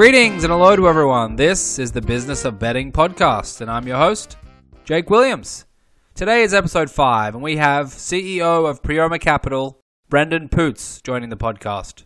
Greetings 0.00 0.44
and 0.44 0.50
hello 0.50 0.76
to 0.76 0.88
everyone. 0.88 1.36
This 1.36 1.78
is 1.78 1.92
the 1.92 2.00
Business 2.00 2.46
of 2.46 2.58
Betting 2.58 2.90
podcast, 2.90 3.60
and 3.60 3.70
I'm 3.70 3.86
your 3.86 3.98
host, 3.98 4.38
Jake 4.84 5.10
Williams. 5.10 5.66
Today 6.14 6.42
is 6.42 6.54
episode 6.54 6.90
5, 6.90 7.34
and 7.34 7.44
we 7.44 7.58
have 7.58 7.88
CEO 7.88 8.66
of 8.66 8.82
Priomha 8.82 9.20
Capital, 9.20 9.78
Brendan 10.08 10.48
Poots, 10.48 11.02
joining 11.02 11.28
the 11.28 11.36
podcast. 11.36 12.04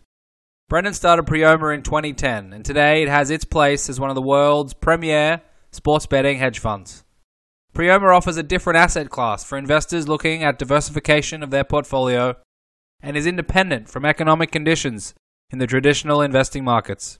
Brendan 0.67 0.93
started 0.93 1.25
Priomha 1.25 1.73
in 1.73 1.83
2010, 1.83 2.51
and 2.51 2.65
today 2.65 3.03
it 3.03 3.07
has 3.07 3.31
its 3.31 3.45
place 3.45 3.87
as 3.87 3.97
one 3.97 4.09
of 4.09 4.15
the 4.15 4.21
world's 4.21 4.73
premier 4.73 5.41
sports 5.71 6.05
betting 6.05 6.37
hedge 6.37 6.59
funds. 6.59 7.04
Priomha 7.75 8.15
offers 8.15 8.37
a 8.37 8.43
different 8.43 8.77
asset 8.77 9.09
class 9.09 9.43
for 9.43 9.57
investors 9.57 10.07
looking 10.07 10.43
at 10.43 10.57
diversification 10.57 11.43
of 11.43 11.51
their 11.51 11.65
portfolio 11.65 12.35
and 13.01 13.17
is 13.17 13.27
independent 13.27 13.89
from 13.89 14.05
economic 14.05 14.49
conditions 14.49 15.13
in 15.51 15.59
the 15.59 15.67
traditional 15.67 16.21
investing 16.21 16.63
markets. 16.63 17.19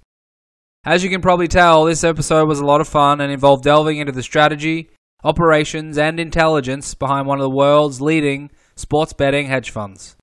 As 0.85 1.03
you 1.03 1.09
can 1.09 1.21
probably 1.21 1.49
tell, 1.49 1.83
this 1.83 2.05
episode 2.05 2.47
was 2.47 2.59
a 2.59 2.65
lot 2.65 2.79
of 2.79 2.87
fun 2.87 3.19
and 3.19 3.33
involved 3.33 3.65
delving 3.65 3.97
into 3.97 4.13
the 4.13 4.23
strategy, 4.23 4.89
operations, 5.25 5.97
and 5.97 6.21
intelligence 6.21 6.93
behind 6.93 7.27
one 7.27 7.37
of 7.37 7.43
the 7.43 7.49
world's 7.49 7.99
leading 7.99 8.49
sports 8.75 9.11
betting 9.11 9.47
hedge 9.47 9.71
funds. 9.71 10.15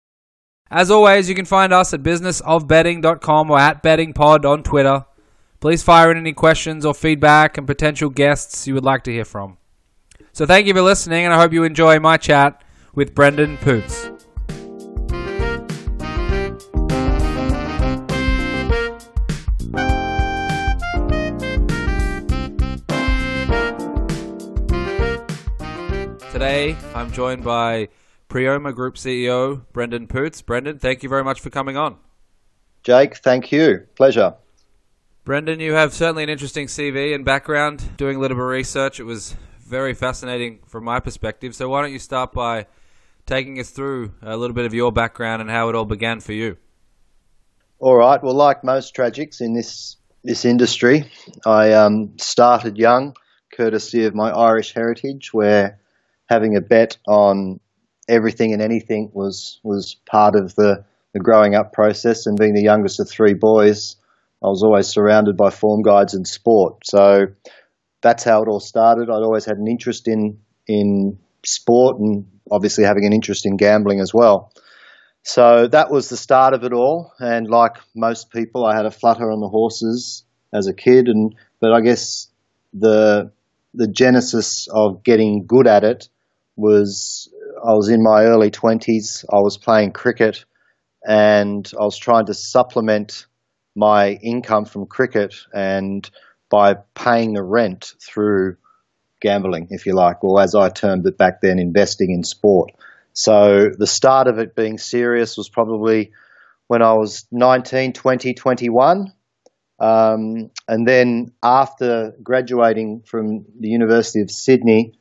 As 0.71 0.91
always, 0.91 1.29
you 1.29 1.35
can 1.35 1.45
find 1.45 1.75
us 1.75 1.93
at 1.93 2.03
businessofbetting.com 2.03 3.51
or 3.51 3.59
at 3.59 3.83
bettingpod 3.83 4.47
on 4.47 4.63
Twitter. 4.63 5.05
Please 5.61 5.83
fire 5.83 6.11
in 6.11 6.17
any 6.17 6.33
questions 6.33 6.87
or 6.87 6.95
feedback 6.95 7.59
and 7.59 7.67
potential 7.67 8.09
guests 8.09 8.67
you 8.67 8.73
would 8.73 8.85
like 8.85 9.05
to 9.05 9.13
hear 9.13 9.27
from. 9.27 9.59
So 10.35 10.47
thank 10.47 10.67
you 10.67 10.73
for 10.73 10.81
listening, 10.81 11.27
and 11.27 11.35
I 11.35 11.39
hope 11.39 11.53
you 11.53 11.63
enjoy 11.63 12.01
my 12.01 12.17
chat 12.17 12.65
with 12.95 13.15
Brendan 13.15 13.59
Poots. 13.59 14.09
Today, 26.33 26.77
I'm 26.95 27.13
joined 27.13 27.45
by 27.45 27.89
Priomha 28.31 28.75
Group 28.75 28.95
CEO 28.95 29.67
Brendan 29.75 30.07
Poots. 30.07 30.41
Brendan, 30.41 30.79
thank 30.79 31.03
you 31.03 31.11
very 31.11 31.23
much 31.23 31.41
for 31.41 31.51
coming 31.51 31.77
on. 31.77 31.99
Jake, 32.83 33.19
thank 33.19 33.53
you. 33.53 33.87
Pleasure. 33.97 34.35
Brendan, 35.25 35.61
you 35.61 35.75
have 35.75 35.93
certainly 35.93 36.23
an 36.23 36.31
interesting 36.31 36.69
CV 36.69 37.15
and 37.15 37.23
background. 37.23 37.99
Doing 37.99 38.17
a 38.17 38.19
little 38.19 38.39
bit 38.39 38.43
of 38.43 38.49
research, 38.49 38.99
it 38.99 39.05
was 39.05 39.37
very 39.65 39.95
fascinating 39.95 40.61
from 40.67 40.85
my 40.85 41.01
perspective. 41.01 41.55
So, 41.55 41.69
why 41.69 41.83
don't 41.83 41.93
you 41.93 41.99
start 41.99 42.33
by 42.33 42.67
taking 43.27 43.59
us 43.59 43.71
through 43.71 44.13
a 44.23 44.37
little 44.37 44.55
bit 44.55 44.67
of 44.67 44.75
your 44.75 44.93
background 44.93 45.43
and 45.43 45.51
how 45.51 45.69
it 45.69 45.75
all 45.75 45.85
began 45.85 46.21
for 46.21 46.33
you? 46.33 46.57
All 47.79 47.97
right. 47.97 48.23
Well, 48.23 48.35
like 48.35 48.63
most 48.63 48.95
tragics 48.95 49.41
in 49.41 49.55
this 49.55 49.97
this 50.25 50.45
industry, 50.45 51.11
I 51.45 51.73
um, 51.73 52.13
started 52.19 52.79
young, 52.79 53.17
courtesy 53.53 54.05
of 54.05 54.15
my 54.15 54.31
Irish 54.31 54.73
heritage, 54.73 55.35
where 55.35 55.81
having 56.29 56.57
a 56.57 56.61
bet 56.61 56.97
on 57.09 57.59
everything 58.09 58.53
and 58.53 58.63
anything 58.63 59.11
was 59.13 59.59
was 59.63 59.97
part 60.07 60.37
of 60.37 60.55
the, 60.55 60.85
the 61.13 61.21
growing 61.21 61.55
up 61.55 61.73
process. 61.73 62.27
And 62.27 62.39
being 62.39 62.55
the 62.55 62.63
youngest 62.63 63.01
of 63.01 63.11
three 63.11 63.35
boys, 63.35 63.97
I 64.43 64.49
was 64.49 64.63
always 64.63 64.87
surrounded 64.87 65.37
by 65.37 65.51
form 65.51 65.83
guides 65.83 66.15
and 66.15 66.27
sport. 66.27 66.87
So 66.87 67.29
that's 68.03 68.25
how 68.25 68.43
it 68.43 68.49
all 68.49 68.61
started. 68.61 69.09
I'd 69.09 69.23
always 69.23 69.45
had 69.45 69.57
an 69.57 69.69
interest 69.69 70.09
in 70.09 70.39
in 70.67 71.19
sport 71.45 71.99
and 71.99 72.27
obviously 72.51 72.85
having 72.85 73.05
an 73.05 73.13
interest 73.13 73.47
in 73.47 73.57
gambling 73.57 74.01
as 74.01 74.13
well. 74.13 74.53
So 75.23 75.69
that 75.69 75.91
was 75.91 76.09
the 76.09 76.17
start 76.17 76.53
of 76.53 76.65
it 76.65 76.73
all. 76.73 77.13
And 77.19 77.49
like 77.49 77.77
most 77.95 78.31
people, 78.31 78.65
I 78.65 78.77
had 78.77 78.87
a 78.87 78.91
flutter 78.91 79.31
on 79.31 79.41
the 79.41 79.49
horses 79.49 80.25
as 80.53 80.67
a 80.67 80.75
kid, 80.75 81.09
and 81.09 81.35
but 81.61 81.73
I 81.73 81.81
guess 81.81 82.29
the 82.75 83.33
the 83.75 83.89
genesis 83.89 84.69
of 84.71 85.03
getting 85.03 85.47
good 85.47 85.67
at 85.67 85.85
it 85.85 86.09
was 86.57 87.33
I 87.65 87.73
was 87.73 87.89
in 87.89 88.03
my 88.03 88.25
early 88.25 88.51
20s. 88.51 89.25
I 89.33 89.39
was 89.39 89.57
playing 89.57 89.93
cricket 89.93 90.45
and 91.07 91.71
I 91.81 91.85
was 91.85 91.97
trying 91.97 92.27
to 92.27 92.35
supplement 92.35 93.27
my 93.75 94.11
income 94.23 94.65
from 94.65 94.87
cricket 94.87 95.35
and 95.55 96.09
by 96.53 96.75
paying 96.95 97.33
the 97.33 97.43
rent 97.43 97.95
through 97.99 98.59
gambling, 99.23 99.69
if 99.71 99.87
you 99.87 99.95
like, 99.95 100.23
or 100.23 100.39
as 100.43 100.55
I 100.55 100.69
termed 100.69 101.07
it 101.07 101.17
back 101.17 101.41
then, 101.41 101.59
investing 101.59 102.11
in 102.11 102.25
sport. 102.25 102.73
So 103.15 103.71
the 103.71 103.87
start 103.87 104.29
of 104.29 104.39
it 104.39 104.55
being 104.55 104.77
serious 104.77 105.39
was 105.39 105.49
probably 105.49 106.13
when 106.67 106.83
I 106.83 106.93
was 106.93 107.25
19, 107.33 107.95
20, 107.95 108.35
21. 108.35 109.15
Um, 109.81 110.51
and 110.69 110.87
then 110.87 111.33
after 111.43 112.13
graduating 112.23 113.05
from 113.07 113.47
the 113.59 113.69
University 113.69 114.21
of 114.21 114.31
Sydney, 114.31 114.93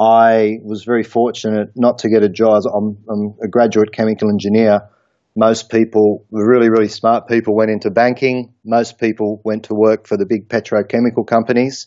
I 0.00 0.58
was 0.64 0.82
very 0.82 1.04
fortunate 1.04 1.70
not 1.76 1.98
to 1.98 2.08
get 2.08 2.24
a 2.24 2.28
job. 2.28 2.64
I'm, 2.66 2.98
I'm 3.08 3.34
a 3.40 3.46
graduate 3.46 3.92
chemical 3.92 4.28
engineer. 4.28 4.88
Most 5.36 5.70
people, 5.70 6.26
really, 6.30 6.68
really 6.68 6.88
smart 6.88 7.28
people, 7.28 7.54
went 7.54 7.70
into 7.70 7.90
banking. 7.90 8.54
Most 8.64 8.98
people 8.98 9.40
went 9.44 9.64
to 9.64 9.74
work 9.74 10.06
for 10.06 10.16
the 10.16 10.26
big 10.26 10.48
petrochemical 10.48 11.26
companies. 11.26 11.86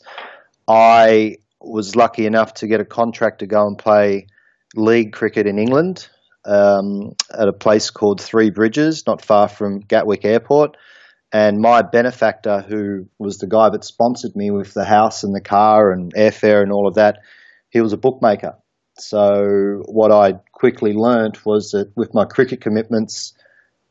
I 0.67 1.37
was 1.59 1.95
lucky 1.95 2.25
enough 2.25 2.55
to 2.55 2.67
get 2.67 2.79
a 2.79 2.85
contract 2.85 3.39
to 3.39 3.47
go 3.47 3.67
and 3.67 3.77
play 3.77 4.27
league 4.75 5.13
cricket 5.13 5.47
in 5.47 5.59
England 5.59 6.07
um, 6.45 7.13
at 7.37 7.47
a 7.47 7.53
place 7.53 7.89
called 7.89 8.21
Three 8.21 8.49
Bridges, 8.49 9.03
not 9.07 9.23
far 9.23 9.47
from 9.47 9.79
Gatwick 9.79 10.25
Airport. 10.25 10.77
And 11.31 11.59
my 11.59 11.81
benefactor, 11.81 12.61
who 12.61 13.07
was 13.17 13.39
the 13.39 13.47
guy 13.47 13.69
that 13.69 13.83
sponsored 13.83 14.35
me 14.35 14.51
with 14.51 14.73
the 14.73 14.85
house 14.85 15.23
and 15.23 15.33
the 15.33 15.41
car 15.41 15.91
and 15.91 16.13
airfare 16.13 16.61
and 16.61 16.71
all 16.71 16.87
of 16.87 16.95
that, 16.95 17.19
he 17.69 17.81
was 17.81 17.91
a 17.91 17.97
bookmaker. 17.97 18.53
So 18.95 19.83
what 19.85 20.11
I 20.11 20.33
quickly 20.51 20.93
learnt 20.93 21.45
was 21.45 21.71
that 21.71 21.91
with 21.95 22.13
my 22.13 22.25
cricket 22.25 22.61
commitments, 22.61 23.33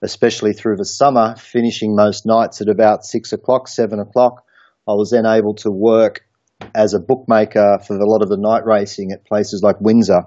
especially 0.01 0.53
through 0.53 0.77
the 0.77 0.85
summer, 0.85 1.35
finishing 1.37 1.97
most 1.97 2.25
nights 2.27 2.61
at 2.61 2.69
about 2.69 3.05
six 3.05 3.33
o'clock, 3.33 3.69
seven 3.69 3.99
o'clock, 3.99 4.45
I 4.87 4.93
was 4.93 5.11
then 5.11 5.27
able 5.27 5.55
to 5.57 5.71
work 5.71 6.25
as 6.75 6.95
a 6.95 7.01
bookmaker 7.01 7.81
for 7.87 7.97
a 7.97 8.09
lot 8.09 8.23
of 8.23 8.29
the 8.29 8.37
night 8.37 8.65
racing 8.65 9.13
at 9.13 9.25
places 9.25 9.63
like 9.63 9.81
Windsor. 9.81 10.25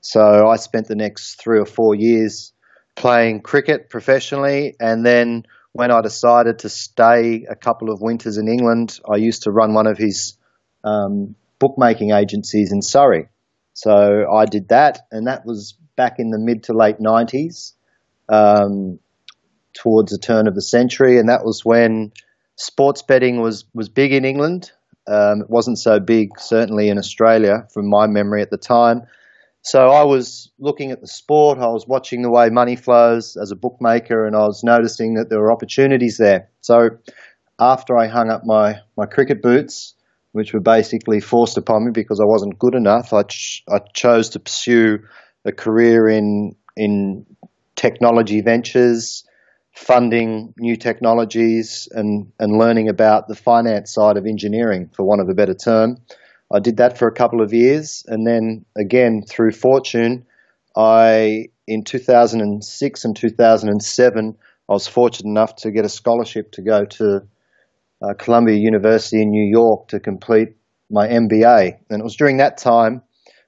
So 0.00 0.46
I 0.48 0.56
spent 0.56 0.88
the 0.88 0.96
next 0.96 1.40
three 1.40 1.58
or 1.58 1.66
four 1.66 1.94
years 1.94 2.52
playing 2.94 3.40
cricket 3.40 3.90
professionally, 3.90 4.76
and 4.80 5.04
then 5.04 5.44
when 5.72 5.90
I 5.90 6.00
decided 6.02 6.60
to 6.60 6.68
stay 6.68 7.46
a 7.48 7.56
couple 7.56 7.90
of 7.90 8.00
winters 8.00 8.38
in 8.38 8.48
England, 8.48 8.98
I 9.10 9.16
used 9.16 9.42
to 9.42 9.50
run 9.50 9.74
one 9.74 9.86
of 9.86 9.98
his 9.98 10.36
um, 10.84 11.34
bookmaking 11.58 12.10
agencies 12.12 12.72
in 12.72 12.82
Surrey. 12.82 13.28
So 13.74 14.30
I 14.32 14.46
did 14.46 14.68
that, 14.68 15.00
and 15.10 15.26
that 15.26 15.44
was 15.44 15.76
back 15.96 16.18
in 16.18 16.30
the 16.30 16.38
mid 16.38 16.64
to 16.64 16.72
late 16.72 16.98
90s, 16.98 17.72
um, 18.28 18.98
towards 19.74 20.12
the 20.12 20.18
turn 20.18 20.46
of 20.46 20.54
the 20.54 20.62
century, 20.62 21.18
and 21.18 21.28
that 21.28 21.44
was 21.44 21.64
when 21.64 22.12
sports 22.56 23.02
betting 23.02 23.40
was, 23.40 23.64
was 23.74 23.88
big 23.88 24.12
in 24.12 24.24
England. 24.24 24.70
Um, 25.06 25.42
it 25.42 25.50
wasn't 25.50 25.78
so 25.78 26.00
big, 26.00 26.38
certainly 26.38 26.88
in 26.88 26.98
Australia, 26.98 27.66
from 27.72 27.90
my 27.90 28.06
memory 28.06 28.42
at 28.42 28.50
the 28.50 28.56
time. 28.56 29.02
So 29.62 29.88
I 29.88 30.04
was 30.04 30.50
looking 30.58 30.90
at 30.90 31.00
the 31.00 31.06
sport, 31.06 31.58
I 31.58 31.68
was 31.68 31.86
watching 31.88 32.22
the 32.22 32.30
way 32.30 32.50
money 32.50 32.76
flows 32.76 33.36
as 33.36 33.50
a 33.50 33.56
bookmaker, 33.56 34.26
and 34.26 34.36
I 34.36 34.46
was 34.46 34.62
noticing 34.62 35.14
that 35.14 35.30
there 35.30 35.40
were 35.40 35.50
opportunities 35.50 36.18
there. 36.18 36.50
So 36.60 36.90
after 37.58 37.96
I 37.96 38.06
hung 38.06 38.30
up 38.30 38.44
my, 38.44 38.80
my 38.96 39.06
cricket 39.06 39.42
boots, 39.42 39.93
which 40.34 40.52
were 40.52 40.58
basically 40.58 41.20
forced 41.20 41.56
upon 41.56 41.84
me 41.84 41.92
because 41.92 42.18
I 42.18 42.24
wasn't 42.24 42.58
good 42.58 42.74
enough. 42.74 43.12
I, 43.12 43.22
ch- 43.22 43.62
I 43.68 43.78
chose 43.94 44.30
to 44.30 44.40
pursue 44.40 44.98
a 45.44 45.52
career 45.52 46.08
in 46.08 46.56
in 46.76 47.24
technology 47.76 48.40
ventures, 48.40 49.24
funding 49.76 50.52
new 50.58 50.76
technologies, 50.76 51.86
and 51.92 52.32
and 52.40 52.58
learning 52.58 52.88
about 52.88 53.28
the 53.28 53.36
finance 53.36 53.94
side 53.94 54.16
of 54.16 54.26
engineering, 54.26 54.90
for 54.92 55.04
want 55.04 55.20
of 55.20 55.28
a 55.28 55.34
better 55.34 55.54
term. 55.54 55.98
I 56.52 56.58
did 56.58 56.78
that 56.78 56.98
for 56.98 57.06
a 57.06 57.14
couple 57.14 57.40
of 57.40 57.52
years, 57.52 58.04
and 58.08 58.26
then 58.26 58.64
again 58.76 59.22
through 59.22 59.52
fortune, 59.52 60.26
I 60.76 61.46
in 61.68 61.84
2006 61.84 63.04
and 63.04 63.16
2007 63.16 64.36
I 64.68 64.72
was 64.72 64.88
fortunate 64.88 65.30
enough 65.30 65.54
to 65.56 65.70
get 65.70 65.84
a 65.84 65.88
scholarship 65.88 66.50
to 66.52 66.62
go 66.62 66.84
to 66.86 67.22
uh, 68.02 68.14
Columbia 68.18 68.56
University 68.56 69.22
in 69.22 69.30
New 69.30 69.48
York 69.50 69.88
to 69.88 70.00
complete 70.00 70.56
my 70.90 71.08
MBA. 71.08 71.78
And 71.90 72.00
it 72.00 72.04
was 72.04 72.16
during 72.16 72.38
that 72.38 72.56
time, 72.58 73.02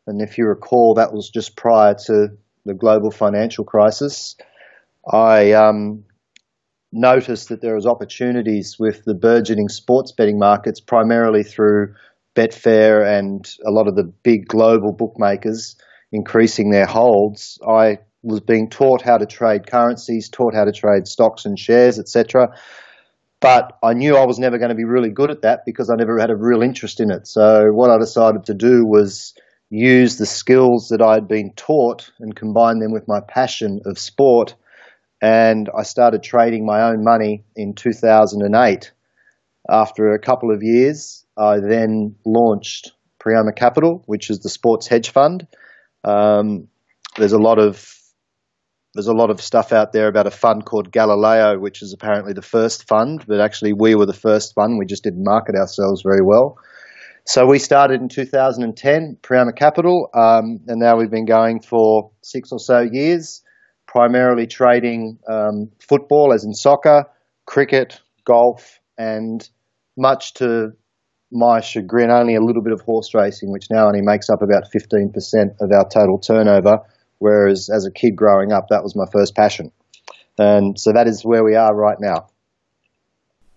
and 0.07 0.21
if 0.23 0.39
you 0.39 0.47
recall, 0.47 0.95
that 0.95 1.13
was 1.13 1.31
just 1.33 1.57
prior 1.57 1.95
to 2.07 2.29
the 2.65 2.75
global 2.75 3.11
financial 3.11 3.65
crisis. 3.65 4.37
I 5.11 5.53
um, 5.53 6.05
noticed 6.93 7.49
that 7.49 7.61
there 7.61 7.75
was 7.75 7.87
opportunities 7.87 8.77
with 8.79 9.05
the 9.05 9.15
burgeoning 9.15 9.69
sports 9.69 10.13
betting 10.13 10.39
markets, 10.39 10.81
primarily 10.81 11.43
through 11.43 11.95
Betfair 12.35 13.07
and 13.07 13.49
a 13.67 13.71
lot 13.71 13.89
of 13.89 13.97
the 13.97 14.13
big 14.23 14.47
global 14.47 14.93
bookmakers 14.93 15.77
increasing 16.13 16.71
their 16.71 16.87
holds, 16.87 17.59
I 17.67 17.99
was 18.23 18.41
being 18.41 18.69
taught 18.69 19.03
how 19.03 19.19
to 19.19 19.27
trade 19.27 19.67
currencies, 19.67 20.29
taught 20.29 20.55
how 20.55 20.65
to 20.65 20.73
trade 20.73 21.07
stocks 21.07 21.45
and 21.45 21.59
shares, 21.59 21.99
etc. 21.99 22.49
But 23.41 23.79
I 23.83 23.93
knew 23.93 24.17
I 24.17 24.25
was 24.25 24.39
never 24.39 24.59
going 24.59 24.71
to 24.71 24.75
be 24.75 24.85
really 24.85 25.11
good 25.11 25.31
at 25.31 25.43
that 25.43 25.65
because 25.67 25.91
I 25.91 25.97
never 25.97 26.19
had 26.19 26.31
a 26.31 26.37
real 26.37 26.63
interest 26.63 27.01
in 27.01 27.11
it. 27.11 27.27
So 27.27 27.71
what 27.73 27.91
I 27.91 27.99
decided 27.99 28.45
to 28.45 28.55
do 28.55 28.85
was 28.85 29.35
use 29.69 30.17
the 30.17 30.27
skills 30.27 30.89
that 30.89 31.03
I 31.03 31.15
had 31.15 31.29
been 31.29 31.53
taught 31.55 32.11
and 32.19 32.35
combine 32.35 32.79
them 32.79 32.93
with 32.93 33.09
my 33.09 33.21
passion 33.21 33.81
of 33.85 33.99
sport. 33.99 34.55
And 35.21 35.69
I 35.77 35.83
started 35.83 36.23
trading 36.23 36.65
my 36.65 36.83
own 36.83 37.05
money 37.05 37.45
in 37.55 37.75
2008. 37.75 38.93
After 39.69 40.13
a 40.13 40.19
couple 40.19 40.55
of 40.55 40.63
years, 40.63 41.25
I 41.37 41.59
then 41.59 42.15
launched 42.25 42.93
Priomha 43.19 43.55
Capital, 43.55 44.03
which 44.07 44.31
is 44.31 44.41
the 44.41 44.49
sports 44.49 44.87
hedge 44.87 45.11
fund. 45.11 45.47
Um, 46.05 46.69
there's 47.17 47.33
a 47.33 47.39
lot 47.39 47.59
of 47.59 47.96
there's 48.97 49.07
a 49.07 49.13
lot 49.13 49.31
of 49.31 49.43
stuff 49.43 49.73
out 49.73 49.93
there 49.93 50.09
about 50.09 50.27
a 50.27 50.31
fund 50.31 50.65
called 50.65 50.91
Galileo, 50.91 51.59
which 51.59 51.83
is 51.83 51.93
apparently 51.93 52.33
the 52.33 52.41
first 52.41 52.89
fund, 52.89 53.25
but 53.29 53.41
actually 53.41 53.75
we 53.75 53.95
were 53.95 54.07
the 54.07 54.15
first 54.15 54.55
fund. 54.55 54.79
We 54.79 54.87
just 54.87 55.05
didn't 55.05 55.23
market 55.23 55.55
ourselves 55.55 56.03
very 56.03 56.23
well. 56.25 56.57
So 57.27 57.45
we 57.45 57.59
started 57.59 58.01
in 58.01 58.09
2010, 58.09 59.19
Priomha 59.23 59.55
Capital, 59.55 60.09
um, 60.15 60.61
and 60.67 60.81
now 60.81 60.97
we've 60.97 61.11
been 61.11 61.27
going 61.27 61.61
for 61.61 62.11
six 62.23 62.51
or 62.53 62.59
so 62.59 62.87
years, 62.91 63.43
primarily 63.87 64.47
trading 64.47 65.19
um, 65.29 65.71
football, 65.87 66.33
as 66.33 66.45
in 66.45 66.55
soccer, 66.55 67.05
cricket, 67.45 68.01
golf, 68.25 68.81
and 68.97 69.47
much 69.99 70.35
to 70.35 70.71
my 71.31 71.61
chagrin, 71.61 72.11
only 72.11 72.35
a 72.35 72.41
little 72.41 72.63
bit 72.63 72.73
of 72.73 72.81
horse 72.81 73.13
racing, 73.13 73.53
which 73.53 73.67
now 73.71 73.87
only 73.87 74.01
makes 74.03 74.31
up 74.31 74.41
about 74.41 74.63
15% 74.75 75.13
of 75.61 75.71
our 75.73 75.87
total 75.93 76.19
turnover 76.19 76.79
Whereas 77.19 77.71
as 77.73 77.87
a 77.87 77.91
kid 77.91 78.17
growing 78.17 78.53
up, 78.53 78.69
that 78.69 78.83
was 78.83 78.95
my 78.95 79.07
first 79.13 79.35
passion. 79.35 79.73
And 80.39 80.79
so 80.79 80.93
that 80.93 81.07
is 81.07 81.25
where 81.25 81.43
we 81.43 81.55
are 81.55 81.75
right 81.75 81.99
now. 81.99 82.29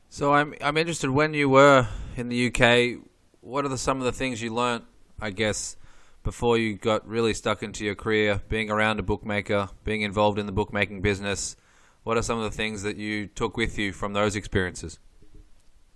So 0.09 0.33
I'm 0.33 0.55
I'm 0.61 0.77
interested 0.77 1.09
when 1.09 1.33
you 1.33 1.49
were 1.49 1.87
in 2.15 2.29
the 2.29 2.47
UK, 2.47 3.01
what 3.41 3.65
are 3.65 3.69
the, 3.69 3.77
some 3.77 3.99
of 3.99 4.05
the 4.05 4.11
things 4.11 4.41
you 4.41 4.53
learnt, 4.53 4.83
I 5.21 5.29
guess, 5.29 5.75
before 6.23 6.57
you 6.57 6.77
got 6.77 7.07
really 7.07 7.33
stuck 7.33 7.63
into 7.63 7.85
your 7.85 7.95
career, 7.95 8.41
being 8.49 8.69
around 8.69 8.99
a 8.99 9.03
bookmaker, 9.03 9.69
being 9.83 10.01
involved 10.01 10.39
in 10.39 10.45
the 10.45 10.51
bookmaking 10.51 11.01
business? 11.01 11.55
What 12.03 12.17
are 12.17 12.21
some 12.21 12.39
of 12.39 12.43
the 12.43 12.55
things 12.55 12.83
that 12.83 12.97
you 12.97 13.27
took 13.27 13.55
with 13.55 13.77
you 13.77 13.93
from 13.93 14.13
those 14.13 14.35
experiences? 14.35 14.99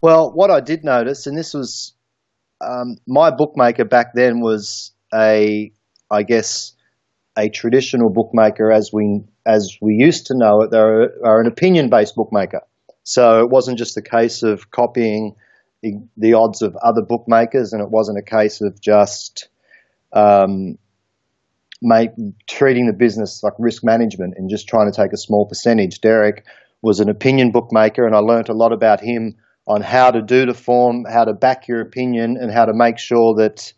Well, 0.02 0.32
what 0.32 0.52
I 0.52 0.60
did 0.60 0.84
notice, 0.84 1.28
and 1.28 1.38
this 1.38 1.54
was 1.54 1.94
um, 2.62 2.98
my 3.08 3.32
bookmaker 3.32 3.86
back 3.86 4.14
then 4.14 4.42
was 4.42 4.92
a, 5.14 5.72
I 6.12 6.24
guess, 6.24 6.74
a 7.38 7.50
traditional 7.50 8.10
bookmaker 8.10 8.72
as 8.72 8.92
we 8.94 9.22
as 9.46 9.78
we 9.82 9.96
used 9.96 10.28
to 10.28 10.38
know 10.38 10.62
it. 10.62 10.72
They 10.72 10.78
are, 10.78 11.42
an 11.42 11.48
opinion 11.48 11.90
based 11.90 12.16
bookmaker. 12.16 12.62
So 13.04 13.42
it 13.42 13.50
wasn't 13.50 13.78
just 13.78 13.98
a 13.98 14.02
case 14.02 14.44
of 14.44 14.72
copying 14.72 15.36
the, 15.82 15.96
the, 16.16 16.34
odds 16.36 16.62
of 16.62 16.78
other 16.78 17.02
bookmakers, 17.02 17.74
and 17.74 17.82
it 17.82 17.90
wasn't 17.90 18.18
a 18.18 18.22
case 18.22 18.62
of 18.62 18.80
just 18.80 19.50
um, 20.14 20.78
make, 21.82 22.12
treating 22.48 22.88
the 22.88 22.94
business 22.94 23.44
like 23.44 23.54
risk 23.60 23.84
management 23.84 24.36
and 24.38 24.50
just 24.50 24.70
trying 24.70 24.90
to 24.90 24.96
take 24.96 25.12
a 25.12 25.18
small 25.18 25.46
percentage. 25.46 26.00
Derek 26.00 26.46
was 26.82 27.02
an 27.02 27.10
opinion 27.10 27.52
bookmaker, 27.52 28.06
and 28.06 28.16
I 28.16 28.20
learnt 28.20 28.48
a 28.48 28.54
lot 28.54 28.72
about 28.72 29.02
him 29.02 29.36
on 29.68 29.82
how 29.82 30.12
to 30.12 30.22
do 30.22 30.46
the 30.46 30.54
form, 30.54 31.06
how 31.06 31.26
to 31.26 31.34
back 31.34 31.68
your 31.68 31.82
opinion, 31.82 32.38
and 32.40 32.52
how 32.52 32.66
to 32.66 32.74
make 32.74 32.98
sure 32.98 33.36
that 33.36 33.74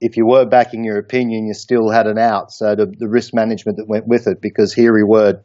if 0.00 0.16
you 0.16 0.26
were 0.26 0.44
backing 0.44 0.84
your 0.84 0.98
opinion, 0.98 1.46
you 1.46 1.54
still 1.54 1.90
had 1.90 2.06
an 2.06 2.18
out. 2.18 2.52
So 2.52 2.74
the, 2.74 2.86
the 2.86 3.08
risk 3.08 3.32
management 3.32 3.78
that 3.78 3.88
went 3.88 4.06
with 4.06 4.26
it, 4.26 4.40
because 4.40 4.72
here 4.72 4.92
we 4.94 5.02
were 5.02 5.40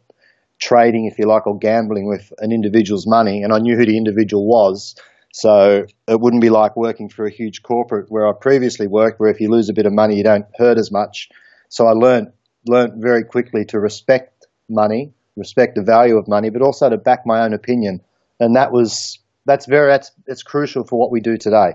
trading, 0.60 1.06
if 1.06 1.18
you 1.18 1.26
like, 1.26 1.48
or 1.48 1.58
gambling 1.58 2.08
with 2.08 2.32
an 2.40 2.52
individual's 2.52 3.08
money, 3.08 3.44
and 3.44 3.54
I 3.54 3.60
knew 3.60 3.78
who 3.78 3.86
the 3.86 3.98
individual 3.98 4.46
was. 4.46 4.96
So 5.34 5.86
it 6.08 6.20
wouldn't 6.20 6.42
be 6.42 6.50
like 6.50 6.76
working 6.76 7.08
for 7.08 7.26
a 7.26 7.32
huge 7.32 7.64
corporate 7.64 8.08
where 8.10 8.28
I 8.28 8.34
previously 8.34 8.88
worked, 8.88 9.20
where 9.20 9.30
if 9.30 9.40
you 9.40 9.50
lose 9.50 9.70
a 9.70 9.74
bit 9.74 9.86
of 9.86 9.94
money, 9.94 10.18
you 10.18 10.24
don't 10.24 10.46
hurt 10.58 10.78
as 10.78 10.92
much. 10.92 11.30
So 11.70 11.88
I 11.88 11.92
learned 11.92 12.34
learned 12.68 13.02
very 13.02 13.24
quickly 13.24 13.66
to 13.66 13.80
respect 13.80 14.46
money, 14.70 15.14
respect 15.36 15.76
the 15.76 15.82
value 15.82 16.18
of 16.18 16.28
money, 16.28 16.50
but 16.50 16.62
also 16.62 16.90
to 16.90 16.98
back 16.98 17.26
my 17.26 17.44
own 17.44 17.54
opinion. 17.54 18.02
And 18.40 18.56
that 18.58 18.72
was 18.72 19.20
that's 19.46 19.66
very 19.66 19.90
that's 19.90 20.12
that's 20.28 20.44
crucial 20.44 20.84
for 20.84 21.00
what 21.00 21.12
we 21.12 21.22
do 21.22 21.38
today. 21.38 21.74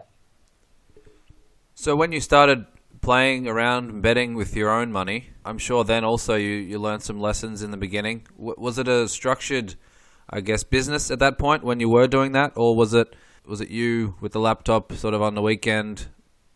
So 1.79 1.95
when 1.95 2.11
you 2.11 2.23
started 2.23 2.65
playing 3.03 3.47
around 3.47 4.01
betting 4.01 4.35
with 4.35 4.57
your 4.57 4.71
own 4.71 4.91
money, 4.91 5.29
I'm 5.45 5.59
sure 5.59 5.85
then 5.85 6.05
also 6.05 6.35
you, 6.35 6.49
you 6.49 6.79
learned 6.79 7.03
some 7.03 7.21
lessons 7.21 7.63
in 7.63 7.71
the 7.71 7.77
beginning. 7.77 8.27
W- 8.39 8.55
was 8.57 8.79
it 8.79 8.89
a 8.89 9.07
structured, 9.07 9.75
I 10.31 10.41
guess, 10.41 10.65
business 10.65 11.11
at 11.11 11.19
that 11.19 11.39
point 11.39 11.65
when 11.65 11.79
you 11.79 11.91
were 11.91 12.07
doing 12.07 12.33
that, 12.33 12.55
or 12.57 12.75
was 12.75 12.95
it 12.95 13.15
was 13.45 13.61
it 13.61 13.69
you 13.69 14.15
with 14.23 14.33
the 14.33 14.41
laptop 14.41 14.91
sort 14.95 15.13
of 15.13 15.21
on 15.21 15.35
the 15.35 15.43
weekend 15.43 16.07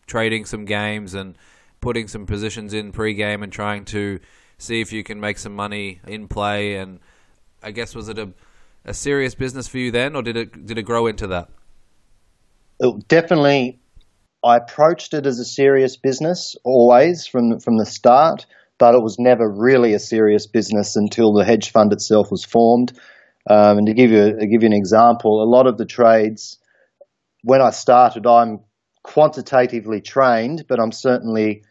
trading 0.07 0.43
some 0.43 0.65
games 0.65 1.13
and 1.13 1.37
putting 1.81 2.07
some 2.07 2.25
positions 2.25 2.73
in 2.73 2.91
pre-game 2.91 3.43
and 3.43 3.53
trying 3.53 3.85
to 3.85 4.19
see 4.57 4.81
if 4.81 4.91
you 4.91 5.03
can 5.03 5.19
make 5.19 5.37
some 5.37 5.55
money 5.55 6.01
in 6.07 6.27
play? 6.27 6.77
And 6.77 6.99
I 7.61 7.69
guess 7.69 7.93
was 7.93 8.09
it 8.09 8.17
a 8.17 8.33
a 8.85 8.95
serious 8.95 9.35
business 9.35 9.67
for 9.67 9.77
you 9.77 9.91
then, 9.91 10.15
or 10.15 10.23
did 10.23 10.35
it 10.35 10.65
did 10.65 10.79
it 10.79 10.83
grow 10.83 11.05
into 11.05 11.27
that? 11.27 11.49
It 12.79 13.07
definitely 13.07 13.80
I 14.43 14.57
approached 14.57 15.13
it 15.13 15.25
as 15.25 15.39
a 15.39 15.45
serious 15.45 15.97
business 15.97 16.55
always 16.63 17.27
from 17.27 17.59
from 17.59 17.77
the 17.77 17.85
start, 17.85 18.45
but 18.79 18.95
it 18.95 19.03
was 19.03 19.17
never 19.19 19.47
really 19.49 19.93
a 19.93 19.99
serious 19.99 20.47
business 20.47 20.95
until 20.95 21.33
the 21.33 21.45
hedge 21.45 21.71
fund 21.71 21.93
itself 21.93 22.31
was 22.31 22.43
formed. 22.43 22.93
Um, 23.49 23.79
and 23.79 23.87
to 23.87 23.93
give 23.93 24.11
you 24.11 24.37
to 24.39 24.47
give 24.47 24.63
you 24.63 24.67
an 24.67 24.73
example, 24.73 25.43
a 25.43 25.49
lot 25.49 25.67
of 25.67 25.77
the 25.77 25.85
trades 25.85 26.57
when 27.43 27.61
I 27.61 27.71
started, 27.71 28.25
I'm 28.27 28.59
quantitatively 29.03 30.01
trained, 30.01 30.65
but 30.67 30.79
I'm 30.79 30.91
certainly 30.91 31.63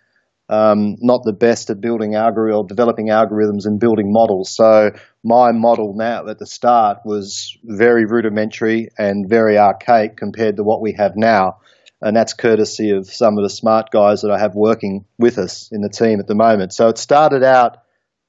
um, 0.48 0.96
not 1.00 1.22
the 1.24 1.32
best 1.32 1.70
at 1.70 1.80
building 1.80 2.16
algorithm, 2.16 2.66
developing 2.66 3.08
algorithms 3.08 3.66
and 3.66 3.78
building 3.78 4.12
models. 4.12 4.54
So 4.54 4.90
my 5.22 5.52
model 5.52 5.94
now 5.96 6.26
at 6.26 6.38
the 6.38 6.46
start 6.46 6.98
was 7.04 7.56
very 7.62 8.04
rudimentary 8.04 8.88
and 8.98 9.28
very 9.28 9.58
archaic 9.58 10.16
compared 10.16 10.56
to 10.56 10.64
what 10.64 10.82
we 10.82 10.92
have 10.94 11.12
now 11.14 11.58
and 12.02 12.16
that's 12.16 12.32
courtesy 12.32 12.90
of 12.90 13.06
some 13.06 13.36
of 13.36 13.42
the 13.42 13.50
smart 13.50 13.90
guys 13.90 14.22
that 14.22 14.30
I 14.30 14.38
have 14.38 14.54
working 14.54 15.04
with 15.18 15.38
us 15.38 15.68
in 15.70 15.82
the 15.82 15.88
team 15.88 16.18
at 16.20 16.26
the 16.26 16.34
moment. 16.34 16.72
So 16.72 16.88
it 16.88 16.98
started 16.98 17.42
out 17.42 17.78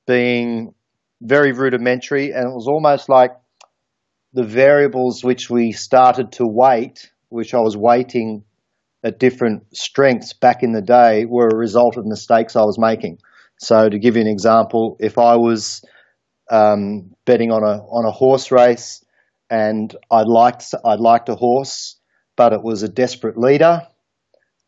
being 0.07 0.73
very 1.21 1.53
rudimentary, 1.53 2.31
and 2.31 2.49
it 2.49 2.53
was 2.53 2.67
almost 2.67 3.07
like 3.07 3.31
the 4.33 4.43
variables 4.43 5.23
which 5.23 5.49
we 5.49 5.71
started 5.71 6.33
to 6.33 6.45
weight, 6.45 7.11
which 7.29 7.53
I 7.53 7.59
was 7.59 7.77
weighting 7.77 8.43
at 9.03 9.19
different 9.19 9.75
strengths 9.75 10.33
back 10.33 10.63
in 10.63 10.73
the 10.73 10.81
day, 10.81 11.25
were 11.25 11.47
a 11.47 11.55
result 11.55 11.97
of 11.97 12.05
mistakes 12.05 12.55
I 12.55 12.61
was 12.61 12.77
making. 12.77 13.19
So 13.57 13.87
to 13.87 13.99
give 13.99 14.15
you 14.15 14.21
an 14.21 14.27
example, 14.27 14.97
if 14.99 15.17
I 15.17 15.35
was 15.35 15.83
um, 16.49 17.15
betting 17.25 17.51
on 17.51 17.63
a 17.63 17.81
on 17.83 18.05
a 18.05 18.11
horse 18.11 18.51
race 18.51 19.03
and 19.49 19.95
I 20.09 20.23
liked 20.23 20.65
I 20.83 20.95
liked 20.95 21.29
a 21.29 21.35
horse 21.35 21.95
but 22.41 22.53
it 22.53 22.63
was 22.63 22.81
a 22.81 22.89
desperate 22.89 23.37
leader, 23.37 23.83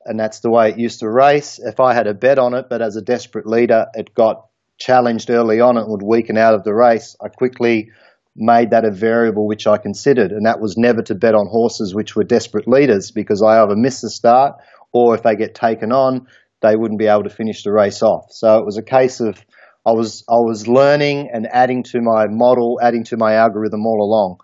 and 0.06 0.20
that's 0.20 0.42
the 0.42 0.52
way 0.52 0.70
it 0.70 0.78
used 0.78 1.00
to 1.00 1.10
race. 1.10 1.58
If 1.58 1.80
I 1.80 1.96
had 1.96 2.06
a 2.06 2.14
bet 2.14 2.38
on 2.38 2.54
it, 2.54 2.68
but 2.70 2.84
as 2.84 2.96
a 2.98 3.02
desperate 3.02 3.48
leader, 3.48 3.88
it 3.96 4.14
got 4.14 4.46
challenged 4.78 5.32
early 5.32 5.60
on, 5.60 5.78
it 5.78 5.88
would 5.88 6.04
weaken 6.04 6.38
out 6.38 6.54
of 6.54 6.64
the 6.64 6.72
race. 6.72 7.16
I 7.20 7.30
quickly 7.30 7.90
made 8.36 8.70
that 8.70 8.86
a 8.86 8.92
variable 8.92 9.48
which 9.48 9.66
I 9.66 9.80
considered, 9.80 10.32
and 10.32 10.46
that 10.46 10.62
was 10.62 10.78
never 10.78 11.02
to 11.02 11.16
bet 11.16 11.34
on 11.34 11.48
horses 11.48 11.96
which 11.96 12.16
were 12.16 12.24
desperate 12.24 12.68
leaders 12.68 13.10
because 13.10 13.42
I 13.42 13.64
either 13.64 13.76
miss 13.76 14.02
the 14.02 14.12
start 14.12 14.54
or 14.92 15.16
if 15.16 15.24
they 15.24 15.36
get 15.36 15.56
taken 15.56 15.92
on, 15.92 16.28
they 16.62 16.76
wouldn't 16.76 17.00
be 17.00 17.08
able 17.08 17.24
to 17.24 17.32
finish 17.32 17.64
the 17.64 17.72
race 17.72 18.04
off. 18.04 18.26
So 18.30 18.60
it 18.60 18.66
was 18.68 18.78
a 18.78 18.84
case 18.84 19.20
of 19.20 19.44
I 19.84 19.94
was 19.94 20.24
I 20.30 20.38
was 20.38 20.68
learning 20.68 21.32
and 21.34 21.48
adding 21.52 21.82
to 21.86 22.02
my 22.02 22.28
model, 22.30 22.78
adding 22.84 23.04
to 23.06 23.18
my 23.18 23.34
algorithm 23.34 23.88
all 23.88 24.00
along. 24.00 24.42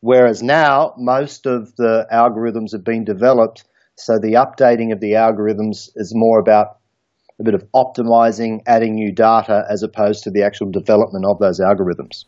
Whereas 0.00 0.42
now, 0.42 0.94
most 0.96 1.46
of 1.46 1.74
the 1.76 2.06
algorithms 2.12 2.72
have 2.72 2.84
been 2.84 3.04
developed, 3.04 3.64
so 3.96 4.18
the 4.18 4.34
updating 4.34 4.92
of 4.92 5.00
the 5.00 5.12
algorithms 5.12 5.90
is 5.96 6.12
more 6.14 6.38
about 6.38 6.78
a 7.40 7.44
bit 7.44 7.54
of 7.54 7.64
optimizing, 7.74 8.60
adding 8.66 8.94
new 8.94 9.12
data, 9.12 9.64
as 9.68 9.82
opposed 9.82 10.24
to 10.24 10.30
the 10.30 10.42
actual 10.42 10.70
development 10.70 11.24
of 11.24 11.38
those 11.38 11.60
algorithms. 11.60 12.24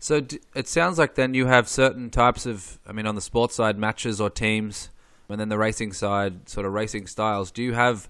So 0.00 0.24
it 0.54 0.68
sounds 0.68 0.98
like 0.98 1.16
then 1.16 1.34
you 1.34 1.46
have 1.46 1.68
certain 1.68 2.10
types 2.10 2.46
of, 2.46 2.78
I 2.86 2.92
mean, 2.92 3.06
on 3.06 3.16
the 3.16 3.20
sports 3.20 3.56
side, 3.56 3.76
matches 3.76 4.20
or 4.20 4.30
teams, 4.30 4.90
and 5.28 5.40
then 5.40 5.48
the 5.48 5.58
racing 5.58 5.92
side, 5.92 6.48
sort 6.48 6.66
of 6.66 6.72
racing 6.72 7.08
styles. 7.08 7.50
Do 7.50 7.62
you 7.62 7.74
have, 7.74 8.08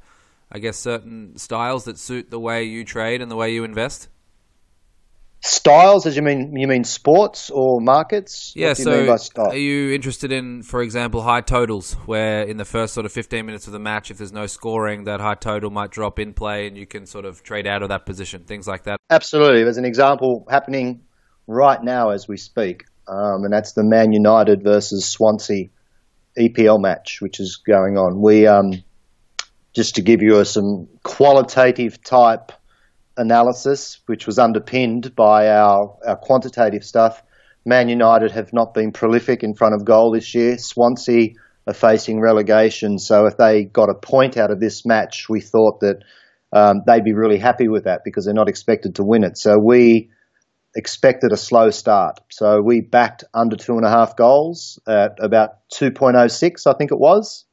I 0.53 0.59
guess, 0.59 0.77
certain 0.77 1.39
styles 1.39 1.85
that 1.85 1.99
suit 1.99 2.31
the 2.31 2.39
way 2.39 2.65
you 2.65 2.85
trade 2.85 3.23
and 3.23 3.31
the 3.31 3.37
way 3.37 3.53
you 3.53 3.65
invest? 3.65 4.09
Styles, 5.41 6.05
as 6.05 6.17
you 6.17 6.23
mean, 6.23 6.57
you 6.57 6.67
mean 6.67 6.83
sports 6.83 7.49
or 7.51 7.81
markets? 7.81 8.53
Yeah. 8.57 8.69
What 8.69 8.77
do 8.77 8.83
you 8.83 8.85
so, 8.85 8.97
mean 8.97 9.07
by 9.07 9.17
style? 9.17 9.51
are 9.51 9.57
you 9.57 9.93
interested 9.95 10.33
in, 10.33 10.63
for 10.63 10.83
example, 10.83 11.23
high 11.23 11.43
totals, 11.43 11.95
where 12.07 12.43
in 12.43 12.57
the 12.57 12.65
first 12.65 12.93
sort 12.93 13.07
of 13.07 13.13
15 13.13 13.47
minutes 13.47 13.69
of 13.69 13.73
the 13.73 13.79
match, 13.79 14.11
if 14.11 14.19
there's 14.19 14.33
no 14.33 14.47
scoring, 14.47 15.05
that 15.05 15.21
high 15.21 15.37
total 15.37 15.71
might 15.71 15.93
drop 15.93 16.19
in 16.19 16.35
play, 16.35 16.67
and 16.67 16.77
you 16.77 16.87
can 16.87 17.07
sort 17.07 17.25
of 17.25 17.45
trade 17.45 17.69
out 17.69 17.83
of 17.83 17.91
that 17.91 18.05
position, 18.05 18.45
things 18.45 18.67
like 18.67 18.83
that. 18.85 18.99
Absolutely. 19.11 19.63
There's 19.63 19.77
an 19.77 19.85
example 19.85 20.45
happening 20.51 21.03
right 21.47 21.83
now 21.83 22.11
as 22.11 22.27
we 22.27 22.37
speak, 22.37 22.85
um, 23.07 23.45
and 23.45 23.53
that's 23.53 23.75
the 23.75 23.85
Man 23.85 24.13
United 24.13 24.65
versus 24.65 25.09
Swansea 25.09 25.69
EPL 26.37 26.81
match, 26.81 27.21
which 27.21 27.39
is 27.39 27.61
going 27.65 27.97
on. 27.97 28.21
We 28.21 28.49
um, 28.49 28.73
just 29.73 29.95
to 29.95 30.03
give 30.03 30.21
you 30.23 30.41
a, 30.41 30.45
some 30.45 30.89
qualitative 31.05 32.03
type 32.03 32.51
analysis, 33.19 34.01
which 34.07 34.27
was 34.27 34.39
underpinned 34.39 35.15
by 35.15 35.49
our, 35.49 35.97
our 36.07 36.17
quantitative 36.17 36.85
stuff. 36.85 37.23
Man 37.67 37.89
United 37.89 38.31
have 38.31 38.53
not 38.53 38.73
been 38.73 38.93
prolific 38.93 39.43
in 39.43 39.55
front 39.55 39.75
of 39.75 39.85
goal 39.85 40.13
this 40.13 40.35
year. 40.35 40.57
Swansea 40.57 41.31
are 41.67 41.75
facing 41.75 42.21
relegation, 42.21 42.99
so 42.99 43.27
if 43.27 43.37
they 43.37 43.65
got 43.65 43.91
a 43.91 43.95
point 43.95 44.39
out 44.39 44.51
of 44.51 44.61
this 44.61 44.87
match, 44.87 45.29
we 45.29 45.41
thought 45.41 45.81
that 45.81 46.03
um, 46.53 46.81
they'd 46.87 47.05
be 47.05 47.13
really 47.13 47.39
happy 47.39 47.69
with 47.69 47.85
that 47.85 48.01
because 48.05 48.25
they're 48.25 48.33
not 48.33 48.49
expected 48.49 48.95
to 48.95 49.05
win 49.05 49.25
it. 49.25 49.37
So 49.37 49.59
we 49.59 50.11
expected 50.75 51.33
a 51.33 51.37
slow 51.37 51.71
start. 51.71 52.21
So 52.31 52.63
we 52.63 52.81
backed 52.81 53.25
under 53.35 53.57
two 53.57 53.75
and 53.75 53.85
a 53.85 53.91
half 53.91 54.17
goals 54.17 54.79
at 54.87 55.19
about 55.21 55.69
2.06, 55.75 56.67
I 56.67 56.77
think 56.79 56.93
it 56.93 56.99
was. 56.99 57.45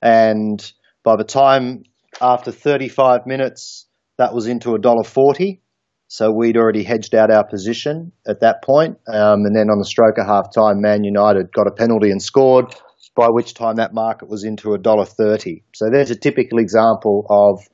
And 0.00 0.72
by 1.02 1.16
the 1.16 1.24
time 1.24 1.84
after 2.20 2.52
35 2.52 3.26
minutes, 3.26 3.86
that 4.18 4.34
was 4.34 4.46
into 4.46 4.74
a 4.74 4.78
dollar 4.78 5.04
forty. 5.04 5.60
So 6.06 6.30
we'd 6.30 6.56
already 6.56 6.84
hedged 6.84 7.14
out 7.14 7.30
our 7.30 7.46
position 7.46 8.12
at 8.26 8.40
that 8.40 8.62
point. 8.62 8.98
Um, 9.08 9.46
and 9.46 9.56
then 9.56 9.70
on 9.70 9.78
the 9.78 9.86
stroke 9.86 10.18
of 10.18 10.26
half 10.26 10.54
time, 10.54 10.80
Man 10.80 11.02
United 11.02 11.50
got 11.52 11.66
a 11.66 11.72
penalty 11.72 12.10
and 12.10 12.22
scored, 12.22 12.74
by 13.16 13.28
which 13.30 13.54
time 13.54 13.76
that 13.76 13.94
market 13.94 14.28
was 14.28 14.44
into 14.44 14.74
a 14.74 14.78
dollar 14.78 15.06
thirty. 15.06 15.64
So 15.74 15.86
there's 15.90 16.10
a 16.10 16.16
typical 16.16 16.58
example 16.58 17.26
of 17.28 17.66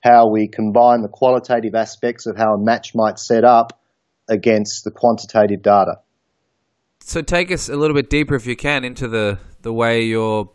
how 0.00 0.30
we 0.30 0.48
combine 0.48 1.02
the 1.02 1.08
qualitative 1.08 1.74
aspects 1.74 2.26
of 2.26 2.36
how 2.36 2.54
a 2.54 2.58
match 2.58 2.94
might 2.94 3.18
set 3.18 3.44
up 3.44 3.80
against 4.28 4.84
the 4.84 4.90
quantitative 4.92 5.62
data. 5.62 5.96
So 7.00 7.22
take 7.22 7.50
us 7.50 7.68
a 7.68 7.74
little 7.74 7.96
bit 7.96 8.10
deeper, 8.10 8.34
if 8.34 8.46
you 8.46 8.54
can, 8.54 8.84
into 8.84 9.08
the, 9.08 9.38
the 9.62 9.72
way 9.72 10.02
you're 10.02 10.50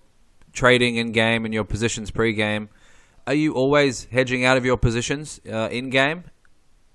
trading 0.53 0.97
in 0.97 1.11
game 1.11 1.45
and 1.45 1.53
your 1.53 1.63
positions 1.63 2.11
pre 2.11 2.33
game. 2.33 2.69
Are 3.25 3.33
you 3.33 3.53
always 3.53 4.05
hedging 4.11 4.43
out 4.43 4.57
of 4.57 4.65
your 4.65 4.77
positions 4.77 5.39
uh, 5.49 5.69
in 5.71 5.89
game? 5.89 6.25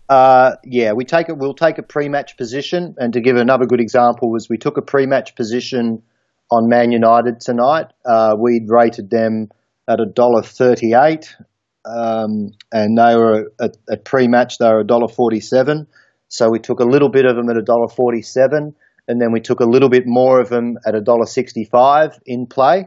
Uh, 0.09 0.57
yeah, 0.65 0.93
we 0.93 1.05
take 1.05 1.29
it. 1.29 1.37
We'll 1.39 1.55
take 1.55 1.79
a 1.79 1.83
pre-match 1.83 2.37
position, 2.37 2.95
and 2.99 3.13
to 3.15 3.21
give 3.21 3.37
another 3.37 3.67
good 3.67 3.81
example, 3.81 4.31
was 4.31 4.47
we 4.49 4.59
took 4.59 4.77
a 4.77 4.83
pre-match 4.83 5.37
position 5.37 6.03
on 6.51 6.69
Man 6.69 6.93
United 6.93 7.41
tonight. 7.41 7.87
Uh, 8.05 8.35
we'd 8.39 8.67
rated 8.69 9.11
them 9.11 9.49
at 9.89 10.01
a 10.01 10.07
dollar 10.07 10.43
thirty-eight, 10.43 11.35
um, 11.85 12.53
and 12.73 12.99
they 12.99 13.17
were 13.17 13.53
at, 13.61 13.77
at 13.91 14.05
pre-match 14.05 14.59
they 14.59 14.69
were 14.69 14.81
a 14.81 14.87
dollar 14.87 15.09
forty-seven. 15.09 15.87
So 16.29 16.51
we 16.51 16.59
took 16.59 16.81
a 16.81 16.85
little 16.85 17.11
bit 17.11 17.25
of 17.25 17.37
them 17.37 17.49
at 17.49 17.57
a 17.57 17.63
dollar 17.63 17.89
forty-seven, 17.89 18.75
and 19.09 19.21
then 19.21 19.33
we 19.33 19.41
took 19.41 19.61
a 19.61 19.65
little 19.65 19.89
bit 19.89 20.05
more 20.07 20.41
of 20.41 20.51
them 20.51 20.77
at 20.87 20.95
a 20.95 21.01
dollar 21.01 21.27
sixty-five 21.27 22.19
in 22.27 22.47
play. 22.47 22.87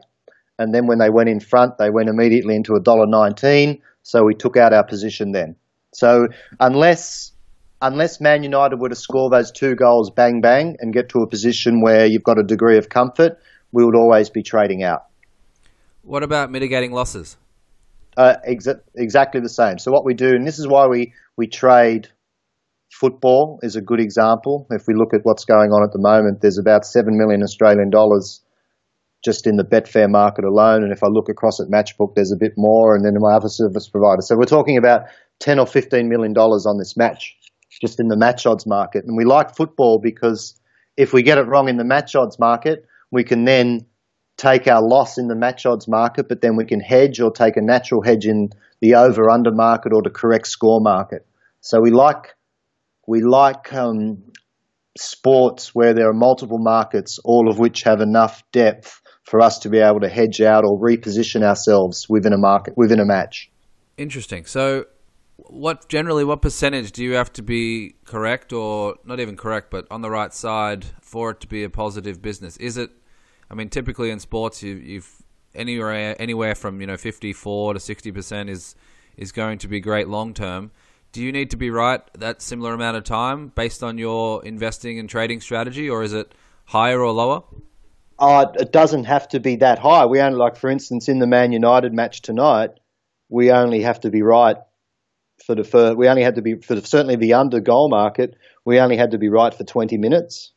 And 0.62 0.74
then 0.74 0.86
when 0.86 1.00
they 1.00 1.10
went 1.10 1.28
in 1.28 1.40
front, 1.40 1.78
they 1.78 1.90
went 1.90 2.08
immediately 2.08 2.56
into 2.56 2.76
a 2.76 2.80
dollar 2.80 3.08
nineteen. 3.08 3.82
So 4.04 4.24
we 4.24 4.36
took 4.36 4.58
out 4.58 4.74
our 4.74 4.86
position 4.86 5.32
then. 5.32 5.56
So 5.94 6.28
unless 6.60 7.32
unless 7.82 8.22
Man 8.22 8.44
United 8.44 8.80
were 8.80 8.90
to 8.90 8.96
score 8.96 9.30
those 9.30 9.52
two 9.52 9.76
goals 9.76 10.12
bang 10.12 10.40
bang 10.40 10.78
and 10.80 10.94
get 10.94 11.10
to 11.10 11.20
a 11.20 11.28
position 11.28 11.82
where 11.82 12.06
you've 12.06 12.24
got 12.24 12.40
a 12.40 12.44
degree 12.44 12.78
of 12.78 12.90
comfort, 12.90 13.40
we 13.72 13.84
would 13.84 13.96
always 13.96 14.30
be 14.30 14.44
trading 14.44 14.84
out. 14.84 15.06
What 16.04 16.24
about 16.24 16.52
mitigating 16.52 16.92
losses? 16.92 17.38
Uh, 18.16 18.36
exa- 18.48 18.82
exactly 18.96 19.42
the 19.42 19.50
same. 19.50 19.80
So 19.80 19.92
what 19.92 20.06
we 20.06 20.14
do, 20.14 20.30
and 20.30 20.46
this 20.46 20.60
is 20.60 20.68
why 20.68 20.88
we 20.88 21.14
we 21.38 21.48
trade. 21.48 22.08
Football 22.92 23.60
is 23.64 23.78
a 23.78 23.82
good 23.82 24.02
example. 24.02 24.68
If 24.70 24.84
we 24.86 24.94
look 24.94 25.14
at 25.14 25.22
what's 25.24 25.46
going 25.46 25.72
on 25.72 25.82
at 25.84 25.94
the 25.94 26.00
moment, 26.00 26.42
there's 26.42 26.60
about 26.60 26.86
seven 26.86 27.18
million 27.18 27.42
Australian 27.42 27.90
dollars 27.90 28.42
just 29.24 29.46
in 29.48 29.56
the 29.56 29.64
Betfair 29.64 30.10
market 30.10 30.46
alone. 30.46 30.84
And 30.84 30.92
if 30.92 31.04
I 31.04 31.08
look 31.08 31.30
across 31.30 31.60
at 31.60 31.68
Matchbook, 31.68 32.16
there's 32.16 32.32
a 32.32 32.38
bit 32.38 32.54
more, 32.58 32.96
and 32.96 33.06
then 33.06 33.14
my 33.20 33.36
other 33.36 33.50
service 33.50 33.88
provider. 33.88 34.22
So 34.22 34.36
we're 34.36 34.46
talking 34.46 34.78
about 34.78 35.04
10 35.40 35.60
or 35.60 35.68
15 35.68 36.10
million 36.10 36.34
dollars 36.34 36.66
on 36.66 36.78
this 36.78 36.98
match, 36.98 37.36
just 37.82 38.00
in 38.00 38.08
the 38.08 38.18
match 38.18 38.46
odds 38.46 38.66
market. 38.66 39.06
And 39.06 39.18
we 39.18 39.26
like 39.26 39.56
football 39.56 40.00
because 40.02 40.60
if 40.98 41.14
we 41.14 41.24
get 41.24 41.38
it 41.38 41.48
wrong 41.48 41.70
in 41.70 41.78
the 41.78 41.84
match 41.84 42.16
odds 42.16 42.40
market, 42.40 42.86
we 43.12 43.24
can 43.24 43.46
then 43.46 43.86
take 44.38 44.68
our 44.68 44.82
loss 44.82 45.18
in 45.18 45.28
the 45.28 45.36
match 45.36 45.66
odds 45.66 45.88
market, 45.88 46.28
but 46.28 46.42
then 46.42 46.56
we 46.56 46.66
can 46.66 46.80
hedge 46.80 47.20
or 47.20 47.32
take 47.32 47.58
a 47.58 47.62
natural 47.62 48.02
hedge 48.02 48.26
in 48.26 48.50
the 48.82 48.96
over 48.96 49.30
under 49.30 49.52
market 49.52 49.94
or 49.94 50.02
the 50.02 50.10
correct 50.10 50.48
score 50.48 50.82
market. 50.82 51.28
So 51.62 51.80
we 51.80 51.92
like 51.92 52.34
we 53.08 53.22
like 53.22 53.72
um, 53.74 54.24
sports 54.98 55.76
where 55.76 55.94
there 55.94 56.10
are 56.10 56.14
multiple 56.14 56.60
markets, 56.60 57.20
all 57.24 57.50
of 57.50 57.60
which 57.60 57.84
have 57.84 58.02
enough 58.02 58.44
depth 58.52 59.01
for 59.24 59.42
us 59.42 59.60
to 59.60 59.70
be 59.70 59.80
able 59.80 60.00
to 60.00 60.10
hedge 60.10 60.42
out 60.42 60.64
or 60.66 60.80
reposition 60.80 61.44
ourselves 61.44 62.08
within 62.10 62.34
a 62.34 62.38
market 62.38 62.74
within 62.76 63.00
a 63.00 63.06
match. 63.06 63.52
Interesting. 63.98 64.46
So, 64.46 64.86
what 65.38 65.90
generally 65.90 66.24
what 66.24 66.42
percentage 66.42 66.92
do 66.92 67.04
you 67.04 67.14
have 67.14 67.32
to 67.34 67.44
be 67.44 67.96
correct 68.06 68.54
or 68.54 68.96
not 69.06 69.20
even 69.20 69.36
correct, 69.36 69.72
but 69.72 69.86
on 69.90 70.02
the 70.02 70.10
right 70.10 70.34
side 70.34 70.86
for 71.02 71.32
it 71.32 71.40
to 71.42 71.48
be 71.48 71.64
a 71.64 71.70
positive 71.70 72.22
business? 72.22 72.58
Is 72.58 72.78
it? 72.78 72.92
I 73.50 73.54
mean, 73.54 73.70
typically 73.70 74.12
in 74.12 74.20
sports, 74.20 74.64
you, 74.64 74.76
you've 74.76 75.22
anywhere 75.54 76.16
anywhere 76.22 76.56
from 76.56 76.80
you 76.80 76.88
know 76.88 76.98
fifty 76.98 77.34
four 77.34 77.74
to 77.74 77.80
sixty 77.80 78.12
percent 78.12 78.50
is 78.50 78.76
is 79.18 79.32
going 79.32 79.58
to 79.60 79.68
be 79.68 79.80
great 79.80 80.08
long 80.08 80.34
term. 80.34 80.72
Do 81.12 81.22
you 81.22 81.32
need 81.32 81.50
to 81.52 81.58
be 81.58 81.70
right 81.70 82.02
that 82.18 82.42
similar 82.42 82.74
amount 82.74 82.96
of 82.96 83.04
time 83.04 83.50
based 83.50 83.84
on 83.84 83.98
your 83.98 84.46
investing 84.46 84.98
and 84.98 85.10
trading 85.10 85.42
strategy, 85.42 85.90
or 85.90 86.04
is 86.04 86.14
it 86.14 86.34
higher 86.66 87.02
or 87.02 87.12
lower? 87.12 87.44
Uh, 88.22 88.46
it 88.60 88.72
doesn't 88.72 89.06
have 89.06 89.28
to 89.30 89.40
be 89.40 89.56
that 89.56 89.80
high. 89.80 90.06
We 90.06 90.22
only, 90.22 90.38
like, 90.38 90.56
for 90.56 90.70
instance, 90.70 91.10
in 91.10 91.18
the 91.18 91.26
Man 91.26 91.52
United 91.52 91.92
match 91.92 92.22
tonight, 92.22 92.70
we 93.30 93.50
only 93.50 93.82
have 93.82 94.00
to 94.02 94.12
be 94.12 94.22
right 94.22 94.58
for 95.44 95.56
the 95.56 95.64
first, 95.64 95.98
we 95.98 96.08
only 96.08 96.22
had 96.22 96.36
to 96.36 96.44
be 96.44 96.62
for 96.62 96.76
the, 96.76 96.86
certainly 96.86 97.16
the 97.16 97.34
under 97.34 97.60
goal 97.60 97.90
market. 97.90 98.36
We 98.64 98.80
only 98.80 98.96
had 98.96 99.12
to 99.12 99.18
be 99.18 99.30
right 99.30 99.52
for 99.52 99.64
20 99.64 99.98
minutes, 99.98 100.52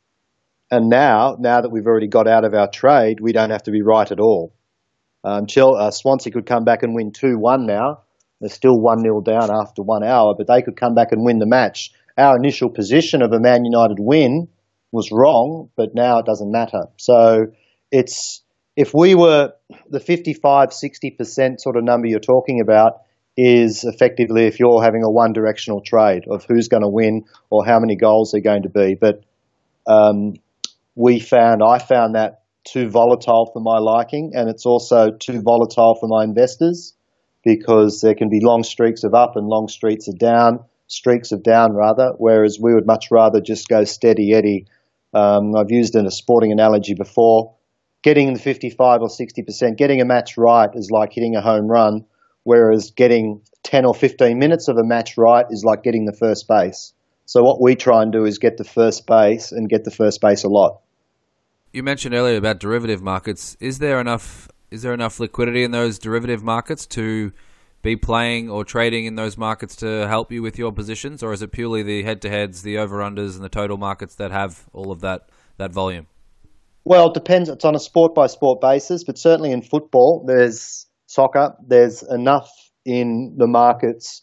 and 0.71 0.91
now, 0.91 1.37
now 1.41 1.63
that 1.63 1.71
we've 1.71 1.87
already 1.87 2.07
got 2.07 2.29
out 2.29 2.45
of 2.45 2.53
our 2.53 2.69
trade, 2.71 3.21
we 3.21 3.33
don't 3.33 3.49
have 3.49 3.63
to 3.63 3.71
be 3.71 3.81
right 3.81 4.11
at 4.13 4.21
all. 4.21 4.55
Um, 5.25 5.47
uh, 5.57 5.91
Swansea 5.91 6.35
could 6.35 6.45
come 6.45 6.65
back 6.65 6.83
and 6.83 6.95
win 6.95 7.13
two 7.13 7.39
one 7.39 7.65
now. 7.65 8.03
They're 8.43 8.51
still 8.51 8.79
1 8.79 9.01
0 9.01 9.23
down 9.23 9.49
after 9.51 9.83
one 9.83 10.05
hour, 10.05 10.35
but 10.37 10.49
they 10.49 10.61
could 10.61 10.77
come 10.77 10.95
back 10.95 11.13
and 11.13 11.25
win 11.25 11.39
the 11.39 11.47
match. 11.47 11.93
Our 12.19 12.37
initial 12.37 12.69
position 12.69 13.23
of 13.23 13.33
a 13.33 13.41
Man 13.41 13.65
United 13.65 13.97
win 14.01 14.49
was 14.95 15.11
wrong, 15.11 15.71
but 15.77 15.95
now 15.95 16.19
it 16.19 16.25
doesn't 16.25 16.51
matter. 16.51 16.85
So 16.97 17.47
it's 17.91 18.43
if 18.77 18.93
we 18.95 19.15
were 19.15 19.53
the 19.91 20.01
55, 20.01 20.69
60% 20.69 21.61
sort 21.61 21.77
of 21.77 21.85
number 21.85 22.07
you're 22.07 22.21
talking 22.21 22.61
about 22.61 23.03
is 23.37 23.83
effectively 23.83 24.45
if 24.45 24.61
you're 24.61 24.83
having 24.83 25.03
a 25.03 25.11
one 25.11 25.33
directional 25.33 25.81
trade 25.81 26.23
of 26.31 26.45
who's 26.49 26.69
going 26.69 26.83
to 26.83 26.89
win 26.89 27.25
or 27.51 27.67
how 27.67 27.81
many 27.81 27.97
goals 27.97 28.31
they're 28.31 28.41
going 28.41 28.63
to 28.63 28.69
be. 28.69 28.97
But 28.99 29.25
um, 29.87 30.35
we 30.95 31.19
found, 31.19 31.61
I 31.63 31.79
found 31.79 32.15
that 32.15 32.43
too 32.65 32.89
volatile 32.89 33.51
for 33.53 33.61
my 33.61 33.79
liking, 33.79 34.33
and 34.35 34.49
it's 34.49 34.65
also 34.65 35.11
too 35.11 35.43
volatile 35.43 35.97
for 36.01 36.07
my 36.09 36.23
investors 36.23 36.95
because 37.45 38.01
there 38.01 38.15
can 38.15 38.31
be 38.31 38.41
long 38.41 38.63
streaks 38.63 39.03
of 39.03 39.13
up 39.15 39.37
and 39.37 39.47
long 39.47 39.67
streaks 39.69 40.07
of 40.09 40.19
down, 40.19 40.61
streaks 40.87 41.33
of 41.33 41.43
down 41.43 41.75
rather, 41.75 42.13
whereas 42.17 42.59
we 42.61 42.73
would 42.73 42.87
much 42.87 43.07
rather 43.11 43.41
just 43.41 43.69
go 43.69 43.85
steady 43.85 44.33
eddy. 44.33 44.67
Um, 45.15 45.55
I've 45.57 45.71
used 45.71 45.95
in 45.95 46.07
a 46.07 46.11
sporting 46.11 46.53
analogy 46.53 46.95
before. 46.95 47.55
Getting 48.03 48.35
the 48.35 48.41
55 48.41 49.01
or 49.01 49.09
60%, 49.09 49.77
getting 49.79 50.01
a 50.01 50.05
match 50.05 50.37
right 50.37 50.69
is 50.75 50.91
like 50.91 51.13
hitting 51.13 51.37
a 51.37 51.41
home 51.41 51.69
run, 51.69 52.05
whereas 52.43 52.91
getting 52.91 53.41
10 53.63 53.87
or 53.87 53.95
15 53.95 54.39
minutes 54.39 54.69
of 54.69 54.77
a 54.77 54.85
match 54.85 55.17
right 55.17 55.47
is 55.49 55.65
like 55.65 55.83
getting 55.83 56.05
the 56.05 56.13
first 56.13 56.47
base. 56.47 56.93
So 57.27 57.43
what 57.43 57.63
we 57.63 57.75
try 57.75 58.03
and 58.03 58.13
do 58.13 58.27
is 58.27 58.39
get 58.39 58.59
the 58.59 58.65
first 58.65 59.07
base 59.07 59.53
and 59.53 59.69
get 59.69 59.85
the 59.85 59.91
first 59.91 60.21
base 60.21 60.45
a 60.45 60.49
lot. 60.49 60.81
You 61.73 61.83
mentioned 61.83 62.15
earlier 62.15 62.37
about 62.37 62.61
derivative 62.61 63.03
markets. 63.03 63.57
Is 63.59 63.79
there 63.79 64.01
enough 64.01 64.49
is 64.71 64.83
there 64.83 64.93
enough 64.93 65.21
liquidity 65.21 65.63
in 65.63 65.71
those 65.71 65.99
derivative 65.99 66.43
markets 66.43 66.87
to 66.87 67.33
be 67.85 67.95
playing 67.95 68.51
or 68.51 68.65
trading 68.65 69.05
in 69.05 69.15
those 69.15 69.39
markets 69.39 69.77
to 69.77 70.09
help 70.09 70.33
you 70.33 70.43
with 70.43 70.59
your 70.59 70.73
positions, 70.73 71.23
or 71.23 71.33
is 71.33 71.43
it 71.43 71.53
purely 71.53 71.85
the 71.85 72.03
head-to-heads, 72.03 72.63
the 72.63 72.79
over/unders, 72.79 73.37
and 73.37 73.45
the 73.45 73.49
total 73.49 73.77
markets 73.77 74.17
that 74.17 74.33
have 74.33 74.65
all 74.73 74.91
of 74.91 75.01
that 75.03 75.29
that 75.59 75.73
volume? 75.73 76.09
Well, 76.85 77.09
it 77.09 77.15
depends. 77.15 77.49
It's 77.49 77.65
on 77.65 77.77
a 77.77 77.79
sport 77.79 78.15
by 78.15 78.27
sport 78.27 78.61
basis, 78.61 79.05
but 79.05 79.17
certainly 79.17 79.53
in 79.53 79.63
football, 79.63 80.25
there's 80.27 80.87
soccer. 81.07 81.55
There's 81.65 82.03
enough 82.03 82.51
in 82.85 83.37
the 83.39 83.47
markets 83.47 84.23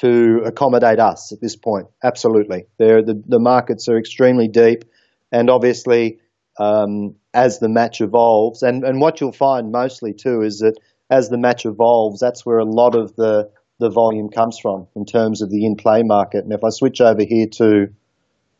to 0.00 0.42
accommodate 0.44 0.98
us 0.98 1.32
at 1.32 1.40
this 1.40 1.54
point. 1.54 1.86
Absolutely, 2.02 2.66
They're, 2.78 3.02
the 3.02 3.22
the 3.26 3.38
markets 3.38 3.88
are 3.88 3.98
extremely 3.98 4.48
deep, 4.48 4.84
and 5.30 5.50
obviously, 5.50 6.18
um, 6.58 7.16
as 7.32 7.58
the 7.58 7.68
match 7.68 8.00
evolves, 8.00 8.62
and 8.62 8.84
and 8.84 9.00
what 9.00 9.20
you'll 9.20 9.32
find 9.32 9.70
mostly 9.70 10.14
too 10.14 10.42
is 10.42 10.58
that 10.58 10.78
as 11.12 11.28
the 11.28 11.36
match 11.36 11.66
evolves, 11.66 12.20
that's 12.20 12.46
where 12.46 12.58
a 12.58 12.64
lot 12.64 12.94
of 12.94 13.14
the 13.16 13.50
the 13.78 13.90
volume 13.90 14.28
comes 14.30 14.58
from 14.58 14.86
in 14.94 15.04
terms 15.04 15.42
of 15.42 15.50
the 15.50 15.66
in 15.66 15.74
play 15.76 16.02
market. 16.04 16.44
And 16.44 16.52
if 16.52 16.62
I 16.64 16.70
switch 16.70 17.00
over 17.00 17.22
here 17.24 17.46
to 17.58 17.88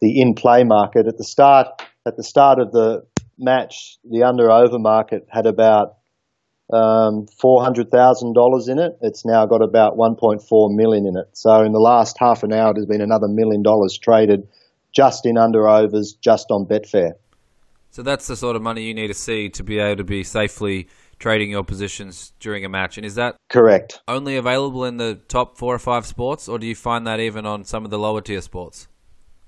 the 0.01 0.21
in 0.21 0.35
play 0.35 0.65
market 0.65 1.07
at 1.07 1.17
the 1.17 1.25
start 1.25 1.67
at 2.07 2.17
the 2.17 2.25
start 2.25 2.59
of 2.59 2.73
the 2.73 3.07
match, 3.39 3.99
the 4.05 4.25
under 4.25 4.51
over 4.51 4.79
market 4.79 5.27
had 5.31 5.47
about 5.47 5.97
um, 6.73 7.27
four 7.41 7.63
hundred 7.63 7.91
thousand 7.91 8.35
dollars 8.35 8.69
in 8.69 8.79
it. 8.79 8.99
It's 9.01 9.25
now 9.25 9.47
got 9.47 9.63
about 9.63 9.97
one 9.97 10.17
point 10.17 10.43
four 10.43 10.69
million 10.71 11.07
in 11.07 11.17
it. 11.17 11.29
So 11.33 11.63
in 11.63 11.73
the 11.73 11.81
last 11.81 12.19
half 12.19 12.43
an 12.43 12.53
hour, 12.53 12.75
there's 12.75 12.87
been 12.87 13.01
another 13.01 13.29
million 13.29 13.63
dollars 13.63 13.97
traded 13.97 14.47
just 14.93 15.25
in 15.25 15.39
under 15.39 15.67
overs, 15.67 16.13
just 16.21 16.51
on 16.51 16.67
Betfair. 16.67 17.13
So 17.93 18.03
that's 18.03 18.27
the 18.27 18.37
sort 18.37 18.57
of 18.57 18.63
money 18.63 18.83
you 18.85 18.95
need 18.95 19.09
to 19.09 19.15
see 19.15 19.49
to 19.51 19.63
be 19.63 19.79
able 19.79 19.97
to 19.97 20.05
be 20.05 20.23
safely 20.25 20.89
trading 21.23 21.51
your 21.51 21.63
positions 21.63 22.33
during 22.41 22.65
a 22.65 22.69
match. 22.69 22.99
And 22.99 23.07
is 23.07 23.15
that 23.15 23.37
correct? 23.49 24.01
Only 24.09 24.37
available 24.37 24.85
in 24.85 24.97
the 24.97 25.15
top 25.29 25.57
four 25.57 25.73
or 25.73 25.79
five 25.79 26.05
sports, 26.05 26.49
or 26.49 26.59
do 26.59 26.67
you 26.67 26.75
find 26.75 27.07
that 27.07 27.21
even 27.21 27.47
on 27.47 27.65
some 27.65 27.85
of 27.85 27.91
the 27.91 27.99
lower 27.99 28.21
tier 28.21 28.41
sports? 28.41 28.89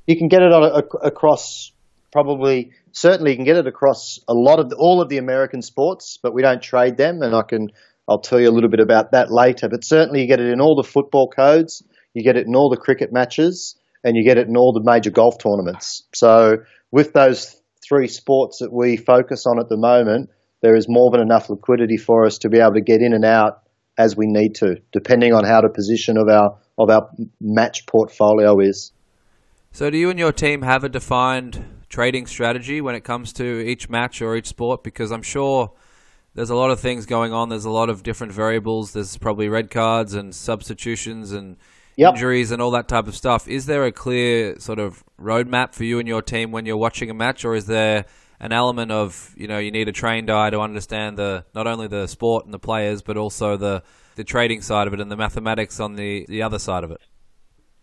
You 0.07 0.17
can 0.17 0.29
get 0.29 0.43
it 0.43 0.53
on 0.53 0.63
a, 0.63 1.07
across 1.07 1.73
probably 2.13 2.71
certainly 2.93 3.33
you 3.33 3.37
can 3.37 3.45
get 3.45 3.57
it 3.57 3.67
across 3.67 4.21
a 4.29 4.35
lot 4.35 4.61
of 4.61 4.71
the, 4.71 4.77
all 4.77 5.03
of 5.03 5.09
the 5.09 5.19
American 5.19 5.63
sports, 5.63 6.17
but 6.23 6.33
we 6.33 6.43
don't 6.43 6.63
trade 6.63 6.97
them, 6.97 7.23
and 7.23 7.35
I 7.35 7.43
can 7.43 7.69
I'll 8.09 8.21
tell 8.21 8.41
you 8.41 8.49
a 8.49 8.55
little 8.55 8.71
bit 8.71 8.81
about 8.81 9.11
that 9.13 9.33
later. 9.33 9.69
But 9.69 9.83
certainly 9.83 10.21
you 10.23 10.29
get 10.29 10.39
it 10.39 10.53
in 10.53 10.61
all 10.61 10.77
the 10.77 10.89
football 10.89 11.29
codes, 11.29 11.83
you 12.15 12.23
get 12.23 12.37
it 12.37 12.47
in 12.47 12.55
all 12.55 12.71
the 12.71 12.77
cricket 12.77 13.13
matches, 13.13 13.77
and 14.05 14.17
you 14.17 14.23
get 14.23 14.39
it 14.39 14.47
in 14.47 14.57
all 14.57 14.73
the 14.73 14.83
major 14.85 15.11
golf 15.11 15.39
tournaments. 15.39 16.05
So 16.15 16.59
with 16.93 17.13
those 17.13 17.61
three 17.87 18.07
sports 18.07 18.59
that 18.61 18.73
we 18.73 18.97
focus 18.97 19.45
on 19.47 19.59
at 19.59 19.69
the 19.69 19.77
moment, 19.77 20.31
there 20.65 20.75
is 20.75 20.87
more 20.89 21.11
than 21.11 21.21
enough 21.21 21.51
liquidity 21.51 21.99
for 21.99 22.25
us 22.25 22.39
to 22.39 22.49
be 22.49 22.59
able 22.59 22.73
to 22.73 22.81
get 22.81 23.03
in 23.03 23.13
and 23.13 23.25
out 23.25 23.61
as 23.99 24.17
we 24.17 24.25
need 24.27 24.55
to, 24.55 24.77
depending 24.93 25.35
on 25.35 25.45
how 25.45 25.61
the 25.61 25.69
position 25.69 26.17
of 26.17 26.27
our 26.27 26.57
of 26.79 26.89
our 26.91 27.09
match 27.39 27.87
portfolio 27.87 28.59
is. 28.59 28.91
So, 29.73 29.91
do 29.91 29.99
you 29.99 30.09
and 30.09 30.19
your 30.19 30.33
team 30.33 30.63
have 30.63 30.83
a 30.83 30.89
defined 30.89 31.63
trading 31.91 32.27
strategy 32.27 32.81
when 32.81 32.95
it 32.95 33.05
comes 33.05 33.35
to 33.35 33.61
each 33.61 33.91
match 33.91 34.23
or 34.23 34.37
each 34.37 34.47
sport? 34.47 34.83
Because 34.83 35.13
I'm 35.13 35.23
sure 35.23 35.71
there's 36.35 36.51
a 36.51 36.57
lot 36.57 36.71
of 36.71 36.81
things 36.81 37.05
going 37.05 37.35
on. 37.35 37.51
There's 37.51 37.67
a 37.67 37.71
lot 37.71 37.91
of 37.91 38.03
different 38.03 38.33
variables. 38.33 38.93
There's 38.93 39.19
probably 39.19 39.51
red 39.51 39.71
cards 39.71 40.15
and 40.15 40.35
substitutions 40.35 41.33
and 41.33 41.59
yep. 41.97 42.15
injuries 42.15 42.53
and 42.53 42.63
all 42.63 42.71
that 42.71 42.89
type 42.89 43.07
of 43.07 43.15
stuff. 43.15 43.47
Is 43.49 43.67
there 43.67 43.85
a 43.85 43.93
clear 43.93 44.59
sort 44.59 44.79
of 44.79 45.05
roadmap 45.21 45.75
for 45.75 45.85
you 45.85 45.99
and 45.99 46.09
your 46.09 46.23
team 46.23 46.53
when 46.53 46.65
you're 46.65 46.79
watching 46.79 47.11
a 47.11 47.15
match, 47.15 47.45
or 47.45 47.55
is 47.55 47.67
there 47.67 48.07
an 48.45 48.53
element 48.53 48.93
of 48.93 49.35
you 49.37 49.49
know 49.49 49.59
you 49.59 49.73
need 49.73 49.89
a 49.89 49.93
trained 49.93 50.31
eye 50.31 50.51
to 50.51 50.61
understand 50.61 51.17
the 51.17 51.45
not 51.55 51.67
only 51.67 51.89
the 51.89 52.07
sport 52.07 52.45
and 52.45 52.55
the 52.55 52.59
players, 52.59 53.03
but 53.03 53.17
also 53.17 53.57
the 53.57 53.83
the 54.17 54.25
trading 54.25 54.63
side 54.63 54.87
of 54.87 54.95
it 54.95 55.01
and 55.01 55.11
the 55.11 55.17
mathematics 55.17 55.81
on 55.81 55.95
the 55.97 56.25
the 56.29 56.43
other 56.43 56.59
side 56.59 56.85
of 56.85 56.91
it? 56.91 57.01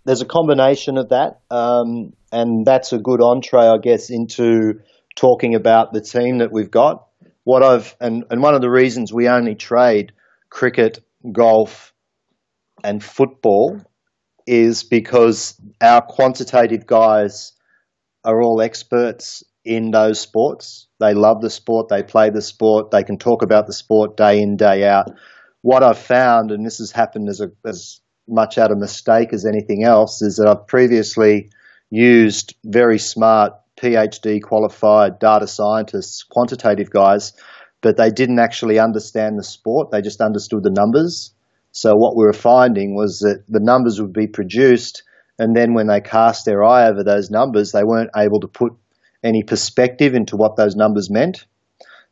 there's 0.06 0.22
a 0.22 0.26
combination 0.26 0.98
of 0.98 1.10
that, 1.10 1.42
um, 1.50 2.14
and 2.32 2.66
that's 2.66 2.94
a 2.94 2.98
good 2.98 3.22
entree, 3.22 3.68
I 3.68 3.78
guess, 3.78 4.10
into 4.10 4.80
talking 5.16 5.56
about 5.56 5.94
the 5.94 6.02
team 6.02 6.40
that 6.40 6.52
we've 6.52 6.72
got. 6.72 7.08
What 7.44 7.64
I've 7.64 7.96
and, 8.00 8.24
and 8.30 8.42
one 8.42 8.56
of 8.56 8.62
the 8.62 8.70
reasons 8.70 9.14
we 9.14 9.28
only 9.28 9.56
trade 9.56 10.14
cricket, 10.50 11.00
golf, 11.32 11.94
and 12.84 13.04
football 13.04 13.82
is 14.48 14.84
because 14.84 15.60
our 15.82 16.02
quantitative 16.02 16.86
guys 16.86 17.54
are 18.24 18.42
all 18.42 18.62
experts 18.62 19.44
in 19.64 19.92
those 19.92 20.20
sports. 20.20 20.88
They 21.00 21.14
love 21.14 21.42
the 21.42 21.50
sport, 21.50 21.88
they 21.90 22.04
play 22.04 22.30
the 22.30 22.42
sport, 22.42 22.92
they 22.92 23.04
can 23.04 23.18
talk 23.18 23.44
about 23.44 23.68
the 23.68 23.74
sport 23.74 24.18
day 24.18 24.42
in, 24.42 24.58
day 24.58 24.88
out. 24.88 25.12
What 25.62 25.84
I've 25.84 26.00
found, 26.00 26.52
and 26.52 26.66
this 26.66 26.80
has 26.80 26.92
happened 26.92 27.30
as, 27.30 27.42
a, 27.42 27.52
as 27.66 28.02
much 28.28 28.58
out 28.58 28.72
of 28.72 28.78
mistake 28.78 29.34
as 29.34 29.46
anything 29.46 29.84
else 29.84 30.22
is 30.22 30.38
that 30.38 30.48
I've 30.48 30.68
previously 30.68 31.52
used 31.90 32.56
very 32.64 32.98
smart 32.98 33.54
PhD 33.78 34.42
qualified 34.42 35.20
data 35.20 35.48
scientists, 35.48 36.24
quantitative 36.24 36.90
guys, 36.90 37.34
but 37.82 37.98
they 37.98 38.12
didn't 38.12 38.40
actually 38.40 38.80
understand 38.80 39.38
the 39.38 39.44
sport. 39.44 39.92
They 39.92 40.02
just 40.02 40.22
understood 40.22 40.64
the 40.64 40.72
numbers. 40.72 41.34
So 41.72 41.96
what 41.96 42.16
we 42.16 42.26
were 42.26 42.34
finding 42.34 42.96
was 42.96 43.20
that 43.20 43.44
the 43.48 43.60
numbers 43.60 44.00
would 44.02 44.14
be 44.14 44.28
produced, 44.28 45.04
and 45.40 45.56
then 45.56 45.74
when 45.74 45.88
they 45.88 46.02
cast 46.02 46.46
their 46.46 46.64
eye 46.64 46.88
over 46.88 47.04
those 47.04 47.32
numbers, 47.32 47.72
they 47.72 47.84
weren't 47.84 48.12
able 48.16 48.42
to 48.42 48.48
put 48.48 48.74
any 49.24 49.44
perspective 49.44 50.14
into 50.14 50.36
what 50.36 50.56
those 50.56 50.76
numbers 50.76 51.10
meant. 51.10 51.46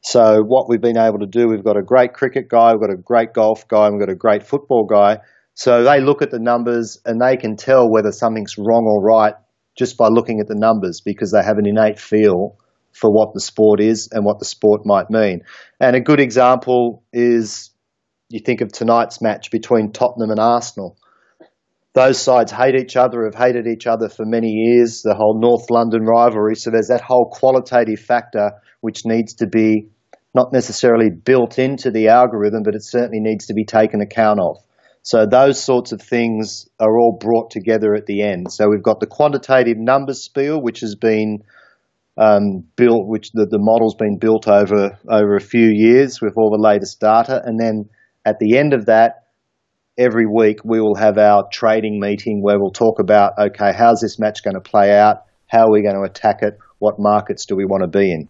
So 0.02 0.41
what 0.41 0.69
we've 0.69 0.82
been 0.82 0.98
able 0.98 1.19
to 1.19 1.28
do, 1.28 1.48
we've 1.48 1.63
got 1.63 1.78
a 1.78 1.84
great 1.84 2.13
cricket 2.13 2.50
guy, 2.50 2.72
we've 2.72 2.82
got 2.82 2.93
a 2.93 2.98
great 2.98 3.34
golf 3.34 3.67
guy, 3.67 3.89
we've 3.89 4.00
got 4.00 4.12
a 4.12 4.15
great 4.15 4.43
football 4.43 4.86
guy, 4.86 5.19
so 5.60 5.84
they 5.84 6.00
look 6.00 6.22
at 6.22 6.32
the 6.32 6.39
numbers 6.39 7.02
and 7.06 7.19
they 7.19 7.36
can 7.36 7.58
tell 7.58 7.91
whether 7.91 8.13
something's 8.13 8.58
wrong 8.58 8.86
or 8.88 9.04
right 9.04 9.34
just 9.78 9.98
by 9.98 10.08
looking 10.08 10.39
at 10.39 10.48
the 10.48 10.56
numbers 10.56 11.02
because 11.02 11.34
they 11.34 11.43
have 11.43 11.58
an 11.58 11.67
innate 11.67 12.00
feel 12.00 12.58
for 12.93 13.12
what 13.12 13.34
the 13.34 13.41
sport 13.41 13.82
is 13.82 14.08
and 14.12 14.24
what 14.24 14.39
the 14.39 14.45
sport 14.45 14.86
might 14.86 15.10
mean. 15.10 15.41
And 15.80 15.98
a 15.98 16.00
good 16.00 16.22
example 16.22 17.04
is 17.12 17.72
you 18.30 18.39
think 18.39 18.62
of 18.62 18.72
tonight's 18.72 19.22
match 19.22 19.52
between 19.52 19.91
Tottenham 19.91 20.32
and 20.32 20.39
Arsenal. 20.39 20.98
Those 21.93 22.21
sides 22.21 22.52
hate 22.52 22.75
each 22.75 22.95
other, 22.95 23.25
have 23.25 23.36
hated 23.36 23.65
each 23.67 23.88
other 23.88 24.10
for 24.10 24.25
many 24.25 24.49
years, 24.49 25.02
the 25.02 25.15
whole 25.15 25.39
North 25.39 25.69
London 25.69 26.04
rivalry. 26.04 26.56
So 26.56 26.69
there's 26.69 26.89
that 26.89 27.02
whole 27.02 27.30
qualitative 27.32 27.99
factor 27.99 28.52
which 28.82 29.06
needs 29.06 29.34
to 29.36 29.47
be 29.47 29.89
not 30.36 30.54
necessarily 30.54 31.10
built 31.10 31.58
into 31.58 31.89
the 31.89 32.10
algorithm, 32.10 32.62
but 32.63 32.75
it 32.75 32.84
certainly 32.84 33.19
needs 33.19 33.47
to 33.47 33.54
be 33.54 33.65
taken 33.65 34.02
account 34.02 34.39
of. 34.39 34.58
So 35.02 35.25
those 35.25 35.62
sorts 35.62 35.91
of 35.91 36.02
things 36.02 36.67
are 36.80 36.99
all 36.99 37.17
brought 37.19 37.49
together 37.49 37.95
at 37.95 38.06
the 38.06 38.21
end. 38.21 38.52
So 38.52 38.69
we've 38.69 38.84
got 38.84 38.99
the 38.99 39.08
quantitative 39.08 39.78
numbers 39.78 40.23
spiel, 40.23 40.62
which 40.62 40.82
has 40.82 40.95
been 40.95 41.39
um, 42.17 42.65
built, 42.75 43.08
which 43.08 43.32
the, 43.32 43.47
the 43.49 43.58
model's 43.60 43.95
been 43.95 44.19
built 44.19 44.47
over 44.47 44.99
over 45.10 45.36
a 45.36 45.41
few 45.41 45.67
years 45.67 46.21
with 46.21 46.34
all 46.38 46.52
the 46.52 46.62
latest 46.62 46.99
data, 46.99 47.41
and 47.43 47.58
then 47.60 47.89
at 48.25 48.39
the 48.39 48.58
end 48.58 48.73
of 48.73 48.88
that, 48.88 49.23
every 49.99 50.25
week 50.25 50.59
we 50.63 50.79
will 50.79 50.95
have 50.95 51.17
our 51.17 51.43
trading 51.51 51.99
meeting 51.99 52.41
where 52.41 52.57
we'll 52.57 52.71
talk 52.71 52.99
about 52.99 53.33
okay, 53.38 53.73
how's 53.77 53.99
this 53.99 54.17
match 54.17 54.43
going 54.43 54.55
to 54.55 54.62
play 54.62 54.97
out? 54.97 55.25
How 55.47 55.65
are 55.65 55.71
we 55.71 55.83
going 55.83 55.95
to 55.95 56.09
attack 56.09 56.41
it? 56.41 56.57
What 56.79 56.95
markets 56.97 57.45
do 57.45 57.55
we 57.55 57.65
want 57.65 57.83
to 57.83 57.89
be 57.89 58.12
in? 58.12 58.29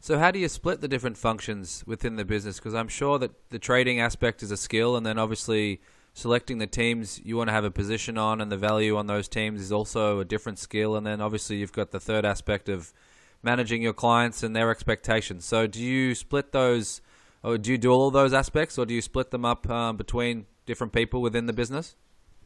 So 0.00 0.18
how 0.18 0.30
do 0.30 0.38
you 0.38 0.48
split 0.48 0.80
the 0.80 0.88
different 0.88 1.16
functions 1.16 1.82
within 1.86 2.16
the 2.16 2.24
business? 2.24 2.58
Because 2.58 2.74
I'm 2.74 2.88
sure 2.88 3.18
that 3.20 3.30
the 3.50 3.58
trading 3.58 4.00
aspect 4.00 4.42
is 4.42 4.50
a 4.50 4.56
skill, 4.56 4.96
and 4.96 5.06
then 5.06 5.18
obviously 5.18 5.80
selecting 6.12 6.58
the 6.58 6.66
teams 6.66 7.20
you 7.24 7.36
want 7.36 7.48
to 7.48 7.54
have 7.54 7.64
a 7.64 7.70
position 7.70 8.18
on 8.18 8.40
and 8.40 8.52
the 8.52 8.56
value 8.56 8.96
on 8.96 9.06
those 9.06 9.28
teams 9.28 9.60
is 9.62 9.72
also 9.72 10.20
a 10.20 10.24
different 10.24 10.58
skill. 10.58 10.96
And 10.96 11.06
then 11.06 11.20
obviously 11.20 11.56
you've 11.56 11.72
got 11.72 11.90
the 11.90 12.00
third 12.00 12.26
aspect 12.26 12.68
of 12.68 12.92
managing 13.42 13.82
your 13.82 13.94
clients 13.94 14.42
and 14.42 14.54
their 14.54 14.70
expectations. 14.70 15.44
So 15.44 15.66
do 15.66 15.80
you 15.82 16.14
split 16.14 16.52
those, 16.52 17.00
or 17.42 17.58
do 17.58 17.70
you 17.72 17.78
do 17.78 17.90
all 17.90 18.10
those 18.10 18.32
aspects, 18.32 18.78
or 18.78 18.86
do 18.86 18.94
you 18.94 19.02
split 19.02 19.30
them 19.30 19.44
up 19.44 19.68
um, 19.68 19.96
between 19.96 20.46
different 20.66 20.92
people 20.92 21.20
within 21.20 21.46
the 21.46 21.52
business? 21.52 21.96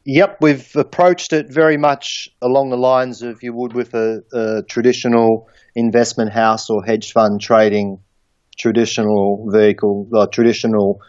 Yep, 0.05 0.39
we've 0.41 0.77
approached 0.77 1.33
it 1.33 1.53
very 1.53 1.77
much 1.77 2.29
along 2.41 2.71
the 2.71 2.77
lines 2.77 3.23
of 3.23 3.43
you 3.43 3.53
would 3.53 3.73
with 3.73 3.93
a, 3.95 4.23
a 4.33 4.63
traditional 4.63 5.49
investment 5.75 6.33
house 6.33 6.71
or 6.71 6.85
hedge 6.85 7.13
fund 7.13 7.41
trading 7.41 7.99
traditional 8.57 9.51
vehicle, 9.51 10.09
uh, 10.15 10.27
traditional 10.27 11.01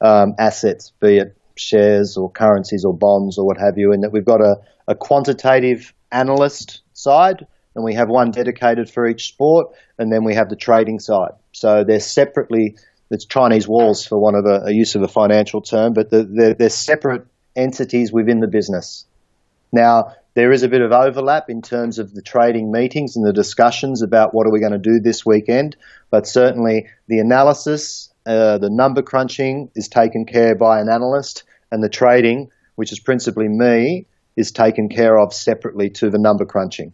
um, 0.00 0.34
assets, 0.38 0.92
be 1.00 1.18
it 1.18 1.36
shares 1.56 2.16
or 2.16 2.30
currencies 2.30 2.84
or 2.84 2.96
bonds 2.96 3.38
or 3.38 3.46
what 3.46 3.58
have 3.58 3.78
you, 3.78 3.92
and 3.92 4.02
that 4.02 4.10
we've 4.10 4.24
got 4.24 4.40
a, 4.40 4.56
a 4.88 4.94
quantitative 4.94 5.92
analyst 6.12 6.80
side, 6.92 7.46
and 7.74 7.84
we 7.84 7.94
have 7.94 8.08
one 8.08 8.30
dedicated 8.30 8.90
for 8.90 9.06
each 9.06 9.28
sport, 9.28 9.68
and 9.98 10.12
then 10.12 10.24
we 10.24 10.34
have 10.34 10.48
the 10.48 10.56
trading 10.56 10.98
side. 10.98 11.32
So 11.52 11.84
they're 11.84 12.00
separately, 12.00 12.76
it's 13.10 13.24
Chinese 13.24 13.68
walls 13.68 14.06
for 14.06 14.18
one 14.18 14.34
of 14.34 14.46
a, 14.46 14.66
a 14.66 14.72
use 14.72 14.94
of 14.94 15.02
a 15.02 15.08
financial 15.08 15.60
term, 15.60 15.92
but 15.92 16.10
they're, 16.10 16.54
they're 16.54 16.68
separate 16.68 17.26
entities 17.54 18.12
within 18.12 18.40
the 18.40 18.48
business. 18.48 19.06
Now, 19.72 20.14
there 20.34 20.52
is 20.52 20.62
a 20.62 20.68
bit 20.68 20.82
of 20.82 20.92
overlap 20.92 21.48
in 21.48 21.62
terms 21.62 21.98
of 21.98 22.12
the 22.12 22.22
trading 22.22 22.70
meetings 22.70 23.16
and 23.16 23.26
the 23.26 23.32
discussions 23.32 24.02
about 24.02 24.34
what 24.34 24.46
are 24.46 24.52
we 24.52 24.60
going 24.60 24.72
to 24.72 24.78
do 24.78 25.00
this 25.00 25.24
weekend, 25.24 25.76
but 26.10 26.26
certainly 26.26 26.88
the 27.08 27.20
analysis, 27.20 28.12
uh, 28.26 28.58
the 28.58 28.70
number 28.70 29.02
crunching 29.02 29.70
is 29.74 29.88
taken 29.88 30.26
care 30.26 30.54
by 30.54 30.80
an 30.80 30.88
analyst, 30.88 31.44
and 31.70 31.82
the 31.82 31.88
trading, 31.88 32.50
which 32.74 32.92
is 32.92 33.00
principally 33.00 33.48
me, 33.48 34.06
is 34.36 34.52
taken 34.52 34.88
care 34.88 35.18
of 35.18 35.32
separately 35.32 35.88
to 35.90 36.10
the 36.10 36.18
number 36.18 36.44
crunching. 36.44 36.92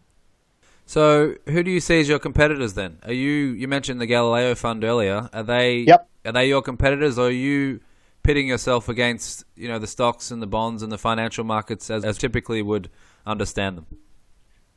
So, 0.85 1.35
who 1.45 1.63
do 1.63 1.71
you 1.71 1.79
see 1.79 1.99
as 1.99 2.09
your 2.09 2.19
competitors 2.19 2.73
then? 2.73 2.99
Are 3.03 3.13
you 3.13 3.53
you 3.53 3.67
mentioned 3.67 4.01
the 4.01 4.05
Galileo 4.05 4.55
Fund 4.55 4.83
earlier? 4.83 5.29
Are 5.33 5.43
they 5.43 5.79
yep. 5.79 6.09
Are 6.25 6.31
they 6.31 6.47
your 6.47 6.61
competitors, 6.61 7.17
or 7.17 7.27
are 7.27 7.31
you 7.31 7.79
pitting 8.23 8.47
yourself 8.47 8.89
against 8.89 9.43
you 9.55 9.67
know 9.67 9.77
the 9.77 9.87
stocks 9.87 10.31
and 10.31 10.41
the 10.41 10.47
bonds 10.47 10.81
and 10.81 10.91
the 10.91 10.97
financial 10.97 11.43
markets 11.43 11.89
as, 11.89 12.03
as 12.03 12.17
typically 12.17 12.61
would 12.61 12.89
understand 13.25 13.77
them. 13.77 13.85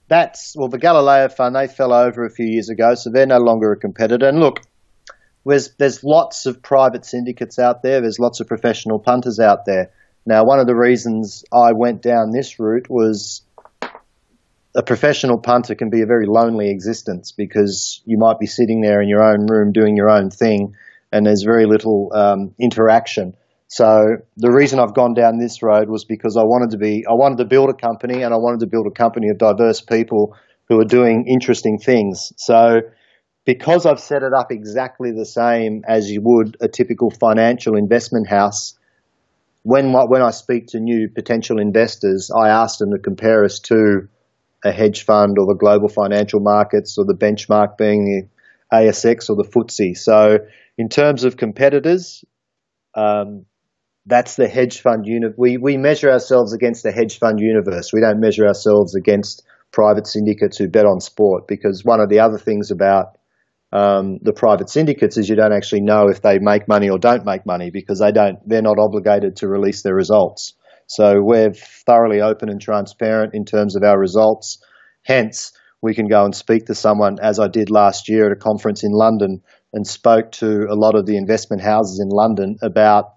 That's 0.08 0.54
well, 0.56 0.68
the 0.68 0.78
Galileo 0.78 1.28
Fund 1.28 1.56
they 1.56 1.66
fell 1.66 1.92
over 1.92 2.24
a 2.24 2.30
few 2.30 2.46
years 2.46 2.68
ago, 2.68 2.94
so 2.94 3.10
they're 3.10 3.26
no 3.26 3.38
longer 3.38 3.72
a 3.72 3.76
competitor. 3.76 4.28
And 4.28 4.38
look, 4.38 4.60
there's 5.44 5.74
there's 5.76 6.04
lots 6.04 6.46
of 6.46 6.62
private 6.62 7.04
syndicates 7.04 7.58
out 7.58 7.82
there. 7.82 8.00
There's 8.00 8.18
lots 8.18 8.40
of 8.40 8.46
professional 8.46 8.98
punters 8.98 9.40
out 9.40 9.64
there. 9.64 9.90
Now, 10.24 10.44
one 10.44 10.58
of 10.58 10.66
the 10.66 10.74
reasons 10.74 11.44
I 11.52 11.72
went 11.72 12.02
down 12.02 12.32
this 12.32 12.58
route 12.58 12.90
was 12.90 13.42
a 14.76 14.82
professional 14.82 15.38
punter 15.38 15.74
can 15.74 15.88
be 15.88 16.02
a 16.02 16.06
very 16.06 16.26
lonely 16.26 16.70
existence 16.70 17.32
because 17.32 18.02
you 18.04 18.18
might 18.18 18.38
be 18.38 18.46
sitting 18.46 18.82
there 18.82 19.00
in 19.00 19.08
your 19.08 19.22
own 19.22 19.46
room 19.46 19.72
doing 19.72 19.96
your 19.96 20.10
own 20.10 20.28
thing, 20.28 20.74
and 21.10 21.26
there's 21.26 21.42
very 21.42 21.64
little 21.64 22.12
um, 22.14 22.54
interaction. 22.60 23.34
So 23.68 24.18
the 24.36 24.52
reason 24.52 24.78
I've 24.78 24.94
gone 24.94 25.14
down 25.14 25.38
this 25.38 25.62
road 25.62 25.88
was 25.88 26.04
because 26.04 26.36
I 26.36 26.42
wanted 26.42 26.70
to 26.70 26.76
be 26.76 27.04
I 27.08 27.14
wanted 27.14 27.38
to 27.38 27.46
build 27.46 27.70
a 27.70 27.74
company 27.74 28.22
and 28.22 28.34
I 28.34 28.36
wanted 28.36 28.60
to 28.60 28.66
build 28.66 28.86
a 28.86 28.90
company 28.90 29.28
of 29.30 29.38
diverse 29.38 29.80
people 29.80 30.36
who 30.68 30.78
are 30.78 30.84
doing 30.84 31.26
interesting 31.26 31.78
things. 31.78 32.32
So 32.36 32.82
because 33.46 33.86
I've 33.86 33.98
set 33.98 34.22
it 34.22 34.34
up 34.34 34.52
exactly 34.52 35.10
the 35.10 35.24
same 35.24 35.84
as 35.88 36.10
you 36.10 36.20
would 36.22 36.58
a 36.60 36.68
typical 36.68 37.10
financial 37.10 37.76
investment 37.76 38.28
house, 38.28 38.78
when 39.62 39.92
when 39.92 40.20
I 40.20 40.30
speak 40.32 40.66
to 40.68 40.80
new 40.80 41.08
potential 41.08 41.58
investors, 41.58 42.30
I 42.30 42.50
ask 42.50 42.78
them 42.78 42.92
to 42.92 42.98
compare 42.98 43.42
us 43.42 43.58
to 43.60 44.08
a 44.66 44.72
hedge 44.72 45.04
fund 45.04 45.36
or 45.38 45.46
the 45.46 45.58
global 45.58 45.88
financial 45.88 46.40
markets 46.40 46.96
or 46.98 47.04
the 47.04 47.14
benchmark 47.14 47.76
being 47.76 48.04
the 48.04 48.76
ASX 48.76 49.30
or 49.30 49.36
the 49.36 49.48
FTSE. 49.48 49.96
So 49.96 50.38
in 50.76 50.88
terms 50.88 51.24
of 51.24 51.36
competitors, 51.36 52.24
um, 52.94 53.46
that's 54.06 54.36
the 54.36 54.48
hedge 54.48 54.80
fund 54.80 55.06
unit. 55.06 55.34
We, 55.36 55.56
we 55.56 55.76
measure 55.76 56.10
ourselves 56.10 56.52
against 56.52 56.82
the 56.82 56.92
hedge 56.92 57.18
fund 57.18 57.40
universe. 57.40 57.92
We 57.92 58.00
don't 58.00 58.20
measure 58.20 58.46
ourselves 58.46 58.94
against 58.94 59.44
private 59.72 60.06
syndicates 60.06 60.56
who 60.56 60.68
bet 60.68 60.86
on 60.86 61.00
sport 61.00 61.46
because 61.48 61.84
one 61.84 62.00
of 62.00 62.08
the 62.08 62.20
other 62.20 62.38
things 62.38 62.70
about 62.70 63.18
um, 63.72 64.18
the 64.22 64.32
private 64.32 64.70
syndicates 64.70 65.16
is 65.16 65.28
you 65.28 65.36
don't 65.36 65.52
actually 65.52 65.82
know 65.82 66.08
if 66.08 66.22
they 66.22 66.38
make 66.38 66.68
money 66.68 66.88
or 66.88 66.98
don't 66.98 67.24
make 67.24 67.44
money 67.44 67.70
because 67.70 67.98
they 67.98 68.12
don't 68.12 68.38
they're 68.48 68.62
not 68.62 68.78
obligated 68.78 69.36
to 69.36 69.48
release 69.48 69.82
their 69.82 69.94
results. 69.94 70.54
So 70.86 71.20
we're 71.20 71.52
thoroughly 71.52 72.20
open 72.20 72.48
and 72.48 72.60
transparent 72.60 73.34
in 73.34 73.44
terms 73.44 73.76
of 73.76 73.82
our 73.82 73.98
results. 73.98 74.62
Hence, 75.02 75.52
we 75.82 75.94
can 75.94 76.08
go 76.08 76.24
and 76.24 76.34
speak 76.34 76.66
to 76.66 76.74
someone 76.74 77.18
as 77.20 77.38
I 77.38 77.48
did 77.48 77.70
last 77.70 78.08
year 78.08 78.26
at 78.26 78.32
a 78.32 78.36
conference 78.36 78.82
in 78.84 78.92
London 78.92 79.42
and 79.72 79.86
spoke 79.86 80.32
to 80.32 80.66
a 80.70 80.74
lot 80.74 80.94
of 80.94 81.06
the 81.06 81.16
investment 81.16 81.62
houses 81.62 82.00
in 82.00 82.08
London 82.08 82.56
about 82.62 83.16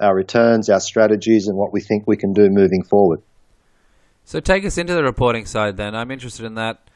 our 0.00 0.14
returns, 0.14 0.68
our 0.68 0.80
strategies, 0.80 1.46
and 1.46 1.56
what 1.56 1.72
we 1.72 1.80
think 1.80 2.04
we 2.06 2.16
can 2.16 2.32
do 2.32 2.48
moving 2.50 2.82
forward. 2.82 3.22
So 4.24 4.40
take 4.40 4.64
us 4.64 4.78
into 4.78 4.94
the 4.94 5.02
reporting 5.02 5.46
side 5.46 5.76
then. 5.76 5.94
I'm 5.94 6.10
interested 6.10 6.44
in 6.44 6.54
that. 6.54 6.90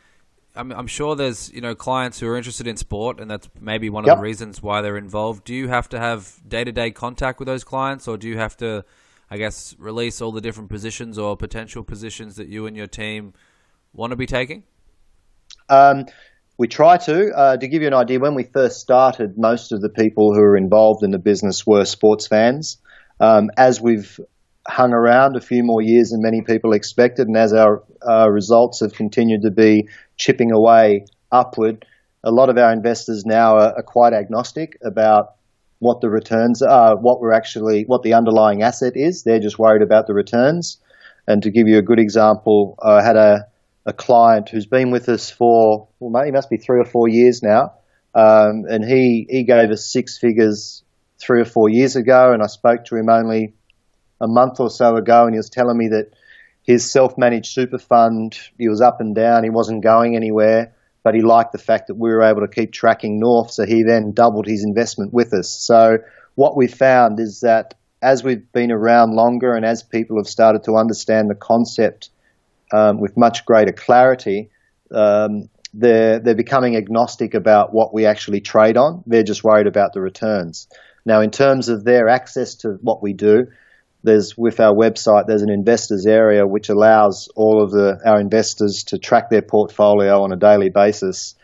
I'm, 0.54 0.72
I'm 0.72 0.86
sure 0.86 1.14
there's 1.14 1.52
you 1.52 1.60
know 1.60 1.74
clients 1.74 2.18
who 2.18 2.28
are 2.28 2.36
interested 2.36 2.66
in 2.66 2.76
sport, 2.76 3.20
and 3.20 3.30
that's 3.30 3.48
maybe 3.60 3.90
one 3.90 4.04
of 4.04 4.08
yep. 4.08 4.16
the 4.16 4.22
reasons 4.22 4.62
why 4.62 4.80
they're 4.80 4.96
involved. 4.96 5.44
Do 5.44 5.54
you 5.54 5.68
have 5.68 5.88
to 5.90 5.98
have 5.98 6.40
day 6.48 6.64
to 6.64 6.72
day 6.72 6.90
contact 6.90 7.38
with 7.38 7.46
those 7.46 7.62
clients, 7.62 8.08
or 8.08 8.16
do 8.16 8.28
you 8.28 8.38
have 8.38 8.56
to, 8.58 8.84
I 9.30 9.38
guess, 9.38 9.74
release 9.78 10.20
all 10.20 10.32
the 10.32 10.40
different 10.40 10.70
positions 10.70 11.18
or 11.18 11.36
potential 11.36 11.82
positions 11.82 12.36
that 12.36 12.48
you 12.48 12.66
and 12.66 12.76
your 12.76 12.86
team 12.86 13.34
want 13.92 14.10
to 14.10 14.16
be 14.16 14.26
taking? 14.26 14.62
Um, 15.68 16.06
we 16.58 16.68
try 16.68 16.96
to. 16.96 17.30
Uh, 17.36 17.56
to 17.56 17.68
give 17.68 17.82
you 17.82 17.88
an 17.88 17.94
idea, 17.94 18.18
when 18.18 18.34
we 18.34 18.44
first 18.44 18.80
started, 18.80 19.36
most 19.36 19.72
of 19.72 19.80
the 19.80 19.88
people 19.88 20.34
who 20.34 20.40
were 20.40 20.56
involved 20.56 21.02
in 21.02 21.10
the 21.10 21.18
business 21.18 21.66
were 21.66 21.84
sports 21.84 22.26
fans. 22.26 22.78
Um, 23.18 23.50
as 23.56 23.80
we've 23.80 24.18
hung 24.66 24.92
around 24.92 25.36
a 25.36 25.40
few 25.40 25.62
more 25.62 25.82
years 25.82 26.10
than 26.10 26.22
many 26.22 26.42
people 26.42 26.72
expected, 26.72 27.28
and 27.28 27.36
as 27.36 27.52
our 27.52 27.82
uh, 28.06 28.28
results 28.30 28.80
have 28.80 28.92
continued 28.92 29.42
to 29.42 29.50
be 29.50 29.88
chipping 30.16 30.52
away 30.52 31.06
upward, 31.30 31.84
a 32.24 32.30
lot 32.30 32.48
of 32.48 32.58
our 32.58 32.72
investors 32.72 33.24
now 33.26 33.56
are, 33.56 33.74
are 33.76 33.82
quite 33.82 34.12
agnostic 34.12 34.78
about 34.84 35.34
what 35.78 36.00
the 36.00 36.08
returns 36.08 36.62
are, 36.62 36.96
what 36.96 37.20
we're 37.20 37.32
actually, 37.32 37.84
what 37.84 38.02
the 38.02 38.14
underlying 38.14 38.62
asset 38.62 38.94
is. 38.96 39.22
They're 39.22 39.40
just 39.40 39.58
worried 39.58 39.82
about 39.82 40.06
the 40.06 40.14
returns. 40.14 40.78
And 41.26 41.42
to 41.42 41.50
give 41.50 41.68
you 41.68 41.78
a 41.78 41.82
good 41.82 41.98
example, 41.98 42.78
I 42.82 43.02
had 43.02 43.16
a, 43.16 43.46
a 43.84 43.92
client 43.92 44.48
who's 44.48 44.66
been 44.66 44.90
with 44.90 45.08
us 45.08 45.30
for, 45.30 45.88
well, 45.98 46.24
he 46.24 46.30
must 46.30 46.50
be 46.50 46.56
three 46.56 46.80
or 46.80 46.84
four 46.84 47.08
years 47.08 47.42
now. 47.42 47.74
Um, 48.14 48.64
and 48.68 48.84
he, 48.84 49.26
he 49.28 49.44
gave 49.44 49.70
us 49.70 49.92
six 49.92 50.18
figures 50.18 50.82
three 51.18 51.40
or 51.40 51.44
four 51.44 51.68
years 51.68 51.96
ago, 51.96 52.32
and 52.32 52.42
I 52.42 52.46
spoke 52.46 52.84
to 52.86 52.96
him 52.96 53.08
only 53.08 53.54
a 54.20 54.26
month 54.26 54.60
or 54.60 54.70
so 54.70 54.96
ago, 54.96 55.24
and 55.24 55.34
he 55.34 55.38
was 55.38 55.50
telling 55.50 55.76
me 55.76 55.88
that 55.88 56.12
his 56.62 56.90
self-managed 56.90 57.52
super 57.52 57.78
fund, 57.78 58.38
he 58.58 58.68
was 58.68 58.80
up 58.80 59.00
and 59.00 59.14
down, 59.14 59.44
he 59.44 59.50
wasn't 59.50 59.82
going 59.82 60.16
anywhere, 60.16 60.74
but 61.06 61.14
he 61.14 61.22
liked 61.22 61.52
the 61.52 61.58
fact 61.58 61.86
that 61.86 61.94
we 61.94 62.10
were 62.10 62.24
able 62.24 62.40
to 62.40 62.48
keep 62.48 62.72
tracking 62.72 63.20
north, 63.20 63.52
so 63.52 63.64
he 63.64 63.84
then 63.84 64.10
doubled 64.10 64.44
his 64.44 64.64
investment 64.64 65.12
with 65.12 65.32
us. 65.32 65.48
So 65.48 65.98
what 66.34 66.56
we 66.56 66.66
found 66.66 67.20
is 67.20 67.42
that 67.42 67.74
as 68.02 68.24
we've 68.24 68.50
been 68.50 68.72
around 68.72 69.14
longer 69.14 69.54
and 69.54 69.64
as 69.64 69.84
people 69.84 70.16
have 70.16 70.26
started 70.26 70.64
to 70.64 70.74
understand 70.74 71.30
the 71.30 71.36
concept 71.36 72.10
um, 72.72 72.98
with 72.98 73.16
much 73.16 73.44
greater 73.44 73.70
clarity, 73.70 74.50
um, 74.90 75.48
they're, 75.72 76.18
they're 76.18 76.34
becoming 76.34 76.74
agnostic 76.74 77.34
about 77.34 77.72
what 77.72 77.94
we 77.94 78.04
actually 78.04 78.40
trade 78.40 78.76
on. 78.76 79.04
They're 79.06 79.22
just 79.22 79.44
worried 79.44 79.68
about 79.68 79.92
the 79.92 80.00
returns. 80.00 80.66
Now, 81.04 81.20
in 81.20 81.30
terms 81.30 81.68
of 81.68 81.84
their 81.84 82.08
access 82.08 82.56
to 82.62 82.80
what 82.82 83.00
we 83.00 83.12
do, 83.12 83.46
there's 84.06 84.38
with 84.38 84.60
our 84.60 84.72
website, 84.72 85.24
there's 85.26 85.42
an 85.42 85.50
investors 85.50 86.06
area 86.06 86.46
which 86.46 86.68
allows 86.70 87.28
all 87.36 87.62
of 87.62 87.72
the, 87.72 87.98
our 88.06 88.20
investors 88.20 88.84
to 88.84 88.98
track 88.98 89.28
their 89.28 89.42
portfolio 89.42 90.22
on 90.22 90.32
a 90.32 90.36
daily 90.36 90.70
basis. 90.70 91.34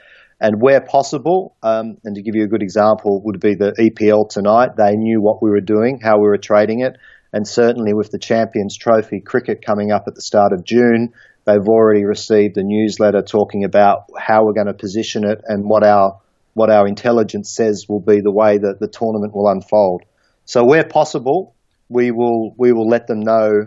And 0.40 0.60
where 0.60 0.80
possible, 0.80 1.56
um, 1.62 1.98
and 2.04 2.16
to 2.16 2.22
give 2.22 2.34
you 2.34 2.44
a 2.44 2.48
good 2.48 2.62
example, 2.62 3.20
would 3.24 3.40
be 3.40 3.54
the 3.54 3.72
EPL 3.78 4.28
tonight. 4.28 4.70
They 4.76 4.96
knew 4.96 5.20
what 5.20 5.42
we 5.42 5.50
were 5.50 5.60
doing, 5.60 6.00
how 6.02 6.18
we 6.18 6.26
were 6.26 6.38
trading 6.38 6.80
it, 6.80 6.96
and 7.32 7.46
certainly 7.46 7.94
with 7.94 8.10
the 8.10 8.18
Champions 8.18 8.76
Trophy 8.76 9.20
cricket 9.20 9.64
coming 9.64 9.90
up 9.90 10.04
at 10.06 10.14
the 10.14 10.20
start 10.20 10.52
of 10.52 10.64
June, 10.64 11.12
they've 11.44 11.68
already 11.68 12.04
received 12.04 12.56
a 12.56 12.62
newsletter 12.62 13.22
talking 13.22 13.64
about 13.64 14.04
how 14.18 14.44
we're 14.44 14.52
going 14.52 14.66
to 14.66 14.74
position 14.74 15.24
it 15.24 15.40
and 15.46 15.64
what 15.64 15.84
our 15.84 16.20
what 16.54 16.70
our 16.70 16.86
intelligence 16.86 17.50
says 17.50 17.86
will 17.88 18.00
be 18.00 18.20
the 18.20 18.30
way 18.30 18.58
that 18.58 18.78
the 18.78 18.86
tournament 18.86 19.34
will 19.34 19.48
unfold. 19.48 20.02
So 20.44 20.64
where 20.64 20.84
possible, 20.84 21.54
we 21.88 22.10
will 22.10 22.54
we 22.56 22.72
will 22.72 22.88
let 22.88 23.06
them 23.06 23.20
know 23.20 23.66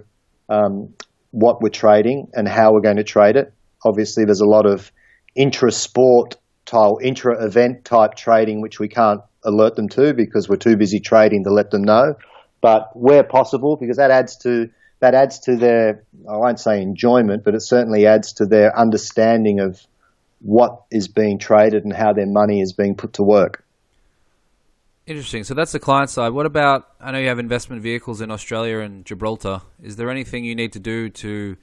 um, 0.50 0.94
what 1.32 1.62
we're 1.62 1.70
trading 1.70 2.28
and 2.34 2.48
how 2.48 2.72
we're 2.72 2.82
going 2.82 2.98
to 2.98 3.04
trade 3.04 3.36
it. 3.36 3.54
Obviously, 3.86 4.26
there's 4.26 4.42
a 4.42 4.46
lot 4.46 4.66
of 4.66 4.92
intra-sport 5.36 6.36
type, 6.66 6.94
intra-event 7.04 7.86
type 7.86 8.16
trading 8.16 8.62
which 8.62 8.80
we 8.80 8.88
can't 8.88 9.22
alert 9.44 9.76
them 9.76 9.90
to 9.90 10.14
because 10.14 10.48
we're 10.50 10.56
too 10.56 10.78
busy 10.78 11.00
trading 11.00 11.44
to 11.44 11.52
let 11.52 11.72
them 11.72 11.84
know. 11.84 12.16
But 12.62 12.90
where 12.94 13.24
possible, 13.24 13.78
because 13.80 13.98
that 13.98 14.12
adds 14.12 14.38
to 14.38 14.70
that 15.02 15.14
adds 15.14 15.40
to 15.42 15.56
their 15.58 16.04
I 16.28 16.38
won't 16.38 16.60
say 16.60 16.82
enjoyment, 16.82 17.44
but 17.44 17.54
it 17.54 17.62
certainly 17.62 18.08
adds 18.08 18.34
to 18.34 18.46
their 18.46 18.78
understanding 18.78 19.60
of 19.60 19.80
what 20.40 20.84
is 20.92 21.08
being 21.08 21.38
traded 21.38 21.84
and 21.84 21.94
how 21.94 22.14
their 22.14 22.28
money 22.28 22.62
is 22.62 22.74
being 22.74 22.96
put 22.96 23.14
to 23.14 23.24
work. 23.24 23.65
Interesting. 25.08 25.44
So 25.44 25.54
that's 25.54 25.72
the 25.72 25.80
client 25.80 26.10
side. 26.10 26.30
What 26.30 26.48
about? 26.48 26.90
I 27.00 27.12
know 27.12 27.20
you 27.20 27.28
have 27.28 27.38
investment 27.38 27.84
vehicles 27.84 28.22
in 28.22 28.32
Australia 28.32 28.80
and 28.80 29.06
Gibraltar. 29.06 29.62
Is 29.82 29.98
there 29.98 30.10
anything 30.10 30.46
you 30.46 30.56
need 30.56 30.74
to 30.74 30.80
do 30.80 31.10
to 31.10 31.58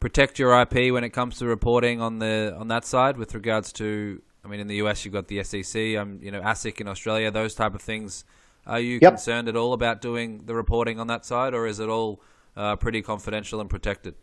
protect 0.00 0.38
your 0.38 0.60
IP 0.60 0.92
when 0.92 1.02
it 1.02 1.10
comes 1.10 1.38
to 1.38 1.46
reporting 1.46 2.02
on 2.02 2.18
the 2.18 2.54
on 2.58 2.68
that 2.68 2.84
side 2.84 3.16
with 3.16 3.34
regards 3.34 3.72
to? 3.74 4.20
I 4.44 4.48
mean, 4.48 4.60
in 4.60 4.66
the 4.66 4.76
US, 4.76 5.02
you've 5.04 5.14
got 5.14 5.28
the 5.28 5.42
SEC. 5.42 5.96
Um, 5.96 6.18
you 6.20 6.30
know, 6.30 6.42
ASIC 6.42 6.78
in 6.82 6.88
Australia. 6.88 7.30
Those 7.30 7.54
type 7.54 7.74
of 7.74 7.80
things. 7.80 8.24
Are 8.66 8.80
you 8.80 8.98
yep. 9.00 9.14
concerned 9.14 9.48
at 9.48 9.56
all 9.56 9.72
about 9.72 10.02
doing 10.02 10.42
the 10.44 10.54
reporting 10.54 11.00
on 11.00 11.06
that 11.06 11.24
side, 11.24 11.54
or 11.54 11.66
is 11.66 11.80
it 11.80 11.88
all 11.88 12.20
uh, 12.54 12.76
pretty 12.76 13.00
confidential 13.00 13.60
and 13.60 13.70
protected? 13.70 14.14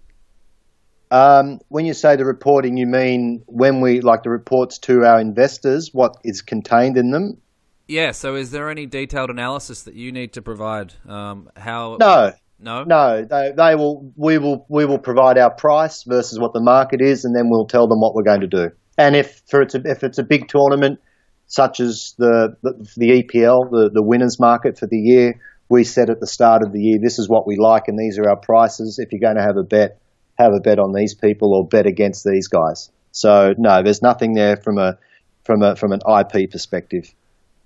Um, 1.09 1.59
when 1.69 1.85
you 1.85 1.93
say 1.93 2.15
the 2.15 2.25
reporting, 2.25 2.77
you 2.77 2.85
mean 2.85 3.43
when 3.47 3.81
we 3.81 4.01
like 4.01 4.21
the 4.23 4.29
reports 4.29 4.77
to 4.79 5.03
our 5.03 5.19
investors, 5.19 5.93
what 5.93 6.17
is 6.23 6.43
contained 6.43 6.97
in 6.97 7.09
them? 7.09 7.41
Yeah. 7.87 8.11
So, 8.11 8.35
is 8.35 8.51
there 8.51 8.69
any 8.69 8.85
detailed 8.85 9.29
analysis 9.29 9.83
that 9.83 9.95
you 9.95 10.11
need 10.11 10.33
to 10.33 10.41
provide? 10.41 10.93
Um, 11.07 11.49
how? 11.55 11.97
No. 11.99 12.33
No. 12.59 12.83
No. 12.83 13.25
They, 13.25 13.51
they 13.55 13.75
will. 13.75 14.11
We 14.15 14.37
will. 14.37 14.65
We 14.69 14.85
will 14.85 14.99
provide 14.99 15.37
our 15.37 15.53
price 15.53 16.03
versus 16.03 16.39
what 16.39 16.53
the 16.53 16.61
market 16.61 17.01
is, 17.01 17.25
and 17.25 17.35
then 17.35 17.49
we'll 17.49 17.67
tell 17.67 17.87
them 17.87 17.99
what 17.99 18.15
we're 18.15 18.23
going 18.23 18.41
to 18.41 18.47
do. 18.47 18.71
And 18.97 19.15
if 19.15 19.41
for 19.49 19.61
it's 19.61 19.75
a, 19.75 19.81
if 19.85 20.03
it's 20.03 20.17
a 20.17 20.23
big 20.23 20.47
tournament, 20.47 20.99
such 21.47 21.79
as 21.79 22.15
the 22.17 22.55
the, 22.61 22.73
the 22.97 23.23
EPL, 23.23 23.71
the 23.71 23.89
the 23.93 24.03
winners 24.03 24.39
market 24.39 24.77
for 24.77 24.87
the 24.87 24.99
year, 24.99 25.39
we 25.69 25.83
said 25.83 26.09
at 26.09 26.19
the 26.19 26.27
start 26.27 26.61
of 26.63 26.71
the 26.71 26.79
year, 26.79 26.99
this 27.01 27.17
is 27.17 27.27
what 27.27 27.47
we 27.47 27.57
like, 27.57 27.87
and 27.87 27.97
these 27.97 28.17
are 28.19 28.29
our 28.29 28.37
prices. 28.37 28.99
If 28.99 29.11
you're 29.11 29.21
going 29.21 29.37
to 29.37 29.43
have 29.43 29.57
a 29.57 29.63
bet 29.63 30.01
have 30.41 30.53
a 30.53 30.59
bet 30.59 30.79
on 30.79 30.93
these 30.93 31.13
people 31.13 31.53
or 31.53 31.67
bet 31.67 31.85
against 31.85 32.25
these 32.25 32.47
guys. 32.47 32.89
So 33.11 33.53
no, 33.57 33.83
there's 33.83 34.01
nothing 34.01 34.33
there 34.33 34.57
from 34.57 34.77
a 34.77 34.97
from 35.43 35.61
a 35.61 35.75
from 35.75 35.91
an 35.91 35.99
IP 36.07 36.51
perspective. 36.51 37.13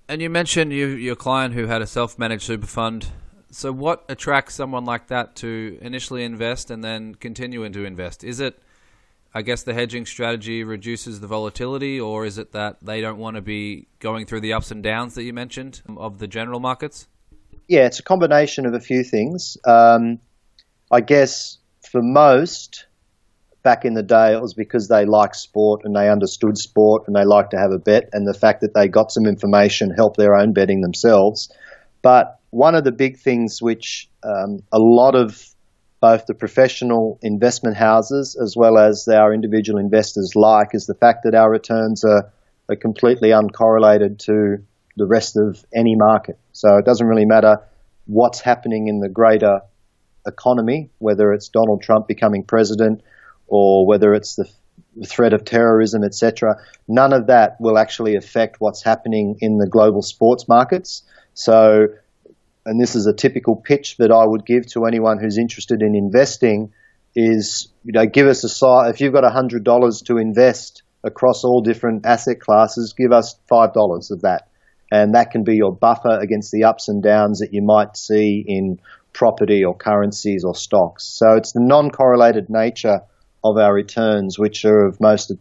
And 0.08 0.22
you 0.22 0.30
mentioned 0.30 0.72
you, 0.72 0.88
your 0.88 1.16
client 1.16 1.54
who 1.56 1.66
had 1.66 1.82
a 1.82 1.88
self-managed 1.88 2.44
super 2.44 2.68
fund 2.68 3.08
So, 3.52 3.72
what 3.72 4.06
attracts 4.10 4.54
someone 4.54 4.86
like 4.86 5.08
that 5.08 5.36
to 5.38 5.80
initially 5.82 6.24
invest 6.24 6.70
and 6.70 6.84
then 6.84 7.16
continue 7.16 7.68
to 7.68 7.86
invest? 7.86 8.24
Is 8.24 8.40
it, 8.40 8.62
I 9.34 9.42
guess, 9.42 9.64
the 9.64 9.74
hedging 9.74 10.06
strategy 10.06 10.64
reduces 10.64 11.22
the 11.22 11.28
volatility, 11.28 12.00
or 12.00 12.26
is 12.26 12.38
it 12.38 12.52
that 12.52 12.78
they 12.82 13.02
don't 13.02 13.18
want 13.18 13.38
to 13.38 13.42
be 13.42 13.88
going 14.00 14.26
through 14.26 14.42
the 14.42 14.54
ups 14.54 14.72
and 14.72 14.84
downs 14.84 15.16
that 15.16 15.24
you 15.24 15.34
mentioned 15.34 15.82
of 15.96 16.20
the 16.20 16.28
general 16.28 16.60
markets? 16.60 17.08
Yeah, 17.68 17.86
it's 17.86 18.00
a 18.00 18.04
combination 18.04 18.66
of 18.66 18.74
a 18.74 18.80
few 18.80 19.04
things. 19.04 19.58
Um, 19.66 20.20
I 20.92 21.02
guess 21.02 21.58
for 21.90 22.02
most, 22.02 22.86
back 23.66 23.84
in 23.84 23.96
the 23.96 24.04
day, 24.04 24.34
it 24.34 24.42
was 24.42 24.54
because 24.54 24.88
they 24.88 25.06
liked 25.06 25.36
sport 25.36 25.82
and 25.84 25.96
they 25.96 26.08
understood 26.08 26.56
sport 26.58 27.08
and 27.08 27.16
they 27.16 27.26
liked 27.26 27.52
to 27.52 27.58
have 27.58 27.72
a 27.72 27.80
bet, 27.80 28.10
and 28.14 28.26
the 28.26 28.34
fact 28.34 28.62
that 28.62 28.74
they 28.76 28.88
got 28.88 29.12
some 29.12 29.26
information 29.26 29.90
helped 29.90 30.18
their 30.18 30.36
own 30.36 30.54
betting 30.54 30.82
themselves. 30.82 31.52
But 32.04 32.40
one 32.52 32.76
of 32.76 32.84
the 32.84 32.92
big 32.92 33.18
things 33.18 33.62
which 33.62 34.08
um, 34.24 34.62
a 34.72 34.80
lot 34.80 35.16
of 35.16 35.44
both 36.00 36.28
the 36.28 36.36
professional 36.36 37.18
investment 37.24 37.76
houses 37.76 38.38
as 38.40 38.56
well 38.56 38.78
as 38.78 39.08
our 39.08 39.34
individual 39.34 39.80
investors 39.80 40.34
like 40.36 40.70
is 40.74 40.86
the 40.86 40.94
fact 40.94 41.24
that 41.24 41.34
our 41.34 41.50
returns 41.50 42.06
are, 42.06 42.32
are 42.70 42.76
completely 42.76 43.30
uncorrelated 43.30 44.20
to 44.20 44.58
the 44.98 45.08
rest 45.08 45.36
of 45.36 45.66
any 45.76 45.96
market. 45.96 46.38
So 46.52 46.78
it 46.78 46.86
doesn't 46.86 47.08
really 47.08 47.26
matter 47.26 47.58
what's 48.06 48.40
happening 48.40 48.88
in 48.88 49.00
the 49.00 49.10
greater 49.10 49.62
economy, 50.28 50.92
whether 51.00 51.34
it's 51.34 51.50
Donald 51.50 51.82
Trump 51.82 52.08
becoming 52.08 52.44
president 52.44 53.02
or 53.48 53.86
whether 53.86 54.14
it's 54.14 54.36
the 54.36 54.48
threat 55.06 55.34
of 55.34 55.44
terrorism, 55.46 56.04
etc. 56.04 56.56
None 56.88 57.14
of 57.14 57.28
that 57.28 57.58
will 57.60 57.78
actually 57.78 58.16
affect 58.16 58.58
what's 58.60 58.84
happening 58.84 59.38
in 59.40 59.58
the 59.58 59.68
global 59.68 60.02
sports 60.02 60.48
markets. 60.48 61.04
So 61.34 61.88
and 62.66 62.82
this 62.82 62.96
is 62.96 63.06
a 63.06 63.14
typical 63.14 63.56
pitch 63.56 63.98
that 63.98 64.12
I 64.12 64.26
would 64.26 64.46
give 64.46 64.66
to 64.72 64.86
anyone 64.86 65.20
who's 65.20 65.38
interested 65.38 65.82
in 65.82 65.96
investing, 65.96 66.74
is 67.16 67.72
you 67.84 67.94
know 67.94 68.06
give 68.06 68.28
us 68.28 68.44
a 68.44 68.50
size. 68.50 68.94
If 68.94 69.02
you've 69.02 69.14
got 69.14 69.30
hundred 69.32 69.64
dollars 69.64 70.02
to 70.08 70.18
invest 70.18 70.84
across 71.04 71.44
all 71.44 71.62
different 71.62 72.06
asset 72.06 72.40
classes, 72.40 72.94
give 72.98 73.12
us 73.12 73.40
five 73.48 73.74
dollars 73.74 74.12
of 74.12 74.22
that, 74.22 74.50
and 74.92 75.14
that 75.14 75.32
can 75.32 75.44
be 75.44 75.56
your 75.56 75.74
buffer 75.74 76.20
against 76.20 76.52
the 76.52 76.64
ups 76.64 76.90
and 76.90 77.04
downs 77.04 77.40
that 77.40 77.54
you 77.54 77.62
might 77.62 77.96
see 77.96 78.44
in 78.46 78.80
property 79.14 79.64
or 79.64 79.76
currencies 79.76 80.44
or 80.44 80.56
stocks. 80.56 81.06
So 81.06 81.36
it's 81.38 81.54
the 81.54 81.62
non-correlated 81.62 82.50
nature 82.50 83.02
of 83.46 83.58
our 83.58 83.74
returns 83.74 84.38
which 84.40 84.66
are 84.66 84.86
of 84.86 85.00
most 85.00 85.32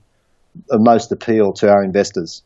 of 0.70 0.80
most 0.80 1.10
appeal 1.10 1.52
to 1.52 1.70
our 1.70 1.82
investors. 1.82 2.42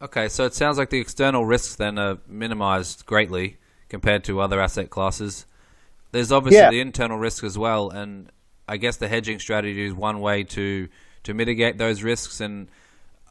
Okay, 0.00 0.28
so 0.28 0.44
it 0.44 0.54
sounds 0.54 0.78
like 0.78 0.90
the 0.90 1.00
external 1.00 1.46
risks 1.46 1.74
then 1.74 1.98
are 1.98 2.18
minimized 2.28 3.06
greatly 3.06 3.56
compared 3.88 4.24
to 4.24 4.40
other 4.40 4.60
asset 4.60 4.90
classes. 4.90 5.46
There's 6.12 6.30
obviously 6.30 6.58
yeah. 6.58 6.70
the 6.70 6.80
internal 6.80 7.18
risk 7.18 7.42
as 7.42 7.56
well, 7.56 7.90
and 7.90 8.30
I 8.68 8.76
guess 8.76 8.96
the 8.96 9.08
hedging 9.08 9.38
strategy 9.38 9.86
is 9.86 9.94
one 9.94 10.20
way 10.20 10.44
to 10.44 10.88
to 11.24 11.34
mitigate 11.34 11.78
those 11.78 12.02
risks. 12.02 12.40
And 12.40 12.68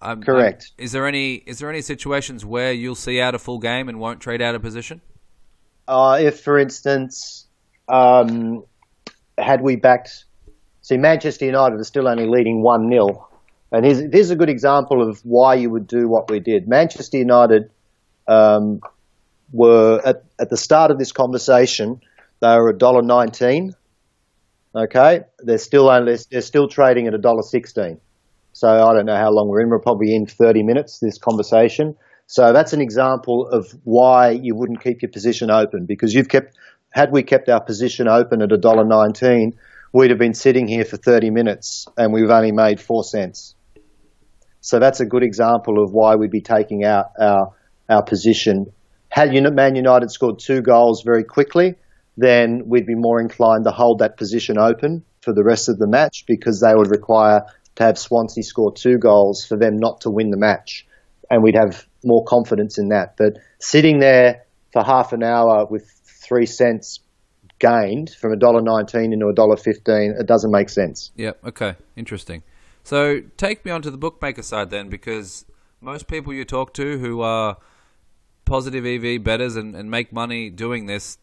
um, 0.01 0.23
correct. 0.23 0.71
is 0.77 0.91
there 0.91 1.07
any 1.07 1.35
is 1.35 1.59
there 1.59 1.69
any 1.69 1.81
situations 1.81 2.43
where 2.43 2.73
you'll 2.73 2.95
see 2.95 3.21
out 3.21 3.35
a 3.35 3.39
full 3.39 3.59
game 3.59 3.87
and 3.87 3.99
won't 3.99 4.19
trade 4.19 4.41
out 4.41 4.55
a 4.55 4.59
position? 4.59 5.01
Uh, 5.87 6.17
if, 6.19 6.41
for 6.41 6.57
instance, 6.57 7.45
um, 7.87 8.63
had 9.37 9.61
we 9.61 9.75
backed, 9.75 10.25
see, 10.87 10.97
Manchester 10.97 11.45
United 11.45 11.79
are 11.79 11.83
still 11.83 12.07
only 12.07 12.27
leading 12.27 12.61
one 12.61 12.89
0 12.89 13.27
and 13.71 13.85
here's, 13.85 13.99
here's 13.99 14.29
a 14.29 14.35
good 14.35 14.49
example 14.49 15.07
of 15.07 15.19
why 15.23 15.55
you 15.55 15.69
would 15.69 15.87
do 15.87 16.07
what 16.07 16.29
we 16.29 16.39
did. 16.39 16.67
Manchester 16.67 17.17
United 17.17 17.71
um, 18.27 18.79
were 19.51 20.01
at, 20.05 20.23
at 20.39 20.49
the 20.49 20.57
start 20.57 20.91
of 20.91 20.99
this 20.99 21.11
conversation, 21.11 21.99
they 22.39 22.55
were 22.57 22.69
a 22.69 22.77
dollar 22.77 23.01
nineteen. 23.01 23.73
Okay, 24.73 25.21
they're 25.39 25.57
still 25.57 25.89
only 25.89 26.17
they're 26.31 26.41
still 26.41 26.67
trading 26.67 27.07
at 27.07 27.13
a 27.13 27.17
dollar 27.17 27.41
sixteen. 27.41 27.99
So 28.53 28.69
I 28.69 28.93
don't 28.93 29.05
know 29.05 29.17
how 29.17 29.31
long 29.31 29.49
we're 29.49 29.61
in. 29.61 29.69
We're 29.69 29.79
probably 29.79 30.15
in 30.15 30.25
thirty 30.25 30.63
minutes 30.63 30.99
this 30.99 31.17
conversation. 31.17 31.95
So 32.27 32.53
that's 32.53 32.73
an 32.73 32.81
example 32.81 33.47
of 33.47 33.73
why 33.83 34.31
you 34.31 34.55
wouldn't 34.55 34.81
keep 34.81 35.01
your 35.01 35.11
position 35.11 35.49
open 35.51 35.85
because 35.85 36.13
you've 36.13 36.29
kept. 36.29 36.55
Had 36.91 37.11
we 37.11 37.23
kept 37.23 37.49
our 37.49 37.61
position 37.61 38.07
open 38.07 38.41
at 38.41 38.53
a 38.53 38.57
dollar 38.57 38.85
nineteen, 38.85 39.57
we'd 39.95 40.11
have 40.11 40.19
been 40.19 40.33
sitting 40.33 40.67
here 40.67 40.85
for 40.85 40.97
thirty 40.97 41.29
minutes 41.29 41.87
and 41.97 42.13
we've 42.13 42.29
only 42.29 42.51
made 42.51 42.79
four 42.79 43.03
cents. 43.03 43.55
So 44.59 44.79
that's 44.79 44.99
a 44.99 45.05
good 45.05 45.23
example 45.23 45.83
of 45.83 45.91
why 45.91 46.15
we'd 46.15 46.31
be 46.31 46.41
taking 46.41 46.83
out 46.83 47.07
our 47.19 47.53
our 47.87 48.03
position 48.03 48.73
had 49.15 49.31
Man 49.53 49.75
United 49.77 50.11
scored 50.11 50.39
two 50.39 50.61
goals 50.61 51.01
very 51.03 51.23
quickly, 51.23 51.75
then 52.17 52.63
we'd 52.65 52.85
be 52.85 52.95
more 52.95 53.21
inclined 53.21 53.63
to 53.63 53.71
hold 53.71 53.99
that 53.99 54.17
position 54.17 54.57
open 54.57 55.05
for 55.21 55.33
the 55.33 55.41
rest 55.41 55.69
of 55.69 55.77
the 55.77 55.87
match 55.87 56.25
because 56.27 56.59
they 56.59 56.75
would 56.75 56.89
require 56.89 57.45
to 57.75 57.83
have 57.83 57.97
Swansea 57.97 58.43
score 58.43 58.73
two 58.73 58.97
goals 58.97 59.45
for 59.45 59.57
them 59.57 59.77
not 59.77 60.01
to 60.01 60.09
win 60.09 60.31
the 60.31 60.37
match. 60.37 60.85
And 61.29 61.41
we'd 61.43 61.55
have 61.55 61.85
more 62.03 62.25
confidence 62.25 62.77
in 62.77 62.89
that. 62.89 63.15
But 63.17 63.37
sitting 63.59 63.99
there 63.99 64.43
for 64.73 64.83
half 64.83 65.13
an 65.13 65.23
hour 65.23 65.65
with 65.65 65.89
three 66.03 66.45
cents 66.45 66.99
gained 67.59 68.09
from 68.11 68.33
a 68.33 68.35
dollar 68.35 68.61
nineteen 68.61 69.13
into 69.13 69.27
a 69.27 69.33
dollar 69.33 69.57
fifteen, 69.57 70.15
it 70.19 70.25
doesn't 70.25 70.51
make 70.51 70.69
sense. 70.69 71.11
Yep. 71.15 71.45
Okay. 71.45 71.75
Interesting. 71.95 72.43
So 72.83 73.21
take 73.37 73.65
me 73.65 73.71
onto 73.71 73.89
the 73.89 73.97
bookmaker 73.97 74.43
side 74.43 74.69
then, 74.69 74.89
because 74.89 75.45
most 75.81 76.07
people 76.07 76.33
you 76.33 76.45
talk 76.45 76.73
to 76.75 76.99
who 76.99 77.21
are 77.21 77.57
positive 78.45 78.85
EV 78.85 79.23
betters 79.23 79.55
and, 79.55 79.75
and 79.75 79.89
make 79.89 80.13
money 80.13 80.49
doing 80.49 80.85
this, 80.85 81.17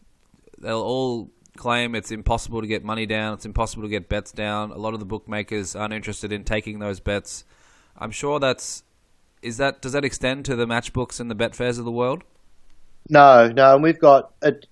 they'll 0.59 0.81
all 0.81 1.31
claim 1.55 1.95
it's 1.95 2.11
impossible 2.11 2.61
to 2.61 2.67
get 2.67 2.83
money 2.83 3.05
down, 3.05 3.33
it's 3.33 3.45
impossible 3.45 3.83
to 3.83 3.89
get 3.89 4.09
bets 4.09 4.31
down. 4.31 4.71
A 4.71 4.77
lot 4.77 4.93
of 4.93 4.99
the 4.99 5.05
bookmakers 5.05 5.75
aren't 5.75 5.93
interested 5.93 6.31
in 6.31 6.43
taking 6.43 6.79
those 6.79 6.99
bets. 6.99 7.45
I'm 7.97 8.11
sure 8.11 8.39
that's 8.39 8.83
is 9.41 9.57
that 9.57 9.81
does 9.81 9.91
that 9.91 10.03
extend 10.03 10.45
to 10.45 10.55
the 10.55 10.65
matchbooks 10.65 11.19
and 11.19 11.29
the 11.29 11.35
Betfairs 11.35 11.77
of 11.77 11.85
the 11.85 11.91
world? 11.91 12.23
No, 13.09 13.49
no, 13.49 13.75
and 13.75 13.83
we've 13.83 13.99
got 13.99 14.33
it, 14.41 14.67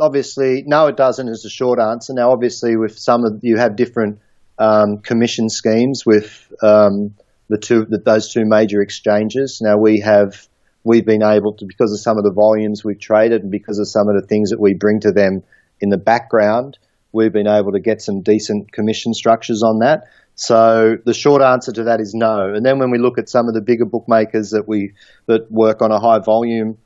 obviously 0.00 0.64
no, 0.66 0.86
it 0.86 0.96
doesn't. 0.96 1.28
Is 1.28 1.42
the 1.42 1.50
short 1.50 1.78
answer. 1.80 2.12
Now, 2.14 2.32
obviously, 2.32 2.76
with 2.76 2.98
some 2.98 3.24
of 3.24 3.40
you 3.42 3.56
have 3.56 3.76
different 3.76 4.20
um, 4.58 4.98
commission 4.98 5.48
schemes 5.48 6.04
with 6.06 6.52
um, 6.62 7.14
the 7.48 7.58
two 7.58 7.84
the, 7.84 7.98
those 7.98 8.32
two 8.32 8.44
major 8.44 8.80
exchanges. 8.80 9.60
Now 9.62 9.76
we 9.78 10.00
have 10.00 10.48
we've 10.84 11.04
been 11.04 11.22
able 11.22 11.52
to, 11.54 11.64
because 11.66 11.92
of 11.92 11.98
some 11.98 12.16
of 12.16 12.22
the 12.22 12.32
volumes 12.32 12.84
we've 12.84 13.00
traded 13.00 13.42
and 13.42 13.50
because 13.50 13.80
of 13.80 13.88
some 13.88 14.08
of 14.08 14.14
the 14.20 14.26
things 14.26 14.50
that 14.50 14.60
we 14.60 14.72
bring 14.72 15.00
to 15.00 15.10
them 15.10 15.42
in 15.80 15.88
the 15.88 15.96
background, 15.96 16.78
we've 17.12 17.32
been 17.32 17.48
able 17.48 17.72
to 17.72 17.80
get 17.80 18.00
some 18.00 18.22
decent 18.22 18.70
commission 18.70 19.12
structures 19.12 19.64
on 19.64 19.80
that. 19.80 20.04
So 20.36 20.96
the 21.04 21.12
short 21.12 21.42
answer 21.42 21.72
to 21.72 21.84
that 21.84 22.00
is 22.00 22.14
no. 22.14 22.54
And 22.54 22.64
then 22.64 22.78
when 22.78 22.90
we 22.90 22.98
look 22.98 23.18
at 23.18 23.28
some 23.28 23.48
of 23.48 23.54
the 23.54 23.62
bigger 23.62 23.84
bookmakers 23.84 24.50
that 24.50 24.68
we 24.68 24.92
that 25.26 25.50
work 25.50 25.82
on 25.82 25.90
a 25.90 25.98
high 25.98 26.20
volume, 26.20 26.78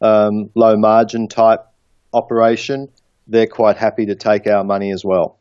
um, 0.00 0.50
low 0.54 0.76
margin 0.76 1.26
type 1.26 1.66
operation, 2.12 2.88
they're 3.26 3.46
quite 3.46 3.76
happy 3.76 4.06
to 4.06 4.14
take 4.14 4.46
our 4.46 4.64
money 4.64 4.92
as 4.92 5.04
well. 5.04 5.38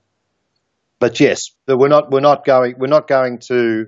But 1.00 1.20
yes, 1.20 1.52
but 1.66 1.78
we're 1.78 1.90
not 1.90 2.12
we're 2.12 2.22
not 2.22 2.46
going 2.46 2.76
we're 2.78 2.88
not 2.88 3.08
going 3.08 3.40
to 3.48 3.88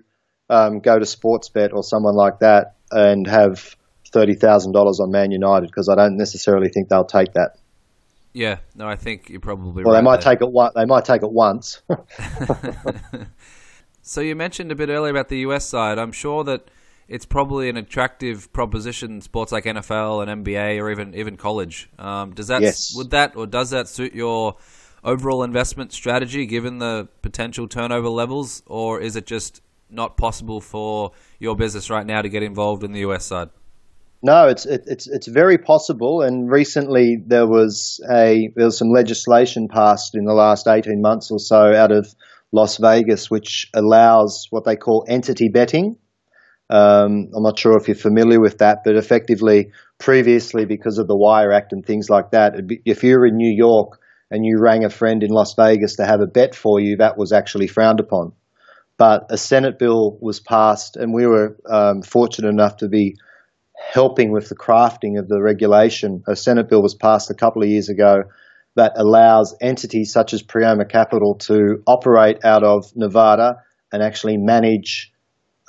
um, 0.50 0.80
go 0.80 0.98
to 0.98 1.06
Sportsbet 1.06 1.74
or 1.74 1.84
someone 1.84 2.16
like 2.16 2.40
that 2.40 2.76
and 2.92 3.26
have 3.28 3.76
thirty 4.12 4.36
thousand 4.36 4.74
dollars 4.74 5.00
on 5.00 5.12
Man 5.12 5.32
United 5.32 5.68
because 5.68 5.90
I 5.90 5.96
don't 5.96 6.18
necessarily 6.18 6.70
think 6.70 6.90
they'll 6.90 7.06
take 7.06 7.34
that. 7.34 7.58
Yeah, 8.32 8.60
no, 8.76 8.88
I 8.88 8.96
think 8.96 9.30
you're 9.30 9.40
probably 9.40 9.84
well. 9.84 9.94
Right 9.94 10.02
they 10.02 10.06
might 10.06 10.22
there. 10.22 10.34
take 10.34 10.42
it. 10.42 10.52
One, 10.52 10.72
they 10.76 10.86
might 10.86 11.04
take 11.06 11.24
it 11.24 11.32
once. 11.32 11.82
so 14.04 14.22
you 14.22 14.36
mentioned 14.36 14.72
a 14.72 14.76
bit 14.76 14.90
earlier 14.90 15.12
about 15.12 15.30
the 15.30 15.40
US 15.40 15.66
side. 15.66 15.98
I'm 15.98 16.12
sure 16.12 16.44
that 16.44 16.70
it's 17.10 17.26
probably 17.26 17.70
an 17.70 17.78
attractive 17.78 18.54
proposition. 18.54 19.22
Sports 19.22 19.52
like 19.52 19.66
NFL 19.66 20.28
and 20.28 20.46
NBA 20.46 20.80
or 20.80 20.92
even 20.92 21.16
even 21.16 21.38
college. 21.38 21.90
Um, 21.98 22.34
does 22.34 22.48
that 22.48 22.62
yes. 22.62 22.94
would 22.96 23.10
that 23.12 23.36
or 23.36 23.48
does 23.48 23.72
that 23.72 23.88
suit 23.88 24.14
your 24.14 24.56
overall 25.04 25.44
investment 25.44 25.92
strategy 25.92 26.46
given 26.46 26.78
the 26.78 27.08
potential 27.22 27.68
turnover 27.68 28.10
levels, 28.10 28.64
or 28.68 29.02
is 29.02 29.16
it 29.16 29.26
just 29.26 29.62
not 29.90 30.18
possible 30.18 30.62
for 30.62 31.12
your 31.40 31.56
business 31.56 31.90
right 31.90 32.06
now 32.06 32.22
to 32.22 32.30
get 32.30 32.44
involved 32.44 32.84
in 32.84 32.92
the 32.92 33.00
US 33.00 33.26
side? 33.26 33.50
No, 34.22 34.48
it's 34.48 34.66
it, 34.66 34.84
it's 34.86 35.08
it's 35.08 35.28
very 35.28 35.58
possible. 35.58 36.22
And 36.22 36.52
recently 36.52 37.18
there 37.26 37.48
was 37.48 38.00
a 38.12 38.52
there 38.56 38.66
was 38.66 38.78
some 38.78 38.92
legislation 38.92 39.68
passed 39.68 40.14
in 40.14 40.26
the 40.26 40.34
last 40.34 40.68
eighteen 40.68 41.02
months 41.02 41.32
or 41.32 41.40
so 41.40 41.74
out 41.74 41.92
of 41.92 42.14
Las 42.52 42.78
Vegas, 42.78 43.32
which 43.32 43.70
allows 43.74 44.48
what 44.52 44.66
they 44.66 44.76
call 44.76 45.06
entity 45.08 45.50
betting. 45.50 45.98
Um, 46.70 47.30
I'm 47.36 47.44
not 47.44 47.58
sure 47.58 47.78
if 47.78 47.88
you're 47.88 47.96
familiar 47.96 48.40
with 48.40 48.60
that, 48.60 48.84
but 48.84 48.96
effectively, 48.96 49.72
previously, 49.98 50.66
because 50.66 51.00
of 51.00 51.08
the 51.08 51.18
Wire 51.18 51.52
Act 51.52 51.74
and 51.74 51.86
things 51.86 52.10
like 52.10 52.32
that, 52.32 52.68
be, 52.68 52.82
if 52.86 53.04
you 53.04 53.18
were 53.18 53.26
in 53.26 53.38
New 53.38 53.52
York 53.52 54.00
and 54.30 54.46
you 54.46 54.60
rang 54.60 54.86
a 54.86 54.90
friend 54.90 55.24
in 55.24 55.32
Las 55.32 55.56
Vegas 55.56 55.96
to 55.96 56.06
have 56.06 56.22
a 56.22 56.28
bet 56.28 56.54
for 56.54 56.80
you, 56.80 56.98
that 56.98 57.18
was 57.18 57.32
actually 57.32 57.68
frowned 57.68 58.00
upon. 58.00 58.34
But 58.98 59.26
a 59.30 59.38
Senate 59.38 59.80
bill 59.80 60.18
was 60.22 60.40
passed, 60.40 60.96
and 60.96 61.14
we 61.14 61.26
were 61.26 61.58
um, 61.68 62.02
fortunate 62.04 62.50
enough 62.50 62.78
to 62.78 62.88
be 62.88 63.16
helping 63.92 64.32
with 64.32 64.50
the 64.50 64.56
crafting 64.56 65.18
of 65.18 65.28
the 65.28 65.42
regulation. 65.42 66.22
A 66.28 66.36
Senate 66.36 66.70
bill 66.70 66.84
was 66.84 66.96
passed 66.96 67.32
a 67.32 67.36
couple 67.36 67.64
of 67.64 67.70
years 67.70 67.90
ago 67.90 68.24
that 68.76 68.94
allows 68.96 69.56
entities 69.62 70.12
such 70.12 70.34
as 70.34 70.44
Priomha 70.44 70.88
Capital 70.88 71.36
to 71.36 71.82
operate 71.88 72.44
out 72.44 72.64
of 72.64 72.92
Nevada 72.96 73.64
and 73.92 74.04
actually 74.04 74.38
manage 74.38 75.12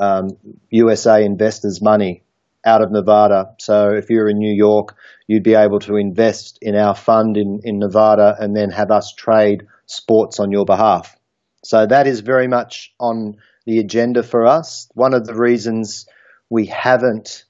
um, 0.00 0.30
USA 0.70 1.24
investors' 1.24 1.80
money 1.80 2.24
out 2.64 2.82
of 2.82 2.90
Nevada. 2.90 3.54
So 3.58 3.90
if 3.90 4.10
you're 4.10 4.28
in 4.28 4.38
New 4.38 4.54
York, 4.54 4.96
you'd 5.26 5.44
be 5.44 5.54
able 5.54 5.78
to 5.80 5.96
invest 5.96 6.58
in 6.60 6.74
our 6.74 6.94
fund 6.94 7.36
in, 7.36 7.60
in 7.62 7.78
Nevada 7.78 8.36
and 8.38 8.56
then 8.56 8.70
have 8.70 8.90
us 8.90 9.14
trade 9.14 9.66
sports 9.86 10.40
on 10.40 10.50
your 10.50 10.64
behalf. 10.64 11.16
So 11.64 11.86
that 11.86 12.06
is 12.06 12.20
very 12.20 12.48
much 12.48 12.92
on 12.98 13.36
the 13.66 13.78
agenda 13.78 14.22
for 14.22 14.46
us. 14.46 14.88
One 14.94 15.14
of 15.14 15.26
the 15.26 15.34
reasons 15.34 16.06
we 16.48 16.66
haven't 16.66 17.44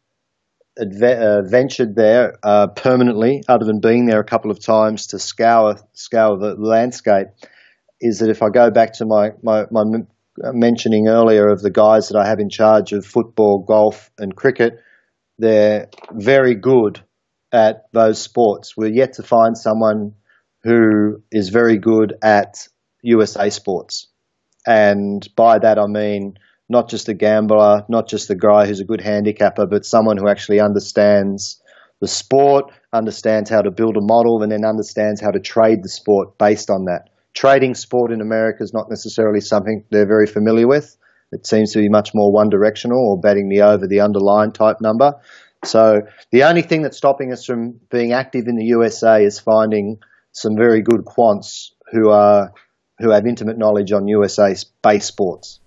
uh, 0.79 1.43
ventured 1.43 1.95
there 1.95 2.39
uh, 2.43 2.69
permanently, 2.69 3.43
other 3.49 3.65
than 3.65 3.81
being 3.81 4.07
there 4.07 4.21
a 4.21 4.25
couple 4.25 4.51
of 4.51 4.61
times 4.61 5.09
to 5.09 5.19
scour 5.19 5.77
scour 5.93 6.39
the 6.39 6.55
landscape, 6.57 7.29
is 8.01 8.19
that 8.21 8.31
if 8.31 8.43
I 8.43 8.51
go 8.51 8.71
back 8.71 8.95
to 8.95 9.07
my, 9.07 9.33
my, 9.43 9.67
my 9.71 9.85
Uh, 10.43 10.53
mentioning 10.53 11.09
earlier 11.09 11.49
of 11.49 11.61
the 11.61 11.71
guys 11.71 12.09
that 12.09 12.19
I 12.19 12.27
have 12.27 12.39
in 12.41 12.49
charge 12.49 12.93
of 12.93 13.05
football, 13.05 13.65
golf, 13.67 14.11
and 14.19 14.35
cricket, 14.35 14.79
they're 15.39 15.89
very 16.13 16.55
good 16.55 17.03
at 17.53 17.85
those 17.93 18.23
sports. 18.23 18.77
We're 18.77 18.95
yet 18.95 19.15
to 19.15 19.23
find 19.23 19.59
someone 19.59 20.15
who 20.63 21.23
is 21.31 21.49
very 21.49 21.79
good 21.79 22.15
at 22.23 22.69
USA 23.03 23.51
sports. 23.51 24.07
And 24.67 25.27
by 25.37 25.59
that 25.59 25.79
I 25.79 25.87
mean 25.87 26.35
not 26.69 26.89
just 26.89 27.09
a 27.09 27.15
gambler, 27.15 27.85
not 27.89 28.09
just 28.09 28.31
a 28.31 28.35
guy 28.37 28.67
who's 28.67 28.81
a 28.81 28.85
good 28.85 29.01
handicapper, 29.01 29.67
but 29.67 29.85
someone 29.85 30.17
who 30.17 30.29
actually 30.29 30.61
understands 30.61 31.61
the 32.01 32.09
sport, 32.09 32.73
understands 32.93 33.51
how 33.51 33.61
to 33.61 33.71
build 33.71 33.97
a 33.97 34.01
model, 34.01 34.43
and 34.43 34.53
then 34.53 34.65
understands 34.65 35.21
how 35.21 35.31
to 35.31 35.41
trade 35.41 35.83
the 35.83 35.89
sport 35.89 36.39
based 36.39 36.71
on 36.71 36.85
that. 36.85 37.10
Trading 37.35 37.75
sport 37.75 38.13
in 38.13 38.21
America 38.21 38.63
is 38.63 38.73
not 38.73 38.91
necessarily 38.91 39.41
something 39.41 39.85
they're 39.91 40.07
very 40.07 40.27
familiar 40.27 40.67
with. 40.67 40.97
It 41.33 41.47
seems 41.47 41.73
to 41.73 41.79
be 41.79 41.89
much 41.89 42.13
more 42.13 42.33
one 42.33 42.49
directional 42.49 42.99
or 42.99 43.21
betting 43.21 43.49
the 43.49 43.63
over 43.63 43.87
the 43.87 44.01
underline 44.01 44.53
type 44.53 44.81
number. 44.81 45.15
So 45.65 46.03
the 46.33 46.45
only 46.45 46.63
thing 46.63 46.83
that's 46.83 46.97
stopping 46.97 47.33
us 47.33 47.45
from 47.45 47.81
being 47.91 48.13
active 48.13 48.47
in 48.49 48.57
the 48.57 48.65
USA 48.67 49.23
is 49.25 49.39
finding 49.39 49.99
some 50.33 50.57
very 50.57 50.83
good 50.83 51.05
quants 51.05 51.71
who 51.93 52.11
are 52.11 52.53
who 52.99 53.11
have 53.11 53.27
intimate 53.27 53.59
knowledge 53.59 53.93
on 53.93 54.09
USA 54.09 54.55
based 54.83 55.07
sports. 55.07 55.61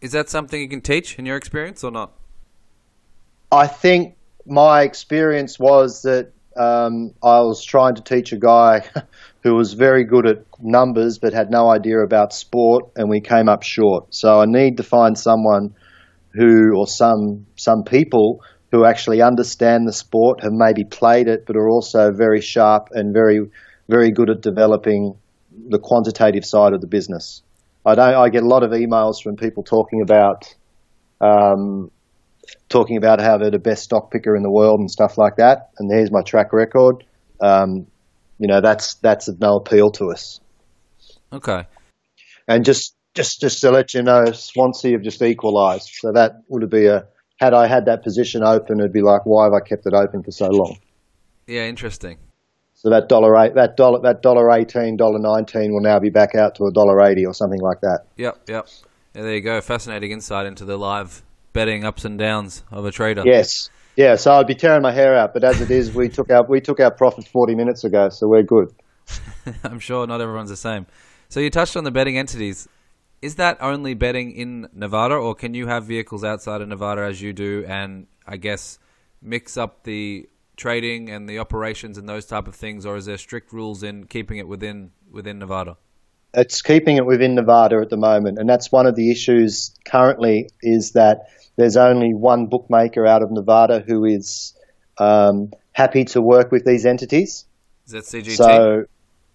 Is 0.00 0.12
that 0.12 0.28
something 0.28 0.60
you 0.60 0.68
can 0.68 0.80
teach 0.80 1.18
in 1.18 1.26
your 1.26 1.36
experience 1.36 1.84
or 1.84 1.90
not? 1.90 2.12
I 3.50 3.66
think 3.66 4.16
my 4.46 4.82
experience 4.82 5.58
was 5.58 6.02
that 6.02 6.32
um, 6.56 7.14
I 7.22 7.40
was 7.40 7.64
trying 7.64 7.94
to 7.96 8.02
teach 8.02 8.32
a 8.32 8.36
guy 8.36 8.88
who 9.44 9.54
was 9.54 9.74
very 9.74 10.04
good 10.04 10.26
at 10.26 10.38
numbers 10.58 11.18
but 11.18 11.34
had 11.34 11.50
no 11.50 11.68
idea 11.68 11.98
about 11.98 12.32
sport, 12.32 12.86
and 12.96 13.10
we 13.10 13.20
came 13.20 13.48
up 13.48 13.62
short. 13.62 14.14
So 14.14 14.40
I 14.40 14.46
need 14.46 14.78
to 14.78 14.82
find 14.82 15.16
someone 15.16 15.74
who, 16.32 16.74
or 16.74 16.86
some 16.88 17.46
some 17.54 17.84
people 17.84 18.40
who 18.72 18.84
actually 18.86 19.22
understand 19.22 19.86
the 19.86 19.92
sport, 19.92 20.42
have 20.42 20.52
maybe 20.52 20.82
played 20.82 21.28
it, 21.28 21.44
but 21.46 21.56
are 21.56 21.68
also 21.68 22.10
very 22.10 22.40
sharp 22.40 22.88
and 22.92 23.12
very 23.12 23.40
very 23.86 24.10
good 24.10 24.30
at 24.30 24.40
developing 24.40 25.14
the 25.68 25.78
quantitative 25.78 26.44
side 26.44 26.72
of 26.72 26.80
the 26.80 26.88
business. 26.88 27.42
I 27.86 27.94
don't. 27.94 28.14
I 28.14 28.30
get 28.30 28.42
a 28.42 28.48
lot 28.48 28.62
of 28.62 28.70
emails 28.70 29.22
from 29.22 29.36
people 29.36 29.62
talking 29.62 30.00
about 30.00 30.52
um, 31.20 31.90
talking 32.70 32.96
about 32.96 33.20
how 33.20 33.36
they're 33.36 33.50
the 33.50 33.58
best 33.58 33.84
stock 33.84 34.10
picker 34.10 34.34
in 34.34 34.42
the 34.42 34.50
world 34.50 34.80
and 34.80 34.90
stuff 34.90 35.18
like 35.18 35.36
that. 35.36 35.70
And 35.78 35.92
here's 35.92 36.10
my 36.10 36.22
track 36.22 36.54
record. 36.54 37.04
Um, 37.42 37.88
you 38.38 38.48
know, 38.48 38.60
that's 38.60 38.94
that's 38.94 39.28
of 39.28 39.40
no 39.40 39.56
appeal 39.56 39.90
to 39.92 40.10
us. 40.10 40.40
Okay. 41.32 41.66
And 42.48 42.64
just 42.64 42.94
just 43.14 43.40
just 43.40 43.60
to 43.60 43.70
let 43.70 43.94
you 43.94 44.02
know, 44.02 44.24
Swansea 44.32 44.92
have 44.92 45.02
just 45.02 45.22
equalised. 45.22 45.90
So 45.94 46.12
that 46.12 46.42
would 46.48 46.62
have 46.62 46.70
be 46.70 46.86
a 46.86 47.06
had 47.38 47.54
I 47.54 47.66
had 47.66 47.86
that 47.86 48.02
position 48.02 48.42
open, 48.44 48.78
it'd 48.80 48.92
be 48.92 49.02
like, 49.02 49.22
why 49.24 49.44
have 49.44 49.52
I 49.52 49.60
kept 49.60 49.86
it 49.86 49.94
open 49.94 50.22
for 50.22 50.30
so 50.30 50.46
long? 50.46 50.78
Yeah, 51.46 51.66
interesting. 51.66 52.18
So 52.74 52.90
that 52.90 53.08
dollar 53.08 53.36
eight, 53.38 53.54
that 53.54 53.76
dollar, 53.76 54.00
that 54.02 54.22
dollar 54.22 54.50
eighteen, 54.52 54.96
dollar 54.96 55.18
nineteen 55.18 55.72
will 55.72 55.80
now 55.80 55.98
be 55.98 56.10
back 56.10 56.34
out 56.34 56.54
to 56.56 56.64
a 56.64 56.72
dollar 56.72 57.02
eighty 57.02 57.24
or 57.24 57.32
something 57.32 57.60
like 57.60 57.80
that. 57.80 58.00
Yep, 58.16 58.42
yep. 58.48 58.68
Yeah, 59.14 59.22
there 59.22 59.34
you 59.34 59.40
go. 59.40 59.60
Fascinating 59.60 60.10
insight 60.10 60.46
into 60.46 60.64
the 60.64 60.76
live 60.76 61.22
betting 61.52 61.84
ups 61.84 62.04
and 62.04 62.18
downs 62.18 62.62
of 62.70 62.84
a 62.84 62.90
trader. 62.90 63.22
Yes, 63.24 63.70
yeah. 63.96 64.16
So 64.16 64.32
I'd 64.32 64.46
be 64.46 64.54
tearing 64.54 64.82
my 64.82 64.92
hair 64.92 65.16
out, 65.16 65.32
but 65.32 65.44
as 65.44 65.60
it 65.60 65.70
is, 65.70 65.94
we 65.94 66.08
took 66.08 66.30
our 66.30 66.42
we 66.42 66.60
took 66.60 66.80
our 66.80 66.90
profit 66.90 67.26
forty 67.26 67.54
minutes 67.54 67.84
ago, 67.84 68.08
so 68.08 68.28
we're 68.28 68.42
good. 68.42 68.74
I'm 69.64 69.78
sure 69.78 70.06
not 70.06 70.20
everyone's 70.20 70.50
the 70.50 70.56
same. 70.56 70.86
So 71.28 71.40
you 71.40 71.50
touched 71.50 71.76
on 71.76 71.84
the 71.84 71.90
betting 71.90 72.18
entities. 72.18 72.68
Is 73.22 73.36
that 73.36 73.56
only 73.60 73.94
betting 73.94 74.32
in 74.32 74.68
Nevada, 74.74 75.14
or 75.14 75.34
can 75.34 75.54
you 75.54 75.66
have 75.66 75.84
vehicles 75.84 76.24
outside 76.24 76.60
of 76.60 76.68
Nevada 76.68 77.02
as 77.02 77.22
you 77.22 77.32
do, 77.32 77.64
and 77.66 78.06
I 78.26 78.36
guess 78.36 78.78
mix 79.22 79.56
up 79.56 79.84
the 79.84 80.28
trading 80.56 81.10
and 81.10 81.28
the 81.28 81.38
operations 81.38 81.98
and 81.98 82.08
those 82.08 82.26
type 82.26 82.46
of 82.46 82.54
things, 82.54 82.84
or 82.84 82.96
is 82.96 83.06
there 83.06 83.16
strict 83.16 83.52
rules 83.52 83.82
in 83.82 84.04
keeping 84.06 84.38
it 84.38 84.46
within 84.46 84.92
within 85.10 85.38
Nevada? 85.38 85.76
It's 86.34 86.62
keeping 86.62 86.96
it 86.96 87.06
within 87.06 87.34
Nevada 87.34 87.76
at 87.76 87.90
the 87.90 87.96
moment, 87.96 88.38
and 88.38 88.48
that's 88.48 88.70
one 88.72 88.86
of 88.86 88.96
the 88.96 89.10
issues 89.10 89.74
currently. 89.84 90.50
Is 90.62 90.92
that 90.92 91.28
there's 91.56 91.76
only 91.76 92.14
one 92.14 92.46
bookmaker 92.46 93.06
out 93.06 93.22
of 93.22 93.30
Nevada 93.30 93.84
who 93.86 94.04
is 94.04 94.54
um, 94.98 95.52
happy 95.72 96.04
to 96.06 96.20
work 96.20 96.50
with 96.50 96.64
these 96.64 96.86
entities. 96.86 97.44
Is 97.86 97.92
that 97.92 98.04
CGT? 98.04 98.36
So 98.36 98.84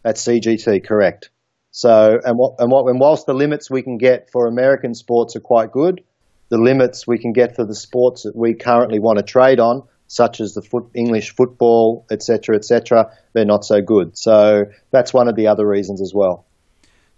that's 0.04 0.24
CGT, 0.24 0.86
correct. 0.86 1.30
So 1.72 2.20
and 2.24 2.38
what 2.38 2.56
and 2.60 2.72
what 2.72 2.86
and 2.90 3.00
whilst 3.00 3.26
the 3.26 3.34
limits 3.34 3.70
we 3.70 3.82
can 3.82 3.98
get 3.98 4.30
for 4.32 4.48
American 4.48 4.94
sports 4.94 5.36
are 5.36 5.42
quite 5.42 5.72
good, 5.72 6.04
the 6.50 6.58
limits 6.58 7.06
we 7.06 7.20
can 7.20 7.32
get 7.32 7.56
for 7.56 7.66
the 7.66 7.76
sports 7.76 8.24
that 8.24 8.36
we 8.36 8.56
currently 8.56 9.00
want 9.00 9.20
to 9.20 9.24
trade 9.24 9.60
on 9.60 9.84
such 10.10 10.42
as 10.42 10.56
the 10.56 10.62
foot, 10.62 10.90
English 10.96 11.36
football, 11.36 12.06
etc., 12.10 12.56
etc., 12.56 13.12
they're 13.34 13.46
not 13.46 13.64
so 13.64 13.80
good. 13.80 14.18
So 14.18 14.66
that's 14.90 15.14
one 15.14 15.28
of 15.28 15.36
the 15.36 15.48
other 15.48 15.66
reasons 15.66 16.02
as 16.02 16.14
well. 16.14 16.46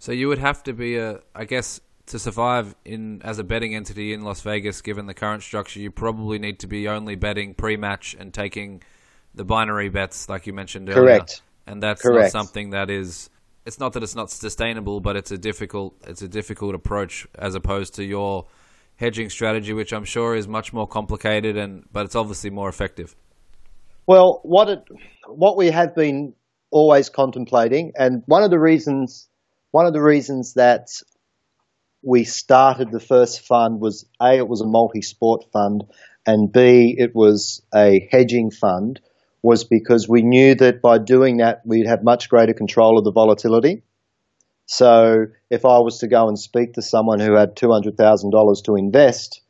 So 0.02 0.12
you 0.12 0.30
would 0.30 0.40
have 0.40 0.64
to 0.64 0.74
be 0.74 0.98
a, 0.98 1.20
I 1.36 1.46
guess, 1.46 1.80
to 2.08 2.18
survive 2.18 2.74
in 2.84 3.22
as 3.22 3.38
a 3.38 3.44
betting 3.44 3.76
entity 3.76 4.14
in 4.14 4.24
Las 4.24 4.42
Vegas, 4.42 4.82
given 4.82 5.06
the 5.06 5.14
current 5.14 5.44
structure, 5.44 5.80
you 5.80 5.92
probably 5.92 6.40
need 6.40 6.58
to 6.62 6.68
be 6.68 6.88
only 6.88 7.14
betting 7.14 7.54
pre-match 7.54 8.16
and 8.20 8.34
taking 8.34 8.82
the 9.36 9.46
binary 9.46 9.90
bets, 9.90 10.28
like 10.28 10.48
you 10.48 10.54
mentioned 10.54 10.90
earlier. 10.90 11.20
Correct. 11.20 11.44
And 11.68 11.84
that's 11.84 12.02
Correct. 12.02 12.34
not 12.34 12.42
something 12.42 12.72
that 12.72 12.90
is. 12.90 13.30
It's 13.68 13.80
not 13.80 13.94
that 13.94 14.02
it's 14.02 14.16
not 14.16 14.32
sustainable, 14.32 15.02
but 15.02 15.16
it's 15.16 15.30
a 15.30 15.38
difficult. 15.38 15.94
It's 16.08 16.24
a 16.24 16.28
difficult 16.28 16.74
approach 16.74 17.28
as 17.36 17.54
opposed 17.54 17.94
to 17.96 18.04
your 18.04 18.48
hedging 18.96 19.30
strategy, 19.30 19.72
which 19.72 19.94
I'm 19.94 20.06
sure 20.06 20.36
is 20.36 20.48
much 20.48 20.74
more 20.74 20.88
complicated, 20.88 21.58
and 21.58 21.86
but 21.94 22.06
it's 22.08 22.16
obviously 22.16 22.50
more 22.50 22.70
effective. 22.70 23.16
Well, 24.08 24.42
what 24.42 24.68
it, 24.68 24.84
what 25.28 25.58
we 25.58 25.68
have 25.68 25.94
been 25.94 26.34
always 26.72 27.08
contemplating, 27.08 27.92
and 27.96 28.24
one 28.26 28.42
of 28.42 28.50
the 28.50 28.60
reasons 28.60 29.28
one 29.72 29.86
of 29.86 29.94
the 29.94 30.02
reasons 30.02 30.54
that 30.54 30.90
we 32.04 32.24
started 32.24 32.92
the 32.92 33.00
first 33.00 33.42
fund 33.42 33.80
was 33.80 34.06
a 34.22 34.38
it 34.38 34.48
was 34.48 34.62
a 34.62 34.68
multi-sport 34.68 35.46
fund, 35.52 35.84
and 36.26 36.52
b 36.52 36.96
it 36.98 37.16
was 37.16 37.62
a 37.74 38.08
hedging 38.12 38.52
fund, 38.52 39.00
was 39.42 39.64
because 39.64 40.08
we 40.08 40.22
knew 40.22 40.56
that 40.56 40.82
by 40.82 40.98
doing 40.98 41.38
that 41.38 41.62
we'd 41.66 41.88
have 41.88 42.04
much 42.04 42.30
greater 42.30 42.54
control 42.54 42.98
of 42.98 43.04
the 43.04 43.12
volatility. 43.12 43.84
So 44.66 45.26
if 45.50 45.66
I 45.66 45.80
was 45.80 46.00
to 46.00 46.08
go 46.08 46.28
and 46.28 46.40
speak 46.40 46.74
to 46.74 46.82
someone 46.82 47.20
who 47.20 47.36
had 47.36 47.56
$200,000 47.56 48.64
to 48.64 48.76
invest, 48.76 49.42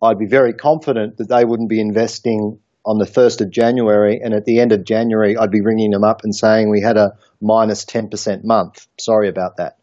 I'd 0.00 0.18
be 0.18 0.26
very 0.26 0.54
confident 0.54 1.18
that 1.18 1.28
they 1.28 1.44
wouldn't 1.44 1.68
be 1.68 1.80
investing 1.80 2.60
on 2.84 2.98
the 2.98 3.04
1st 3.04 3.42
of 3.42 3.50
January, 3.50 4.20
and 4.22 4.32
at 4.32 4.44
the 4.44 4.58
end 4.60 4.72
of 4.72 4.84
January, 4.84 5.36
I'd 5.36 5.50
be 5.50 5.60
ringing 5.60 5.90
them 5.90 6.04
up 6.04 6.22
and 6.24 6.34
saying 6.34 6.70
we 6.70 6.80
had 6.80 6.96
a 6.96 7.12
minus 7.40 7.84
10% 7.84 8.44
month. 8.44 8.86
Sorry 8.98 9.28
about 9.28 9.58
that. 9.58 9.76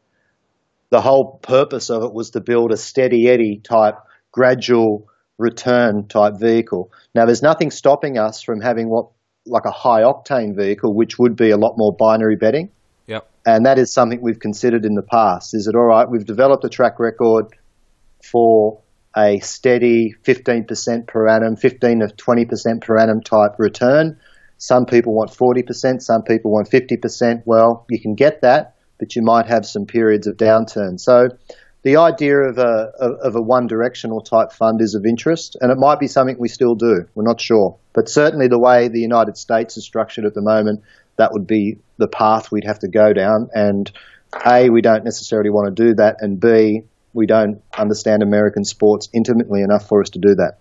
The 0.90 1.02
whole 1.02 1.38
purpose 1.42 1.90
of 1.90 2.04
it 2.04 2.14
was 2.14 2.32
to 2.32 2.42
build 2.42 2.72
a 2.72 2.78
steady 2.78 3.28
eddy 3.28 3.62
type, 3.64 3.96
gradual 4.32 5.08
return 5.38 6.08
type 6.08 6.40
vehicle. 6.40 6.92
Now, 7.14 7.26
there's 7.26 7.44
nothing 7.44 7.72
stopping 7.72 8.18
us 8.18 8.42
from 8.42 8.62
having 8.62 8.90
what 8.90 9.10
like 9.46 9.66
a 9.66 9.72
high 9.72 10.02
octane 10.02 10.56
vehicle, 10.56 10.94
which 10.94 11.18
would 11.20 11.36
be 11.36 11.52
a 11.52 11.58
lot 11.58 11.76
more 11.78 11.96
binary 11.98 12.36
betting. 12.36 12.72
And 13.46 13.66
that 13.66 13.78
is 13.80 13.94
something 13.94 14.22
we've 14.22 14.40
considered 14.40 14.84
in 14.84 14.96
the 14.96 15.04
past. 15.04 15.54
Is 15.54 15.68
it 15.68 15.76
all 15.76 15.86
right? 15.86 16.10
We've 16.10 16.26
developed 16.26 16.66
a 16.66 16.70
track 16.70 17.00
record 17.00 17.46
for 18.30 18.82
a 19.18 19.40
steady 19.40 20.16
15% 20.24 21.08
per 21.08 21.28
annum, 21.28 21.56
15 21.56 22.00
to 22.00 22.08
20% 22.08 22.82
per 22.82 22.98
annum 22.98 23.22
type 23.22 23.54
return. 23.58 24.20
Some 24.60 24.86
people 24.86 25.14
want 25.14 25.32
40%, 25.32 26.02
some 26.02 26.24
people 26.24 26.52
want 26.52 26.70
50%. 26.70 27.44
Well, 27.46 27.86
you 27.90 28.00
can 28.00 28.16
get 28.16 28.42
that, 28.42 28.76
but 29.00 29.16
you 29.16 29.24
might 29.24 29.48
have 29.48 29.66
some 29.66 29.86
periods 29.86 30.28
of 30.28 30.38
downturn. 30.38 31.00
So 31.00 31.30
the 31.84 31.98
idea 31.98 32.38
of 32.38 32.58
a 32.58 32.92
of 33.00 33.36
a 33.36 33.42
one 33.42 33.68
directional 33.68 34.22
type 34.22 34.52
fund 34.52 34.82
is 34.82 34.94
of 34.94 35.06
interest, 35.06 35.56
and 35.62 35.72
it 35.72 35.78
might 35.78 36.00
be 36.00 36.08
something 36.08 36.36
we 36.38 36.50
still 36.50 36.76
do. 36.76 37.08
We're 37.16 37.24
not 37.24 37.40
sure, 37.40 37.78
but 37.94 38.10
certainly 38.10 38.48
the 38.48 38.60
way 38.60 38.88
the 38.88 39.00
United 39.00 39.38
States 39.38 39.78
is 39.78 39.86
structured 39.86 40.26
at 40.26 40.34
the 40.34 40.42
moment, 40.42 40.82
that 41.18 41.32
would 41.32 41.48
be 41.48 41.78
the 41.98 42.08
path 42.08 42.52
we'd 42.52 42.66
have 42.66 42.80
to 42.80 42.88
go 42.88 43.14
down. 43.14 43.50
And 43.54 43.92
a, 44.46 44.70
we 44.70 44.82
don't 44.82 45.06
necessarily 45.06 45.50
want 45.50 45.76
to 45.76 45.84
do 45.84 45.94
that, 45.96 46.18
and 46.20 46.40
b, 46.40 46.84
we 47.18 47.26
don't 47.26 47.64
understand 47.76 48.22
American 48.22 48.64
sports 48.64 49.10
intimately 49.12 49.64
enough 49.64 49.88
for 49.88 50.02
us 50.02 50.12
to 50.12 50.20
do 50.20 50.36
that. 50.36 50.60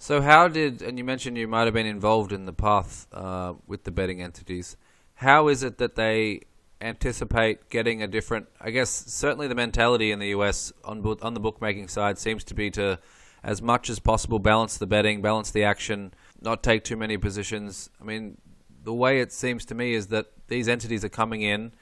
So, 0.00 0.20
how 0.20 0.48
did, 0.48 0.82
and 0.82 0.98
you 0.98 1.04
mentioned 1.04 1.38
you 1.38 1.46
might 1.46 1.64
have 1.64 1.74
been 1.74 1.86
involved 1.86 2.32
in 2.32 2.44
the 2.44 2.52
path 2.52 3.06
uh, 3.12 3.54
with 3.68 3.84
the 3.84 3.92
betting 3.92 4.20
entities. 4.20 4.76
How 5.14 5.46
is 5.46 5.62
it 5.62 5.78
that 5.78 5.94
they 5.94 6.40
anticipate 6.80 7.70
getting 7.70 8.02
a 8.02 8.08
different? 8.08 8.48
I 8.60 8.70
guess 8.70 8.90
certainly 8.90 9.46
the 9.46 9.54
mentality 9.54 10.10
in 10.10 10.18
the 10.18 10.28
US 10.38 10.72
on 10.84 11.06
on 11.22 11.34
the 11.34 11.40
bookmaking 11.40 11.86
side 11.86 12.18
seems 12.18 12.42
to 12.44 12.54
be 12.54 12.68
to, 12.72 12.98
as 13.44 13.62
much 13.62 13.88
as 13.88 14.00
possible, 14.00 14.40
balance 14.40 14.76
the 14.76 14.88
betting, 14.88 15.22
balance 15.22 15.52
the 15.52 15.62
action, 15.62 16.12
not 16.42 16.64
take 16.64 16.82
too 16.82 16.96
many 16.96 17.16
positions. 17.16 17.90
I 18.00 18.04
mean, 18.04 18.38
the 18.82 18.92
way 18.92 19.20
it 19.20 19.32
seems 19.32 19.64
to 19.66 19.74
me 19.76 19.94
is 19.94 20.08
that 20.08 20.26
these 20.48 20.66
entities 20.66 21.04
are 21.04 21.08
coming 21.08 21.42
in, 21.42 21.72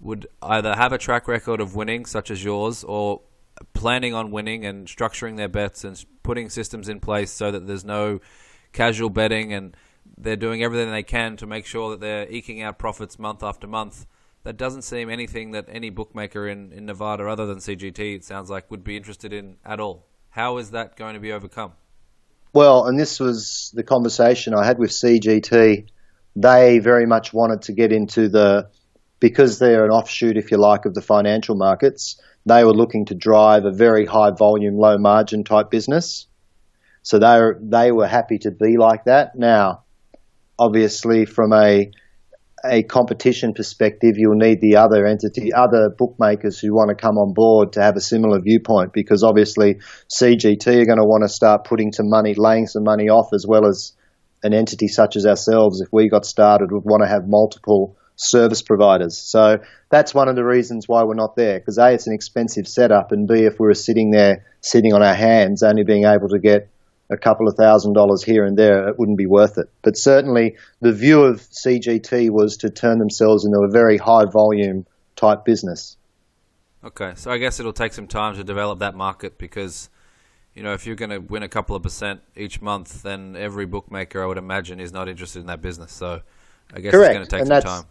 would 0.00 0.26
either 0.42 0.74
have 0.74 0.92
a 0.92 0.98
track 0.98 1.28
record 1.28 1.60
of 1.60 1.76
winning, 1.76 2.06
such 2.06 2.28
as 2.28 2.42
yours, 2.42 2.82
or 2.82 3.22
planning 3.74 4.14
on 4.14 4.30
winning 4.30 4.64
and 4.64 4.86
structuring 4.86 5.36
their 5.36 5.48
bets 5.48 5.84
and 5.84 6.04
putting 6.22 6.48
systems 6.48 6.88
in 6.88 7.00
place 7.00 7.30
so 7.30 7.50
that 7.50 7.66
there's 7.66 7.84
no 7.84 8.20
casual 8.72 9.10
betting 9.10 9.52
and 9.52 9.76
they're 10.16 10.36
doing 10.36 10.62
everything 10.62 10.90
they 10.90 11.02
can 11.02 11.36
to 11.36 11.46
make 11.46 11.66
sure 11.66 11.90
that 11.90 12.00
they're 12.00 12.26
eking 12.30 12.62
out 12.62 12.78
profits 12.78 13.18
month 13.18 13.42
after 13.42 13.66
month. 13.66 14.06
That 14.44 14.56
doesn't 14.56 14.82
seem 14.82 15.08
anything 15.08 15.52
that 15.52 15.66
any 15.68 15.90
bookmaker 15.90 16.48
in, 16.48 16.72
in 16.72 16.86
Nevada, 16.86 17.28
other 17.28 17.46
than 17.46 17.58
CGT, 17.58 18.16
it 18.16 18.24
sounds 18.24 18.50
like, 18.50 18.70
would 18.70 18.82
be 18.82 18.96
interested 18.96 19.32
in 19.32 19.56
at 19.64 19.78
all. 19.78 20.06
How 20.30 20.58
is 20.58 20.72
that 20.72 20.96
going 20.96 21.14
to 21.14 21.20
be 21.20 21.32
overcome? 21.32 21.72
Well, 22.52 22.86
and 22.86 22.98
this 22.98 23.20
was 23.20 23.70
the 23.74 23.84
conversation 23.84 24.52
I 24.54 24.64
had 24.64 24.78
with 24.78 24.90
CGT. 24.90 25.86
They 26.34 26.78
very 26.80 27.06
much 27.06 27.32
wanted 27.32 27.62
to 27.62 27.72
get 27.72 27.92
into 27.92 28.28
the, 28.28 28.68
because 29.22 29.60
they're 29.60 29.84
an 29.84 29.92
offshoot, 29.92 30.36
if 30.36 30.50
you 30.50 30.56
like, 30.56 30.84
of 30.84 30.94
the 30.94 31.00
financial 31.00 31.54
markets, 31.54 32.20
they 32.44 32.64
were 32.64 32.74
looking 32.74 33.04
to 33.04 33.14
drive 33.14 33.64
a 33.64 33.70
very 33.70 34.04
high 34.04 34.32
volume, 34.36 34.76
low 34.76 34.98
margin 34.98 35.44
type 35.44 35.70
business. 35.70 36.26
So 37.02 37.20
they 37.20 37.38
were, 37.38 37.56
they 37.62 37.92
were 37.92 38.08
happy 38.08 38.38
to 38.38 38.50
be 38.50 38.76
like 38.76 39.04
that. 39.04 39.36
Now, 39.36 39.84
obviously, 40.58 41.24
from 41.24 41.52
a 41.52 41.92
a 42.64 42.82
competition 42.84 43.54
perspective, 43.54 44.14
you'll 44.16 44.36
need 44.36 44.60
the 44.60 44.76
other 44.76 45.04
entity, 45.04 45.52
other 45.52 45.90
bookmakers 45.96 46.60
who 46.60 46.72
want 46.72 46.90
to 46.90 46.94
come 46.94 47.16
on 47.18 47.32
board 47.32 47.72
to 47.72 47.82
have 47.82 47.96
a 47.96 48.00
similar 48.00 48.40
viewpoint 48.40 48.92
because 48.92 49.24
obviously 49.24 49.80
CGT 50.08 50.66
are 50.66 50.86
going 50.86 50.98
to 50.98 51.04
want 51.04 51.24
to 51.24 51.28
start 51.28 51.64
putting 51.64 51.90
some 51.90 52.08
money, 52.08 52.34
laying 52.36 52.68
some 52.68 52.84
money 52.84 53.08
off 53.08 53.30
as 53.34 53.44
well 53.48 53.66
as 53.66 53.94
an 54.44 54.54
entity 54.54 54.86
such 54.86 55.16
as 55.16 55.26
ourselves. 55.26 55.80
If 55.80 55.88
we 55.92 56.08
got 56.08 56.24
started, 56.24 56.70
would 56.70 56.84
want 56.84 57.02
to 57.02 57.08
have 57.08 57.26
multiple 57.26 57.96
service 58.22 58.62
providers. 58.62 59.18
So 59.18 59.58
that's 59.90 60.14
one 60.14 60.28
of 60.28 60.36
the 60.36 60.44
reasons 60.44 60.88
why 60.88 61.02
we're 61.04 61.14
not 61.14 61.36
there. 61.36 61.58
Because 61.58 61.78
A, 61.78 61.92
it's 61.92 62.06
an 62.06 62.14
expensive 62.14 62.66
setup, 62.66 63.12
and 63.12 63.26
B, 63.28 63.44
if 63.44 63.58
we 63.58 63.66
were 63.66 63.74
sitting 63.74 64.10
there, 64.10 64.44
sitting 64.60 64.92
on 64.92 65.02
our 65.02 65.14
hands, 65.14 65.62
only 65.62 65.84
being 65.84 66.04
able 66.04 66.28
to 66.28 66.38
get 66.38 66.68
a 67.10 67.16
couple 67.16 67.46
of 67.46 67.54
thousand 67.56 67.92
dollars 67.92 68.22
here 68.22 68.44
and 68.44 68.56
there, 68.56 68.88
it 68.88 68.98
wouldn't 68.98 69.18
be 69.18 69.26
worth 69.26 69.58
it. 69.58 69.66
But 69.82 69.96
certainly, 69.96 70.56
the 70.80 70.92
view 70.92 71.22
of 71.22 71.40
CGT 71.40 72.30
was 72.30 72.56
to 72.58 72.70
turn 72.70 72.98
themselves 72.98 73.44
into 73.44 73.60
a 73.60 73.70
very 73.70 73.98
high 73.98 74.24
volume 74.24 74.86
type 75.16 75.44
business. 75.44 75.96
Okay, 76.84 77.12
so 77.14 77.30
I 77.30 77.38
guess 77.38 77.60
it'll 77.60 77.72
take 77.72 77.92
some 77.92 78.08
time 78.08 78.34
to 78.36 78.42
develop 78.42 78.80
that 78.80 78.94
market 78.94 79.38
because, 79.38 79.88
you 80.54 80.62
know, 80.62 80.72
if 80.72 80.86
you're 80.86 80.96
going 80.96 81.10
to 81.10 81.18
win 81.18 81.42
a 81.42 81.48
couple 81.48 81.76
of 81.76 81.82
percent 81.82 82.22
each 82.34 82.60
month, 82.60 83.02
then 83.02 83.36
every 83.36 83.66
bookmaker, 83.66 84.22
I 84.22 84.26
would 84.26 84.38
imagine, 84.38 84.80
is 84.80 84.92
not 84.92 85.08
interested 85.08 85.40
in 85.40 85.46
that 85.46 85.62
business. 85.62 85.92
So 85.92 86.22
I 86.74 86.80
guess 86.80 86.92
Correct. 86.92 87.10
it's 87.10 87.16
going 87.16 87.26
to 87.26 87.30
take 87.30 87.40
and 87.40 87.62
some 87.64 87.82
time. 87.82 87.88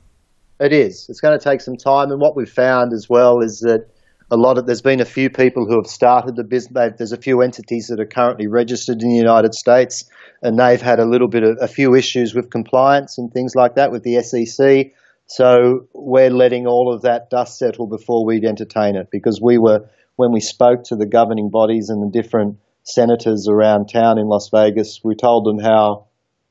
It 0.62 0.74
is. 0.74 1.08
It's 1.10 1.22
going 1.22 1.38
to 1.38 1.44
take 1.44 1.60
some 1.60 1.76
time, 1.76 2.12
and 2.12 2.22
what 2.22 2.36
we've 2.36 2.48
found 2.48 2.94
as 2.94 3.10
well 3.10 3.42
is 3.42 3.62
that 3.62 3.88
a 4.30 4.38
lot 4.38 4.60
of 4.60 4.68
there's 4.68 4.84
been 4.84 5.02
a 5.02 5.06
few 5.06 5.28
people 5.28 5.66
who 5.66 5.76
have 5.76 5.88
started 5.88 6.36
the 6.36 6.44
business. 6.44 6.94
There's 7.00 7.12
a 7.12 7.18
few 7.18 7.42
entities 7.42 7.88
that 7.88 8.00
are 8.00 8.06
currently 8.06 8.46
registered 8.46 9.02
in 9.02 9.10
the 9.10 9.16
United 9.16 9.56
States, 9.56 10.08
and 10.44 10.60
they've 10.60 10.82
had 10.82 11.00
a 11.00 11.06
little 11.06 11.28
bit 11.28 11.42
of 11.42 11.58
a 11.60 11.68
few 11.68 11.96
issues 11.96 12.36
with 12.36 12.52
compliance 12.52 13.18
and 13.18 13.34
things 13.34 13.56
like 13.56 13.74
that 13.76 13.92
with 13.92 14.04
the 14.04 14.22
SEC. 14.22 14.94
So 15.26 15.88
we're 15.94 16.30
letting 16.30 16.68
all 16.68 16.94
of 16.94 17.02
that 17.02 17.32
dust 17.32 17.58
settle 17.58 17.88
before 17.88 18.24
we'd 18.24 18.46
entertain 18.46 18.96
it 18.96 19.08
because 19.12 19.42
we 19.42 19.58
were 19.58 19.90
when 20.16 20.32
we 20.32 20.42
spoke 20.42 20.84
to 20.86 20.96
the 20.96 21.08
governing 21.08 21.50
bodies 21.50 21.90
and 21.90 22.04
the 22.04 22.22
different 22.22 22.60
senators 22.84 23.48
around 23.50 23.88
town 23.88 24.20
in 24.20 24.28
Las 24.28 24.50
Vegas, 24.54 25.02
we 25.04 25.16
told 25.16 25.44
them 25.44 25.58
how 25.58 26.06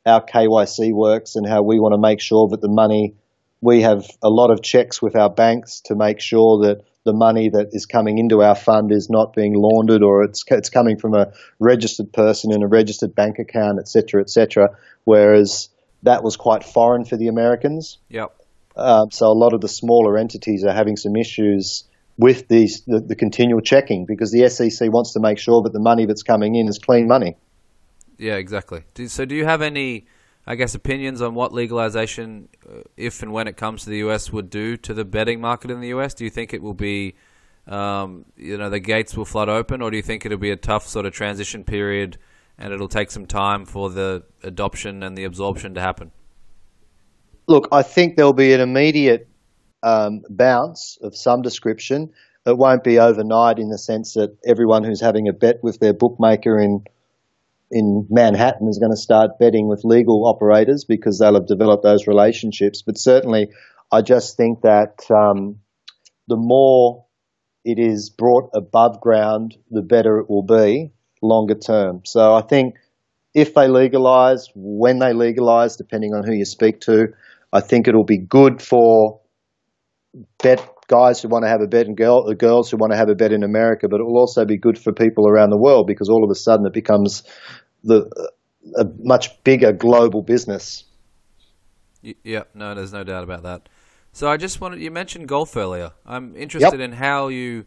our 0.04 0.24
KYC 0.24 0.92
works 0.92 1.36
and 1.36 1.46
how 1.46 1.62
we 1.62 1.78
want 1.78 1.94
to 1.94 2.00
make 2.00 2.20
sure 2.20 2.48
that 2.48 2.60
the 2.60 2.68
money 2.68 3.14
we 3.60 3.82
have 3.82 4.04
a 4.22 4.28
lot 4.28 4.50
of 4.50 4.62
checks 4.62 5.02
with 5.02 5.16
our 5.16 5.30
banks 5.30 5.80
to 5.86 5.94
make 5.94 6.20
sure 6.20 6.66
that 6.66 6.82
the 7.04 7.12
money 7.12 7.48
that 7.48 7.68
is 7.72 7.86
coming 7.86 8.18
into 8.18 8.42
our 8.42 8.54
fund 8.54 8.92
is 8.92 9.08
not 9.10 9.32
being 9.32 9.54
laundered 9.54 10.02
or 10.02 10.22
it's 10.22 10.44
it's 10.48 10.68
coming 10.68 10.98
from 10.98 11.14
a 11.14 11.32
registered 11.58 12.12
person 12.12 12.52
in 12.52 12.62
a 12.62 12.68
registered 12.68 13.14
bank 13.14 13.38
account, 13.38 13.78
etc., 13.78 14.20
etc. 14.20 14.68
Whereas 15.04 15.70
that 16.02 16.22
was 16.22 16.36
quite 16.36 16.64
foreign 16.64 17.04
for 17.04 17.16
the 17.16 17.28
Americans. 17.28 17.98
Yep. 18.08 18.36
Um, 18.76 19.10
so 19.10 19.26
a 19.26 19.36
lot 19.36 19.52
of 19.52 19.60
the 19.60 19.68
smaller 19.68 20.16
entities 20.16 20.64
are 20.64 20.72
having 20.72 20.96
some 20.96 21.16
issues 21.16 21.84
with 22.18 22.48
these 22.48 22.82
the, 22.86 23.00
the 23.00 23.16
continual 23.16 23.60
checking 23.60 24.04
because 24.06 24.30
the 24.30 24.48
SEC 24.48 24.92
wants 24.92 25.14
to 25.14 25.20
make 25.20 25.38
sure 25.38 25.62
that 25.62 25.72
the 25.72 25.80
money 25.80 26.06
that's 26.06 26.22
coming 26.22 26.54
in 26.54 26.68
is 26.68 26.78
clean 26.78 27.08
money. 27.08 27.36
Yeah, 28.18 28.34
exactly. 28.34 28.84
So, 29.06 29.24
do 29.24 29.34
you 29.34 29.46
have 29.46 29.62
any 29.62 30.06
I 30.46 30.54
guess, 30.54 30.74
opinions 30.74 31.20
on 31.20 31.34
what 31.34 31.52
legalization, 31.52 32.48
uh, 32.68 32.80
if 32.96 33.22
and 33.22 33.32
when 33.32 33.46
it 33.46 33.56
comes 33.56 33.84
to 33.84 33.90
the 33.90 33.98
US, 33.98 34.32
would 34.32 34.50
do 34.50 34.76
to 34.78 34.94
the 34.94 35.04
betting 35.04 35.40
market 35.40 35.70
in 35.70 35.80
the 35.80 35.88
US? 35.88 36.14
Do 36.14 36.24
you 36.24 36.30
think 36.30 36.54
it 36.54 36.62
will 36.62 36.74
be, 36.74 37.14
um, 37.66 38.24
you 38.36 38.56
know, 38.56 38.70
the 38.70 38.80
gates 38.80 39.16
will 39.16 39.24
flood 39.24 39.48
open, 39.48 39.82
or 39.82 39.90
do 39.90 39.96
you 39.96 40.02
think 40.02 40.24
it'll 40.24 40.38
be 40.38 40.50
a 40.50 40.56
tough 40.56 40.86
sort 40.86 41.06
of 41.06 41.12
transition 41.12 41.64
period 41.64 42.18
and 42.58 42.72
it'll 42.72 42.88
take 42.88 43.10
some 43.10 43.26
time 43.26 43.64
for 43.64 43.90
the 43.90 44.22
adoption 44.42 45.02
and 45.02 45.16
the 45.16 45.24
absorption 45.24 45.74
to 45.74 45.80
happen? 45.80 46.10
Look, 47.46 47.68
I 47.72 47.82
think 47.82 48.16
there'll 48.16 48.32
be 48.32 48.52
an 48.52 48.60
immediate 48.60 49.28
um, 49.82 50.22
bounce 50.28 50.98
of 51.02 51.16
some 51.16 51.42
description. 51.42 52.12
It 52.46 52.56
won't 52.56 52.84
be 52.84 52.98
overnight 52.98 53.58
in 53.58 53.70
the 53.70 53.78
sense 53.78 54.14
that 54.14 54.36
everyone 54.46 54.84
who's 54.84 55.00
having 55.00 55.28
a 55.28 55.32
bet 55.32 55.62
with 55.62 55.78
their 55.80 55.92
bookmaker 55.92 56.58
in 56.58 56.84
in 57.70 58.06
Manhattan 58.10 58.68
is 58.68 58.78
going 58.78 58.92
to 58.92 58.96
start 58.96 59.38
betting 59.38 59.68
with 59.68 59.82
legal 59.84 60.26
operators 60.26 60.84
because 60.84 61.18
they'll 61.18 61.34
have 61.34 61.46
developed 61.46 61.82
those 61.82 62.06
relationships. 62.06 62.82
But 62.82 62.98
certainly, 62.98 63.50
I 63.92 64.02
just 64.02 64.36
think 64.36 64.62
that 64.62 65.04
um, 65.10 65.60
the 66.28 66.36
more 66.36 67.06
it 67.64 67.78
is 67.78 68.10
brought 68.10 68.50
above 68.54 69.00
ground, 69.00 69.56
the 69.70 69.82
better 69.82 70.18
it 70.18 70.28
will 70.28 70.42
be 70.42 70.92
longer 71.22 71.54
term. 71.54 72.02
So 72.04 72.34
I 72.34 72.42
think 72.42 72.76
if 73.34 73.54
they 73.54 73.68
legalise, 73.68 74.48
when 74.54 74.98
they 74.98 75.12
legalise, 75.12 75.76
depending 75.76 76.14
on 76.14 76.24
who 76.24 76.32
you 76.32 76.44
speak 76.44 76.80
to, 76.82 77.08
I 77.52 77.60
think 77.60 77.86
it'll 77.86 78.04
be 78.04 78.18
good 78.18 78.62
for 78.62 79.20
bet 80.42 80.69
guys 80.90 81.22
who 81.22 81.28
want 81.28 81.44
to 81.44 81.48
have 81.48 81.60
a 81.62 81.68
bet 81.68 81.86
and 81.86 81.96
girl, 81.96 82.24
the 82.26 82.34
girls 82.34 82.68
who 82.70 82.76
want 82.76 82.92
to 82.92 82.98
have 82.98 83.08
a 83.08 83.14
bet 83.14 83.32
in 83.32 83.44
America, 83.44 83.86
but 83.88 84.00
it 84.00 84.04
will 84.04 84.18
also 84.18 84.44
be 84.44 84.58
good 84.58 84.76
for 84.76 84.92
people 84.92 85.28
around 85.28 85.50
the 85.50 85.56
world 85.56 85.86
because 85.86 86.08
all 86.08 86.24
of 86.24 86.30
a 86.30 86.34
sudden 86.34 86.66
it 86.66 86.72
becomes 86.72 87.22
the 87.84 88.10
a 88.76 88.84
much 88.98 89.42
bigger 89.44 89.72
global 89.72 90.22
business. 90.22 90.84
Yeah, 92.02 92.44
no, 92.54 92.74
there's 92.74 92.92
no 92.92 93.04
doubt 93.04 93.24
about 93.24 93.44
that. 93.44 93.68
So 94.12 94.28
I 94.28 94.36
just 94.36 94.60
wanted 94.60 94.80
you 94.80 94.90
mentioned 94.90 95.28
golf 95.28 95.56
earlier. 95.56 95.92
I'm 96.04 96.34
interested 96.34 96.80
yep. 96.80 96.90
in 96.90 96.92
how 96.92 97.28
you, 97.28 97.66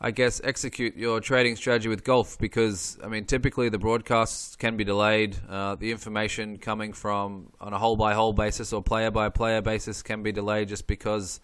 I 0.00 0.10
guess, 0.10 0.40
execute 0.42 0.96
your 0.96 1.20
trading 1.20 1.56
strategy 1.56 1.88
with 1.88 2.02
golf 2.02 2.38
because 2.38 2.98
I 3.04 3.08
mean, 3.08 3.26
typically 3.26 3.68
the 3.68 3.78
broadcasts 3.78 4.56
can 4.56 4.76
be 4.76 4.84
delayed. 4.84 5.36
Uh, 5.48 5.74
the 5.74 5.90
information 5.90 6.56
coming 6.56 6.94
from 6.94 7.52
on 7.60 7.74
a 7.74 7.78
hole 7.78 7.96
by 7.96 8.14
hole 8.14 8.32
basis 8.32 8.72
or 8.72 8.82
player 8.82 9.10
by 9.10 9.28
player 9.28 9.60
basis 9.60 10.02
can 10.02 10.22
be 10.22 10.32
delayed 10.32 10.68
just 10.68 10.86
because 10.86 11.40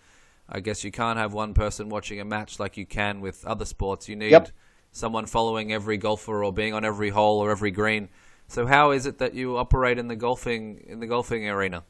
I 0.48 0.60
guess 0.60 0.84
you 0.84 0.90
can't 0.90 1.18
have 1.18 1.32
one 1.32 1.54
person 1.54 1.88
watching 1.88 2.20
a 2.20 2.24
match 2.24 2.60
like 2.60 2.76
you 2.76 2.86
can 2.86 3.20
with 3.20 3.44
other 3.46 3.64
sports. 3.64 4.08
You 4.08 4.16
need 4.16 4.32
yep 4.32 4.48
someone 4.94 5.26
following 5.26 5.72
every 5.72 5.96
golfer 5.96 6.44
or 6.44 6.52
being 6.52 6.72
on 6.72 6.84
every 6.84 7.10
hole 7.10 7.40
or 7.40 7.50
every 7.50 7.72
green. 7.72 8.08
So 8.46 8.64
how 8.64 8.92
is 8.92 9.06
it 9.06 9.18
that 9.18 9.34
you 9.34 9.56
operate 9.58 9.98
in 9.98 10.06
the 10.06 10.16
golfing 10.16 10.84
in 10.86 11.00
the 11.00 11.06
golfing 11.06 11.48
arena? 11.48 11.82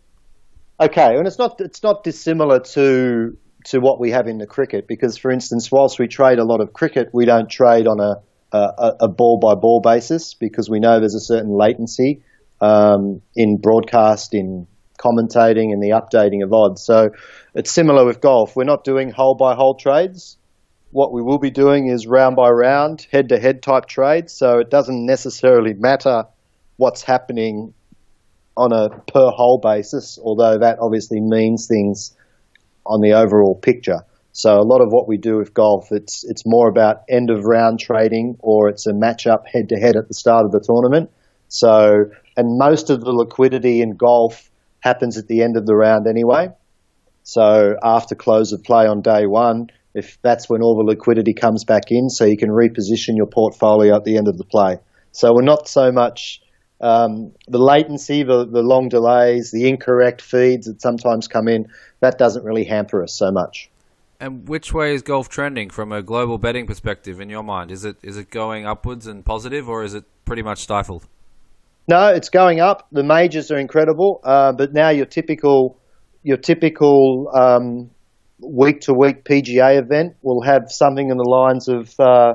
Okay, 0.80 1.16
and 1.16 1.26
it's 1.26 1.38
not 1.38 1.60
it's 1.60 1.82
not 1.82 2.02
dissimilar 2.02 2.60
to 2.60 3.36
to 3.66 3.78
what 3.78 4.00
we 4.00 4.10
have 4.10 4.26
in 4.26 4.38
the 4.38 4.46
cricket 4.46 4.88
because, 4.88 5.16
for 5.16 5.30
instance, 5.30 5.70
whilst 5.70 5.98
we 5.98 6.08
trade 6.08 6.38
a 6.38 6.44
lot 6.44 6.60
of 6.60 6.72
cricket, 6.72 7.10
we 7.12 7.26
don't 7.26 7.48
trade 7.48 7.86
on 7.86 8.00
a 8.00 8.22
a, 8.52 8.96
a 9.00 9.08
ball 9.08 9.38
by 9.38 9.54
ball 9.54 9.80
basis 9.80 10.34
because 10.34 10.70
we 10.70 10.80
know 10.80 11.00
there's 11.00 11.16
a 11.16 11.20
certain 11.20 11.50
latency 11.50 12.22
um, 12.60 13.20
in 13.34 13.58
broadcast, 13.58 14.32
in 14.32 14.66
commentating, 14.98 15.72
and 15.72 15.82
the 15.82 15.90
updating 15.90 16.42
of 16.42 16.52
odds. 16.52 16.82
So 16.82 17.10
it's 17.54 17.70
similar 17.70 18.04
with 18.04 18.20
golf. 18.20 18.56
We're 18.56 18.64
not 18.64 18.84
doing 18.84 19.10
hole 19.10 19.34
by 19.34 19.54
hole 19.54 19.74
trades 19.74 20.36
what 20.94 21.12
we 21.12 21.22
will 21.22 21.40
be 21.40 21.50
doing 21.50 21.88
is 21.88 22.06
round 22.06 22.36
by 22.36 22.48
round, 22.48 23.04
head 23.10 23.30
to 23.30 23.40
head 23.40 23.64
type 23.64 23.86
trades. 23.86 24.32
So 24.32 24.60
it 24.60 24.70
doesn't 24.70 25.04
necessarily 25.04 25.74
matter 25.74 26.26
what's 26.76 27.02
happening 27.02 27.74
on 28.56 28.72
a 28.72 28.90
per 29.12 29.30
hole 29.30 29.58
basis, 29.58 30.20
although 30.22 30.56
that 30.58 30.78
obviously 30.80 31.20
means 31.20 31.66
things 31.66 32.16
on 32.86 33.00
the 33.00 33.14
overall 33.14 33.56
picture. 33.56 34.04
So 34.30 34.54
a 34.54 34.62
lot 34.62 34.82
of 34.82 34.92
what 34.92 35.08
we 35.08 35.16
do 35.16 35.36
with 35.36 35.52
golf, 35.52 35.88
it's 35.90 36.22
it's 36.22 36.46
more 36.46 36.68
about 36.68 37.02
end 37.08 37.28
of 37.28 37.44
round 37.44 37.80
trading 37.80 38.36
or 38.38 38.68
it's 38.68 38.86
a 38.86 38.94
match 38.94 39.26
up 39.26 39.48
head 39.52 39.70
to 39.70 39.76
head 39.76 39.96
at 39.96 40.06
the 40.06 40.14
start 40.14 40.44
of 40.44 40.52
the 40.52 40.60
tournament. 40.60 41.10
So 41.48 42.04
and 42.36 42.56
most 42.56 42.90
of 42.90 43.00
the 43.00 43.10
liquidity 43.10 43.80
in 43.80 43.96
golf 43.96 44.48
happens 44.84 45.16
at 45.16 45.26
the 45.26 45.42
end 45.42 45.56
of 45.56 45.64
the 45.64 45.74
round 45.74 46.06
anyway. 46.06 46.50
So 47.22 47.76
after 47.82 48.14
close 48.14 48.52
of 48.52 48.62
play 48.62 48.86
on 48.86 49.00
day 49.00 49.24
one, 49.24 49.70
if 49.94 50.18
that's 50.20 50.46
when 50.50 50.60
all 50.60 50.76
the 50.76 50.82
liquidity 50.82 51.32
comes 51.32 51.64
back 51.64 51.84
in, 51.90 52.10
so 52.10 52.26
you 52.26 52.36
can 52.36 52.50
reposition 52.50 53.16
your 53.16 53.26
portfolio 53.26 53.96
at 53.96 54.04
the 54.04 54.18
end 54.18 54.28
of 54.28 54.36
the 54.36 54.44
play. 54.44 54.78
So 55.12 55.32
we're 55.34 55.42
not 55.42 55.68
so 55.68 55.90
much 55.90 56.42
um, 56.82 57.32
the 57.48 57.58
latency, 57.58 58.24
the, 58.24 58.44
the 58.44 58.60
long 58.60 58.90
delays, 58.90 59.50
the 59.50 59.70
incorrect 59.70 60.20
feeds 60.20 60.66
that 60.66 60.82
sometimes 60.82 61.28
come 61.28 61.48
in, 61.48 61.68
that 62.00 62.18
doesn't 62.18 62.44
really 62.44 62.64
hamper 62.64 63.02
us 63.02 63.14
so 63.16 63.30
much. 63.30 63.70
And 64.20 64.46
which 64.46 64.74
way 64.74 64.94
is 64.94 65.00
golf 65.00 65.30
trending 65.30 65.70
from 65.70 65.92
a 65.92 66.02
global 66.02 66.36
betting 66.36 66.66
perspective 66.66 67.20
in 67.20 67.30
your 67.30 67.42
mind? 67.42 67.70
Is 67.70 67.86
it 67.86 67.96
is 68.02 68.18
it 68.18 68.30
going 68.30 68.66
upwards 68.66 69.06
and 69.06 69.24
positive, 69.24 69.68
or 69.68 69.82
is 69.82 69.94
it 69.94 70.04
pretty 70.24 70.42
much 70.42 70.58
stifled? 70.58 71.06
No, 71.86 72.08
it's 72.08 72.30
going 72.30 72.60
up. 72.60 72.86
The 72.92 73.02
majors 73.02 73.50
are 73.50 73.58
incredible, 73.58 74.20
uh, 74.24 74.52
but 74.52 74.72
now 74.72 74.88
your 74.88 75.06
typical 75.06 75.78
your 76.22 76.38
typical 76.38 77.30
week 78.40 78.80
to 78.82 78.94
week 78.94 79.24
PGA 79.24 79.78
event 79.78 80.16
will 80.22 80.42
have 80.42 80.70
something 80.70 81.10
in 81.10 81.16
the 81.18 81.24
lines 81.24 81.68
of, 81.68 81.94
uh, 82.00 82.34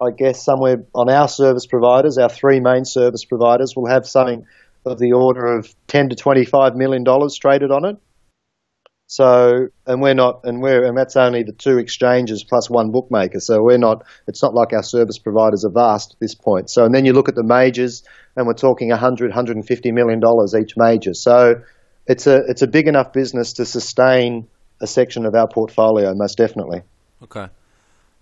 I 0.00 0.10
guess, 0.16 0.44
somewhere 0.44 0.84
on 0.94 1.10
our 1.10 1.28
service 1.28 1.66
providers, 1.66 2.18
our 2.18 2.28
three 2.28 2.60
main 2.60 2.84
service 2.84 3.24
providers, 3.24 3.74
will 3.76 3.88
have 3.88 4.06
something 4.06 4.46
of 4.86 4.98
the 4.98 5.12
order 5.12 5.44
of 5.58 5.74
ten 5.88 6.08
to 6.10 6.16
twenty 6.16 6.44
five 6.44 6.76
million 6.76 7.02
dollars 7.02 7.36
traded 7.36 7.72
on 7.72 7.84
it. 7.84 7.96
So, 9.06 9.68
and 9.86 10.00
we're 10.00 10.14
not, 10.14 10.40
and 10.44 10.62
we're, 10.62 10.84
and 10.84 10.96
that's 10.96 11.14
only 11.16 11.42
the 11.42 11.52
two 11.52 11.78
exchanges 11.78 12.42
plus 12.42 12.70
one 12.70 12.90
bookmaker. 12.90 13.38
So 13.38 13.62
we're 13.62 13.78
not, 13.78 14.04
it's 14.26 14.42
not 14.42 14.54
like 14.54 14.72
our 14.72 14.82
service 14.82 15.18
providers 15.18 15.64
are 15.64 15.70
vast 15.70 16.14
at 16.14 16.20
this 16.20 16.34
point. 16.34 16.70
So, 16.70 16.84
and 16.84 16.94
then 16.94 17.04
you 17.04 17.12
look 17.12 17.28
at 17.28 17.34
the 17.34 17.44
majors 17.44 18.02
and 18.36 18.46
we're 18.46 18.54
talking 18.54 18.90
100, 18.90 19.30
150 19.30 19.92
million 19.92 20.20
dollars 20.20 20.54
each 20.54 20.72
major. 20.76 21.14
So 21.14 21.54
it's 22.06 22.26
a, 22.26 22.40
it's 22.48 22.62
a 22.62 22.66
big 22.66 22.88
enough 22.88 23.12
business 23.12 23.54
to 23.54 23.64
sustain 23.64 24.48
a 24.80 24.86
section 24.86 25.24
of 25.24 25.34
our 25.34 25.48
portfolio, 25.48 26.12
most 26.14 26.36
definitely. 26.36 26.82
Okay. 27.22 27.46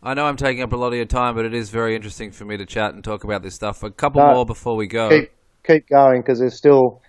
I 0.03 0.15
know 0.15 0.25
I'm 0.25 0.37
taking 0.37 0.63
up 0.63 0.73
a 0.73 0.77
lot 0.77 0.89
of 0.89 0.95
your 0.95 1.07
time, 1.07 1.35
but 1.35 1.45
it 1.45 1.55
is 1.55 1.71
very 1.71 1.95
interesting 1.95 2.33
for 2.33 2.45
me 2.45 2.57
to 2.57 2.67
chat 2.67 2.95
and 2.95 3.05
talk 3.05 3.25
about 3.25 3.43
this 3.43 3.55
stuff. 3.55 3.83
A 3.83 3.91
couple 3.91 4.21
No, 4.21 4.35
more 4.35 4.47
before 4.47 4.77
we 4.77 4.87
go. 4.87 5.09
Keep, 5.09 5.31
keep 5.65 5.89
going 5.89 6.21
because 6.21 6.41
there's 6.41 6.57
still, 6.57 7.01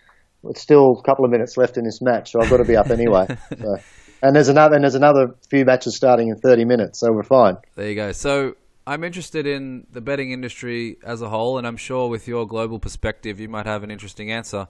it's 0.43 0.61
still 0.61 0.99
a 0.99 1.03
couple 1.03 1.25
of 1.25 1.31
minutes 1.31 1.57
left 1.57 1.77
in 1.77 1.83
this 1.83 2.01
match, 2.01 2.31
so 2.31 2.41
I've 2.41 2.49
got 2.49 2.57
to 2.57 2.65
be 2.65 2.75
up 2.75 2.89
anyway. 2.89 3.27
So. 3.59 3.77
And 4.21 4.33
there's 4.33 4.47
another, 4.47 4.75
and 4.75 4.85
there's 4.85 4.95
another 4.95 5.35
few 5.49 5.65
matches 5.65 5.97
starting 5.97 6.29
in 6.29 6.37
30 6.37 6.63
minutes, 6.63 7.01
so 7.01 7.11
we're 7.11 7.23
fine. 7.23 7.57
There 7.75 7.89
you 7.89 7.95
go. 7.95 8.13
So 8.13 8.53
I'm 8.85 9.03
interested 9.03 9.47
in 9.47 9.87
the 9.91 10.01
betting 10.01 10.31
industry 10.31 10.97
as 11.03 11.21
a 11.21 11.29
whole, 11.29 11.57
and 11.57 11.65
I'm 11.65 11.77
sure 11.77 12.09
with 12.09 12.27
your 12.27 12.45
global 12.45 12.79
perspective, 12.79 13.39
you 13.39 13.47
might 13.47 13.65
have 13.65 13.83
an 13.83 13.91
interesting 13.91 14.29
answer. 14.29 14.67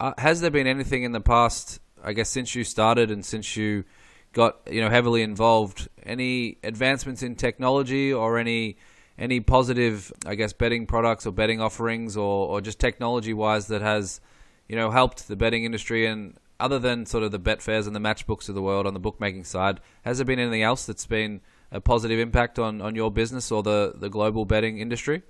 Uh, 0.00 0.12
has 0.18 0.40
there 0.40 0.50
been 0.50 0.66
anything 0.66 1.04
in 1.04 1.12
the 1.12 1.20
past, 1.20 1.80
I 2.02 2.12
guess, 2.12 2.28
since 2.28 2.54
you 2.54 2.64
started 2.64 3.10
and 3.10 3.24
since 3.24 3.56
you 3.56 3.84
got 4.32 4.58
you 4.70 4.80
know 4.80 4.90
heavily 4.90 5.22
involved, 5.22 5.88
any 6.02 6.58
advancements 6.64 7.22
in 7.22 7.36
technology 7.36 8.12
or 8.12 8.36
any 8.38 8.78
any 9.16 9.40
positive, 9.40 10.12
I 10.26 10.34
guess, 10.34 10.52
betting 10.52 10.86
products 10.86 11.24
or 11.24 11.32
betting 11.32 11.60
offerings 11.60 12.16
or, 12.16 12.48
or 12.48 12.60
just 12.60 12.80
technology 12.80 13.32
wise 13.32 13.68
that 13.68 13.80
has 13.80 14.20
you 14.68 14.74
know 14.74 14.90
helped 14.90 15.28
the 15.28 15.36
betting 15.36 15.64
industry 15.64 16.04
and 16.04 16.36
other 16.58 16.80
than 16.80 17.06
sort 17.06 17.22
of 17.22 17.30
the 17.30 17.38
Betfairs 17.38 17.86
and 17.86 17.94
the 17.94 18.00
Matchbooks 18.00 18.48
of 18.48 18.54
the 18.54 18.62
world 18.62 18.86
on 18.86 18.94
the 18.94 19.00
bookmaking 19.00 19.44
side, 19.44 19.80
has 20.02 20.18
there 20.18 20.24
been 20.24 20.38
anything 20.38 20.62
else 20.62 20.84
that's 20.84 21.06
been 21.06 21.40
a 21.70 21.80
positive 21.80 22.18
impact 22.18 22.58
on, 22.58 22.80
on 22.80 22.94
your 22.94 23.10
business 23.10 23.50
or 23.50 23.62
the, 23.62 23.92
the 23.96 24.08
global 24.08 24.44
betting 24.44 24.78
industry? 24.78 25.22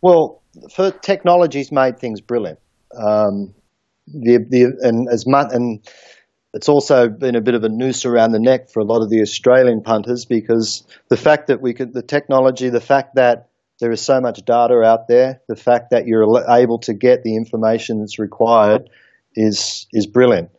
Well, 0.00 0.42
for 0.74 0.90
technology's 0.90 1.70
made 1.70 1.98
things 1.98 2.20
brilliant. 2.20 2.58
Um, 2.94 3.54
the, 4.06 4.44
the, 4.48 4.76
and 4.80 5.08
as 5.10 5.26
much, 5.26 5.48
and 5.52 5.80
it's 6.52 6.68
also 6.68 7.08
been 7.08 7.36
a 7.36 7.40
bit 7.40 7.54
of 7.54 7.64
a 7.64 7.68
noose 7.68 8.04
around 8.04 8.32
the 8.32 8.40
neck 8.40 8.70
for 8.70 8.80
a 8.80 8.84
lot 8.84 9.02
of 9.02 9.10
the 9.10 9.20
Australian 9.20 9.82
punters 9.82 10.24
because 10.24 10.84
the 11.08 11.16
fact 11.16 11.46
that 11.46 11.62
we 11.62 11.72
could, 11.72 11.94
the 11.94 12.02
technology, 12.02 12.68
the 12.68 12.80
fact 12.80 13.14
that 13.14 13.48
there 13.80 13.90
is 13.90 14.00
so 14.00 14.20
much 14.20 14.44
data 14.44 14.82
out 14.82 15.08
there, 15.08 15.40
the 15.48 15.56
fact 15.56 15.90
that 15.90 16.06
you're 16.06 16.24
able 16.48 16.78
to 16.80 16.94
get 16.94 17.22
the 17.22 17.36
information 17.36 18.00
that's 18.00 18.18
required 18.18 18.90
is 19.34 19.86
is 19.92 20.06
brilliant. 20.06 20.50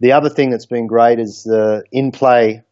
The 0.00 0.12
other 0.12 0.28
thing 0.28 0.50
that's 0.50 0.66
been 0.66 0.86
great 0.86 1.18
is 1.18 1.42
the 1.44 1.84
in-play 1.90 2.62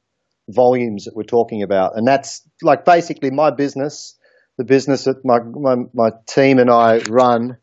volumes 0.49 1.05
that 1.05 1.17
we're 1.17 1.23
talking 1.25 1.63
about, 1.63 1.97
and 1.97 2.07
that's 2.07 2.43
like 2.63 2.85
basically 2.85 3.31
my 3.31 3.51
business, 3.51 4.17
the 4.59 4.65
business 4.65 5.05
that 5.05 5.25
my 5.25 5.41
my, 5.41 5.85
my 5.93 6.11
team 6.27 6.59
and 6.59 6.71
I 6.71 6.99
run. 7.09 7.59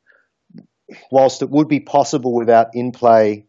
Whilst 1.10 1.42
it 1.42 1.50
would 1.50 1.70
be 1.70 1.80
possible 1.80 2.36
without 2.36 2.72
in-play 2.74 3.46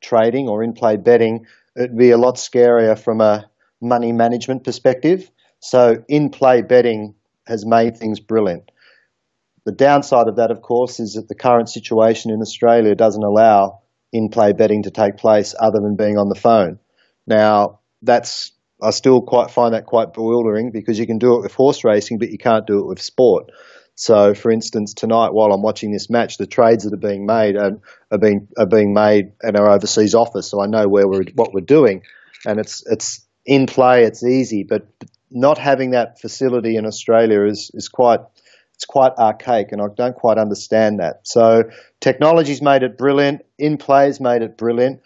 trading 0.00 0.48
or 0.48 0.62
in-play 0.62 0.96
betting, 0.96 1.44
it'd 1.76 1.94
be 1.94 2.10
a 2.10 2.16
lot 2.16 2.36
scarier 2.36 2.98
from 2.98 3.20
a 3.20 3.50
money 3.82 4.12
management 4.12 4.64
perspective. 4.64 5.30
So 5.60 6.02
in-play 6.08 6.62
betting 6.62 7.14
has 7.46 7.66
made 7.66 7.98
things 7.98 8.18
brilliant. 8.18 8.70
The 9.66 9.72
downside 9.72 10.26
of 10.28 10.36
that, 10.36 10.50
of 10.50 10.62
course, 10.62 10.98
is 10.98 11.14
that 11.14 11.28
the 11.28 11.34
current 11.34 11.68
situation 11.68 12.30
in 12.30 12.40
Australia 12.40 12.94
doesn't 12.94 13.22
allow 13.22 13.80
in-play 14.10 14.54
betting 14.54 14.84
to 14.84 14.90
take 14.90 15.18
place 15.18 15.54
other 15.60 15.80
than 15.80 15.96
being 15.96 16.16
on 16.16 16.30
the 16.30 16.40
phone. 16.40 16.78
Now, 17.26 17.80
that's 18.00 18.52
I 18.82 18.90
still 18.90 19.22
quite 19.22 19.50
find 19.50 19.74
that 19.74 19.86
quite 19.86 20.12
bewildering 20.12 20.70
because 20.70 20.98
you 20.98 21.06
can 21.06 21.18
do 21.18 21.36
it 21.36 21.42
with 21.42 21.54
horse 21.54 21.84
racing, 21.84 22.18
but 22.18 22.30
you 22.30 22.38
can't 22.38 22.66
do 22.66 22.78
it 22.80 22.86
with 22.86 23.00
sport. 23.00 23.50
So, 23.94 24.34
for 24.34 24.50
instance, 24.50 24.92
tonight 24.92 25.32
while 25.32 25.52
I'm 25.52 25.62
watching 25.62 25.90
this 25.90 26.10
match, 26.10 26.36
the 26.36 26.46
trades 26.46 26.84
that 26.84 26.92
are 26.92 27.08
being 27.08 27.24
made 27.24 27.56
are, 27.56 27.78
are 28.10 28.18
being 28.18 28.48
are 28.58 28.66
being 28.66 28.92
made 28.92 29.32
in 29.42 29.56
our 29.56 29.70
overseas 29.70 30.14
office, 30.14 30.50
so 30.50 30.60
I 30.60 30.66
know 30.66 30.86
where 30.86 31.08
we're 31.08 31.24
what 31.34 31.54
we're 31.54 31.62
doing, 31.62 32.02
and 32.44 32.60
it's 32.60 32.82
it's 32.86 33.26
in 33.46 33.66
play, 33.66 34.04
it's 34.04 34.22
easy, 34.22 34.64
but 34.64 34.86
not 35.30 35.56
having 35.56 35.92
that 35.92 36.20
facility 36.20 36.76
in 36.76 36.84
Australia 36.84 37.46
is 37.46 37.70
is 37.72 37.88
quite 37.88 38.20
it's 38.74 38.84
quite 38.84 39.12
archaic, 39.16 39.72
and 39.72 39.80
I 39.80 39.86
don't 39.96 40.14
quite 40.14 40.36
understand 40.36 41.00
that. 41.00 41.20
So, 41.26 41.70
technology's 41.98 42.60
made 42.60 42.82
it 42.82 42.98
brilliant, 42.98 43.46
in 43.58 43.78
play's 43.78 44.20
made 44.20 44.42
it 44.42 44.58
brilliant. 44.58 45.00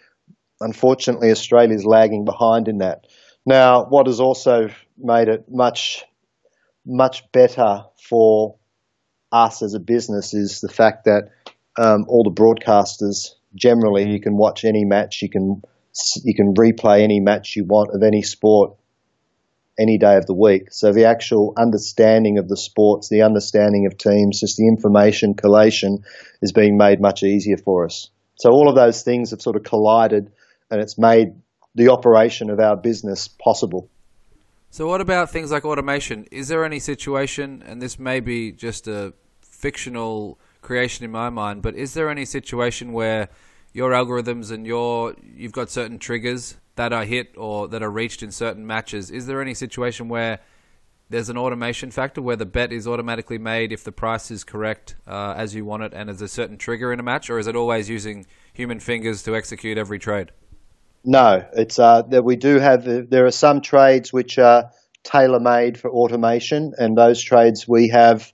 Unfortunately, 0.59 1.31
Australia's 1.31 1.85
lagging 1.85 2.25
behind 2.25 2.67
in 2.67 2.79
that. 2.79 3.07
Now, 3.45 3.85
what 3.85 4.07
has 4.07 4.19
also 4.19 4.69
made 4.97 5.27
it 5.27 5.45
much 5.49 6.03
much 6.85 7.31
better 7.31 7.83
for 8.09 8.55
us 9.31 9.61
as 9.61 9.75
a 9.75 9.79
business 9.79 10.33
is 10.33 10.61
the 10.61 10.69
fact 10.69 11.05
that 11.05 11.29
um, 11.77 12.05
all 12.07 12.23
the 12.23 12.31
broadcasters 12.31 13.35
generally 13.55 14.09
you 14.09 14.19
can 14.19 14.35
watch 14.35 14.65
any 14.65 14.83
match, 14.85 15.21
you 15.21 15.29
can 15.29 15.61
you 16.23 16.33
can 16.33 16.53
replay 16.53 17.01
any 17.01 17.19
match 17.19 17.55
you 17.55 17.65
want 17.65 17.91
of 17.93 18.01
any 18.01 18.21
sport 18.21 18.77
any 19.79 19.97
day 19.97 20.15
of 20.17 20.25
the 20.25 20.33
week. 20.33 20.71
So 20.71 20.91
the 20.91 21.05
actual 21.05 21.53
understanding 21.57 22.37
of 22.37 22.47
the 22.47 22.57
sports, 22.57 23.09
the 23.09 23.23
understanding 23.23 23.87
of 23.87 23.97
teams, 23.97 24.39
just 24.39 24.57
the 24.57 24.67
information 24.67 25.33
collation 25.33 26.03
is 26.41 26.51
being 26.51 26.77
made 26.77 27.01
much 27.01 27.23
easier 27.23 27.57
for 27.57 27.85
us. 27.85 28.09
So 28.35 28.51
all 28.51 28.69
of 28.69 28.75
those 28.75 29.01
things 29.01 29.31
have 29.31 29.41
sort 29.41 29.55
of 29.55 29.63
collided 29.63 30.31
and 30.69 30.81
it's 30.81 30.97
made 30.97 31.33
the 31.75 31.89
operation 31.89 32.49
of 32.49 32.59
our 32.59 32.75
business 32.75 33.27
possible. 33.27 33.89
So, 34.69 34.87
what 34.87 35.01
about 35.01 35.29
things 35.29 35.51
like 35.51 35.65
automation? 35.65 36.25
Is 36.31 36.47
there 36.47 36.63
any 36.63 36.79
situation, 36.79 37.63
and 37.65 37.81
this 37.81 37.99
may 37.99 38.19
be 38.19 38.51
just 38.51 38.87
a 38.87 39.13
fictional 39.41 40.39
creation 40.61 41.03
in 41.03 41.11
my 41.11 41.29
mind, 41.29 41.61
but 41.61 41.75
is 41.75 41.93
there 41.93 42.09
any 42.09 42.25
situation 42.25 42.93
where 42.93 43.29
your 43.73 43.91
algorithms 43.91 44.51
and 44.51 44.65
your 44.65 45.15
you've 45.21 45.51
got 45.51 45.69
certain 45.69 45.99
triggers 45.99 46.55
that 46.75 46.93
are 46.93 47.03
hit 47.03 47.33
or 47.37 47.67
that 47.67 47.83
are 47.83 47.91
reached 47.91 48.23
in 48.23 48.31
certain 48.31 48.65
matches? 48.65 49.11
Is 49.11 49.27
there 49.27 49.41
any 49.41 49.53
situation 49.53 50.07
where 50.07 50.39
there's 51.09 51.29
an 51.29 51.37
automation 51.37 51.91
factor 51.91 52.21
where 52.21 52.37
the 52.37 52.45
bet 52.45 52.71
is 52.71 52.87
automatically 52.87 53.37
made 53.37 53.73
if 53.73 53.83
the 53.83 53.91
price 53.91 54.31
is 54.31 54.45
correct 54.45 54.95
uh, 55.05 55.33
as 55.35 55.53
you 55.53 55.65
want 55.65 55.83
it, 55.83 55.93
and 55.93 56.07
there's 56.07 56.21
a 56.21 56.27
certain 56.27 56.57
trigger 56.57 56.93
in 56.93 56.99
a 56.99 57.03
match, 57.03 57.29
or 57.29 57.39
is 57.39 57.47
it 57.47 57.55
always 57.55 57.89
using 57.89 58.25
human 58.53 58.79
fingers 58.79 59.21
to 59.23 59.35
execute 59.35 59.77
every 59.77 59.99
trade? 59.99 60.31
No, 61.03 61.43
it's 61.53 61.79
uh, 61.79 62.03
that 62.03 62.23
we 62.23 62.35
do 62.35 62.59
have. 62.59 62.85
There 62.85 63.25
are 63.25 63.31
some 63.31 63.61
trades 63.61 64.13
which 64.13 64.37
are 64.37 64.71
tailor 65.03 65.39
made 65.39 65.79
for 65.79 65.89
automation, 65.89 66.73
and 66.77 66.95
those 66.97 67.21
trades 67.21 67.67
we 67.67 67.89
have 67.89 68.31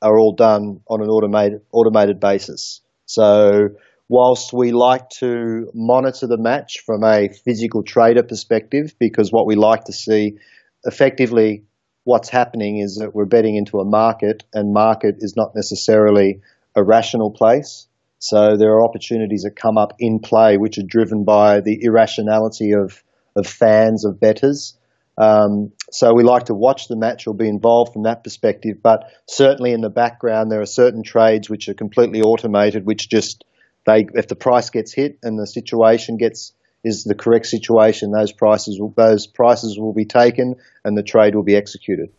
are 0.00 0.18
all 0.18 0.34
done 0.34 0.80
on 0.88 1.02
an 1.02 1.08
automated 1.08 1.62
automated 1.72 2.20
basis. 2.20 2.80
So 3.04 3.70
whilst 4.08 4.52
we 4.52 4.72
like 4.72 5.10
to 5.10 5.70
monitor 5.74 6.26
the 6.26 6.38
match 6.38 6.80
from 6.86 7.04
a 7.04 7.28
physical 7.28 7.82
trader 7.82 8.22
perspective, 8.22 8.94
because 8.98 9.30
what 9.30 9.46
we 9.46 9.56
like 9.56 9.84
to 9.84 9.92
see 9.92 10.38
effectively 10.84 11.64
what's 12.04 12.30
happening 12.30 12.78
is 12.78 12.96
that 12.96 13.14
we're 13.14 13.26
betting 13.26 13.56
into 13.56 13.80
a 13.80 13.84
market, 13.84 14.44
and 14.54 14.72
market 14.72 15.16
is 15.18 15.34
not 15.36 15.54
necessarily 15.54 16.40
a 16.74 16.82
rational 16.82 17.32
place. 17.32 17.87
So 18.18 18.56
there 18.56 18.72
are 18.72 18.84
opportunities 18.84 19.42
that 19.42 19.54
come 19.56 19.78
up 19.78 19.94
in 19.98 20.18
play 20.18 20.56
which 20.56 20.78
are 20.78 20.86
driven 20.86 21.24
by 21.24 21.60
the 21.60 21.78
irrationality 21.82 22.72
of, 22.72 23.02
of 23.36 23.46
fans, 23.46 24.04
of 24.04 24.18
betters. 24.20 24.76
Um, 25.16 25.72
so 25.90 26.14
we 26.14 26.22
like 26.22 26.44
to 26.44 26.54
watch 26.54 26.88
the 26.88 26.96
match 26.96 27.26
or 27.26 27.34
be 27.34 27.48
involved 27.48 27.92
from 27.92 28.04
that 28.04 28.22
perspective. 28.22 28.78
But 28.82 29.04
certainly 29.28 29.72
in 29.72 29.80
the 29.80 29.90
background, 29.90 30.50
there 30.50 30.60
are 30.60 30.66
certain 30.66 31.02
trades 31.02 31.48
which 31.48 31.68
are 31.68 31.74
completely 31.74 32.20
automated, 32.22 32.86
which 32.86 33.08
just 33.08 33.44
they 33.86 34.06
if 34.14 34.28
the 34.28 34.36
price 34.36 34.70
gets 34.70 34.92
hit 34.92 35.18
and 35.22 35.38
the 35.38 35.46
situation 35.46 36.16
gets 36.16 36.52
is 36.84 37.04
the 37.04 37.14
correct 37.14 37.46
situation, 37.46 38.12
those 38.12 38.32
prices 38.32 38.78
will, 38.80 38.92
those 38.96 39.26
prices 39.26 39.78
will 39.78 39.92
be 39.92 40.04
taken 40.04 40.54
and 40.84 40.96
the 40.96 41.02
trade 41.02 41.34
will 41.34 41.42
be 41.42 41.56
executed. 41.56 42.10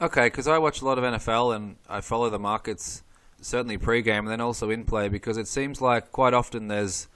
Okay, 0.00 0.26
because 0.26 0.46
I 0.46 0.58
watch 0.58 0.80
a 0.80 0.84
lot 0.84 0.98
of 0.98 1.04
NFL 1.04 1.54
and 1.56 1.76
I 1.88 2.00
follow 2.00 2.30
the 2.30 2.38
markets 2.38 3.02
certainly 3.40 3.78
pre-game 3.78 4.20
and 4.24 4.28
then 4.28 4.40
also 4.40 4.70
in 4.70 4.84
play 4.84 5.08
because 5.08 5.36
it 5.36 5.48
seems 5.48 5.80
like 5.80 6.12
quite 6.12 6.34
often 6.34 6.68
there's 6.68 7.08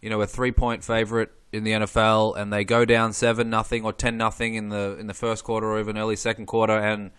you 0.00 0.10
know 0.10 0.20
a 0.20 0.26
three-point 0.26 0.84
favorite 0.84 1.30
in 1.52 1.64
the 1.64 1.72
NFL 1.72 2.36
and 2.36 2.52
they 2.52 2.64
go 2.64 2.84
down 2.84 3.12
seven 3.12 3.50
nothing 3.50 3.84
or 3.84 3.92
ten 3.92 4.16
nothing 4.16 4.54
in 4.54 4.68
the 4.68 4.96
in 4.98 5.06
the 5.06 5.14
first 5.14 5.44
quarter 5.44 5.66
or 5.66 5.80
even 5.80 5.98
early 5.98 6.16
second 6.16 6.46
quarter 6.46 6.78
and 6.78 7.10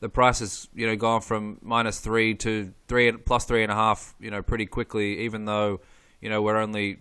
the 0.00 0.08
price 0.08 0.40
has 0.40 0.68
you 0.74 0.86
know 0.86 0.96
gone 0.96 1.20
from 1.20 1.58
minus 1.62 2.00
three 2.00 2.34
to 2.34 2.72
three 2.88 3.10
plus 3.12 3.44
three 3.44 3.62
and 3.62 3.72
a 3.72 3.74
half 3.74 4.14
you 4.20 4.30
know 4.30 4.42
pretty 4.42 4.66
quickly 4.66 5.18
even 5.20 5.44
though 5.44 5.80
you 6.20 6.28
know 6.28 6.42
we're 6.42 6.58
only 6.58 6.98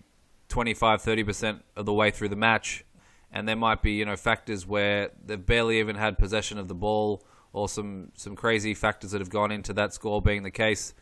25 0.50 1.02
30 1.02 1.24
percent 1.24 1.66
of 1.76 1.86
the 1.86 1.94
way 1.94 2.12
through 2.12 2.30
the 2.30 2.36
match. 2.36 2.86
And 3.32 3.48
there 3.48 3.56
might 3.56 3.82
be 3.82 3.94
you 3.94 4.06
know 4.06 4.16
factors 4.16 4.66
where 4.66 5.12
they've 5.26 5.44
barely 5.44 5.80
even 5.80 5.96
had 5.96 6.18
possession 6.18 6.58
of 6.58 6.68
the 6.68 6.76
ball 6.76 7.26
or 7.52 7.68
some 7.68 8.12
some 8.16 8.36
crazy 8.36 8.74
factors 8.74 9.12
that 9.12 9.22
have 9.22 9.30
gone 9.30 9.52
into 9.52 9.74
that 9.74 9.94
score 9.94 10.22
being 10.22 10.44
the 10.44 10.52
case 10.52 10.94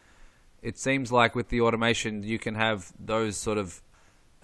it 0.63 0.77
seems 0.77 1.11
like 1.11 1.35
with 1.35 1.49
the 1.49 1.61
automation, 1.61 2.23
you 2.23 2.39
can 2.39 2.55
have 2.55 2.91
those 2.97 3.35
sort 3.35 3.57
of 3.57 3.81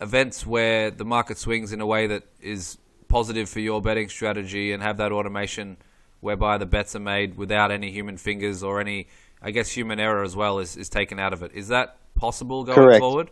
events 0.02 0.46
where 0.46 0.92
the 0.92 1.06
market 1.06 1.38
swings 1.38 1.72
in 1.72 1.80
a 1.80 1.86
way 1.86 2.08
that 2.08 2.24
is 2.42 2.78
positive 3.08 3.50
for 3.50 3.62
your 3.62 3.82
betting 3.82 4.10
strategy 4.10 4.74
and 4.74 4.84
have 4.84 4.98
that 4.98 5.12
automation 5.12 5.78
whereby 6.20 6.58
the 6.58 6.66
bets 6.66 6.96
are 6.96 7.00
made 7.00 7.38
without 7.38 7.72
any 7.72 7.90
human 7.92 8.18
fingers 8.18 8.62
or 8.64 8.82
any, 8.82 9.08
I 9.42 9.52
guess, 9.52 9.72
human 9.72 10.00
error 10.00 10.24
as 10.24 10.36
well 10.36 10.60
is, 10.60 10.76
is 10.76 10.90
taken 10.90 11.20
out 11.20 11.32
of 11.32 11.42
it. 11.42 11.54
Is 11.54 11.70
that 11.70 11.96
possible 12.16 12.66
going 12.66 12.76
Correct. 12.76 13.00
forward? 13.00 13.32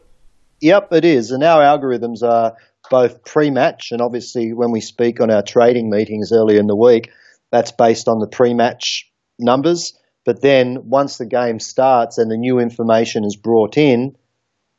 Yep, 0.61 0.93
it 0.93 1.05
is. 1.05 1.31
And 1.31 1.43
our 1.43 1.61
algorithms 1.61 2.23
are 2.23 2.55
both 2.89 3.25
pre 3.25 3.51
match 3.51 3.91
and 3.91 4.01
obviously 4.01 4.53
when 4.53 4.71
we 4.71 4.79
speak 4.79 5.19
on 5.19 5.29
our 5.29 5.43
trading 5.43 5.89
meetings 5.89 6.31
earlier 6.31 6.59
in 6.59 6.67
the 6.67 6.75
week, 6.75 7.11
that's 7.51 7.71
based 7.71 8.07
on 8.07 8.19
the 8.19 8.27
pre 8.27 8.53
match 8.53 9.11
numbers. 9.37 9.93
But 10.27 10.41
then 10.41 10.89
once 10.89 11.17
the 11.17 11.25
game 11.25 11.57
starts 11.57 12.17
and 12.17 12.29
the 12.29 12.35
new 12.35 12.59
information 12.59 13.23
is 13.23 13.37
brought 13.37 13.77
in, 13.77 14.17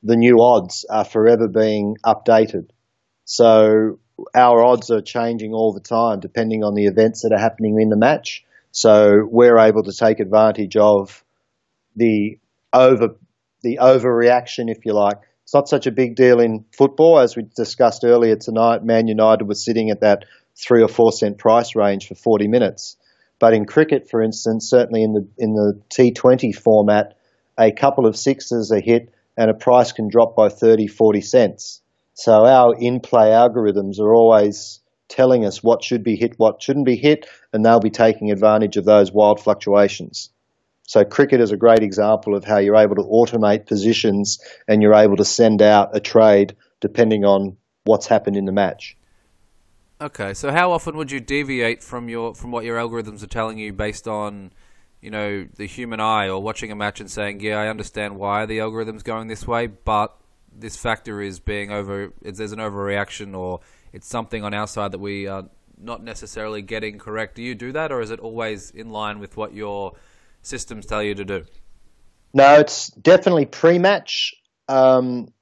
the 0.02 0.14
new 0.14 0.42
odds 0.42 0.84
are 0.90 1.06
forever 1.06 1.48
being 1.48 1.96
updated. 2.04 2.68
So 3.24 3.98
our 4.34 4.62
odds 4.62 4.90
are 4.90 5.00
changing 5.00 5.54
all 5.54 5.72
the 5.72 5.80
time 5.80 6.20
depending 6.20 6.64
on 6.64 6.74
the 6.74 6.84
events 6.84 7.22
that 7.22 7.32
are 7.32 7.38
happening 7.38 7.80
in 7.80 7.88
the 7.88 7.96
match. 7.96 8.44
So 8.72 9.26
we're 9.26 9.56
able 9.56 9.84
to 9.84 9.92
take 9.92 10.20
advantage 10.20 10.76
of 10.76 11.24
the 11.96 12.38
over 12.74 13.16
the 13.62 13.78
overreaction, 13.80 14.70
if 14.70 14.84
you 14.84 14.92
like. 14.92 15.16
It's 15.44 15.54
not 15.54 15.70
such 15.70 15.86
a 15.86 15.90
big 15.90 16.14
deal 16.14 16.40
in 16.40 16.66
football 16.76 17.20
as 17.20 17.36
we 17.36 17.44
discussed 17.56 18.04
earlier 18.04 18.36
tonight. 18.36 18.84
Man 18.84 19.08
United 19.08 19.48
was 19.48 19.64
sitting 19.64 19.88
at 19.88 20.02
that 20.02 20.26
three 20.62 20.82
or 20.82 20.88
four 20.88 21.10
cent 21.10 21.38
price 21.38 21.74
range 21.74 22.06
for 22.06 22.16
40 22.16 22.48
minutes. 22.48 22.98
But 23.38 23.54
in 23.54 23.66
cricket, 23.66 24.08
for 24.10 24.22
instance, 24.22 24.68
certainly 24.68 25.02
in 25.02 25.12
the 25.12 25.28
in 25.38 25.54
the 25.54 25.80
T20 25.90 26.54
format, 26.54 27.16
a 27.58 27.72
couple 27.72 28.06
of 28.06 28.16
sixes 28.16 28.72
are 28.72 28.80
hit 28.80 29.12
and 29.36 29.50
a 29.50 29.54
price 29.54 29.92
can 29.92 30.08
drop 30.08 30.34
by 30.34 30.48
30, 30.48 30.88
40 30.88 31.20
cents. 31.20 31.80
So 32.14 32.44
our 32.44 32.74
in-play 32.76 33.30
algorithms 33.30 34.00
are 34.00 34.12
always 34.12 34.80
telling 35.08 35.46
us 35.46 35.62
what 35.62 35.84
should 35.84 36.02
be 36.02 36.16
hit, 36.16 36.34
what 36.36 36.60
shouldn't 36.60 36.84
be 36.84 36.96
hit, 36.96 37.26
and 37.52 37.64
they'll 37.64 37.80
be 37.80 37.90
taking 37.90 38.32
advantage 38.32 38.76
of 38.76 38.84
those 38.84 39.12
wild 39.12 39.40
fluctuations. 39.40 40.30
So 40.82 41.04
cricket 41.04 41.40
is 41.40 41.52
a 41.52 41.56
great 41.56 41.82
example 41.82 42.34
of 42.34 42.44
how 42.44 42.58
you're 42.58 42.76
able 42.76 42.96
to 42.96 43.02
automate 43.02 43.66
positions 43.66 44.40
and 44.66 44.82
you're 44.82 44.94
able 44.94 45.16
to 45.16 45.24
send 45.24 45.62
out 45.62 45.96
a 45.96 46.00
trade 46.00 46.56
depending 46.80 47.24
on 47.24 47.56
what's 47.84 48.06
happened 48.06 48.36
in 48.36 48.46
the 48.46 48.52
match. 48.52 48.97
Okay, 50.00 50.32
so 50.32 50.52
how 50.52 50.70
often 50.70 50.96
would 50.96 51.10
you 51.10 51.18
deviate 51.18 51.82
from 51.82 52.08
your 52.08 52.32
from 52.34 52.52
what 52.52 52.64
your 52.64 52.78
algorithms 52.78 53.22
are 53.24 53.28
telling 53.28 53.58
you 53.58 53.72
based 53.72 54.06
on, 54.06 54.52
you 55.00 55.10
know, 55.10 55.48
the 55.56 55.66
human 55.66 55.98
eye 55.98 56.28
or 56.28 56.40
watching 56.40 56.70
a 56.70 56.76
match 56.76 57.00
and 57.00 57.10
saying, 57.10 57.40
"Yeah, 57.40 57.58
I 57.58 57.66
understand 57.66 58.16
why 58.16 58.46
the 58.46 58.60
algorithm's 58.60 59.02
going 59.02 59.26
this 59.26 59.44
way, 59.46 59.66
but 59.66 60.16
this 60.56 60.76
factor 60.76 61.20
is 61.20 61.40
being 61.40 61.72
over 61.72 62.12
there's 62.22 62.52
an 62.52 62.60
overreaction 62.60 63.36
or 63.36 63.60
it's 63.92 64.06
something 64.06 64.44
on 64.44 64.54
our 64.54 64.68
side 64.68 64.92
that 64.92 65.00
we 65.00 65.26
are 65.26 65.48
not 65.76 66.04
necessarily 66.04 66.62
getting 66.62 66.98
correct." 66.98 67.34
Do 67.34 67.42
you 67.42 67.56
do 67.56 67.72
that 67.72 67.90
or 67.90 68.00
is 68.00 68.12
it 68.12 68.20
always 68.20 68.70
in 68.70 68.90
line 68.90 69.18
with 69.18 69.36
what 69.36 69.52
your 69.52 69.94
systems 70.42 70.86
tell 70.86 71.02
you 71.02 71.16
to 71.16 71.24
do? 71.24 71.44
No, 72.34 72.60
it's 72.60 72.88
definitely 72.90 73.46
pre-match. 73.46 74.32
Um, 74.68 75.32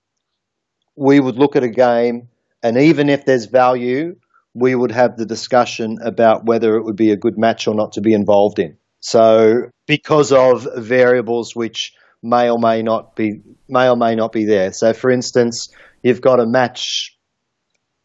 we 0.95 1.21
would 1.21 1.37
look 1.37 1.57
at 1.57 1.63
a 1.63 1.69
game 1.69 2.29
and 2.63 2.79
even 2.79 3.11
if 3.11 3.27
there's 3.27 3.45
value, 3.45 4.17
we 4.57 4.75
would 4.75 4.91
have 4.91 5.17
the 5.17 5.27
discussion 5.27 5.99
about 6.03 6.47
whether 6.47 6.77
it 6.77 6.85
would 6.85 6.97
be 6.97 7.11
a 7.11 7.17
good 7.17 7.37
match 7.37 7.69
or 7.69 7.75
not 7.75 7.93
to 7.93 8.01
be 8.01 8.15
involved 8.15 8.59
in. 8.59 8.77
So, 9.01 9.71
because 9.87 10.33
of 10.33 10.67
variables 10.77 11.55
which 11.55 11.93
may 12.23 12.51
or 12.51 12.59
may 12.59 12.83
not 12.83 13.15
be 13.15 13.43
may 13.69 13.89
or 13.89 13.97
may 13.97 14.15
not 14.15 14.33
be 14.33 14.47
there. 14.47 14.73
So, 14.73 14.93
for 14.95 15.11
instance, 15.11 15.69
you've 16.03 16.23
got 16.23 16.41
a 16.41 16.47
match 16.47 17.17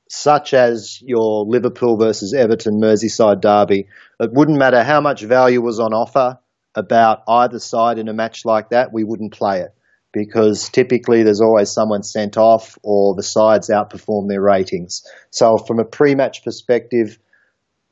such 0.09 0.53
as 0.53 0.99
your 1.01 1.45
Liverpool 1.47 1.97
versus 1.97 2.33
Everton 2.33 2.81
Merseyside 2.81 3.39
derby. 3.39 3.87
It 4.19 4.31
wouldn't 4.33 4.59
matter 4.59 4.83
how 4.83 4.99
much 4.99 5.23
value 5.23 5.61
was 5.61 5.79
on 5.79 5.93
offer 5.93 6.37
about 6.75 7.19
either 7.29 7.59
side 7.59 7.97
in 7.97 8.09
a 8.09 8.13
match 8.13 8.43
like 8.43 8.69
that, 8.69 8.91
we 8.91 9.05
wouldn't 9.05 9.33
play 9.33 9.61
it 9.61 9.73
because 10.13 10.69
typically 10.69 11.23
there's 11.23 11.41
always 11.41 11.71
someone 11.71 12.03
sent 12.03 12.37
off 12.37 12.77
or 12.83 13.15
the 13.15 13.23
sides 13.23 13.69
outperform 13.69 14.27
their 14.27 14.41
ratings. 14.41 15.03
So 15.29 15.57
from 15.57 15.79
a 15.79 15.85
pre-match 15.85 16.43
perspective, 16.43 17.17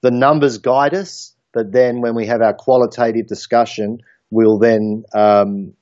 the 0.01 0.11
numbers 0.11 0.57
guide 0.57 0.93
us, 0.93 1.33
but 1.53 1.71
then 1.71 2.01
when 2.01 2.15
we 2.15 2.27
have 2.27 2.41
our 2.41 2.53
qualitative 2.53 3.27
discussion, 3.27 3.99
we'll 4.29 4.59
then 4.59 5.03
um, 5.13 5.73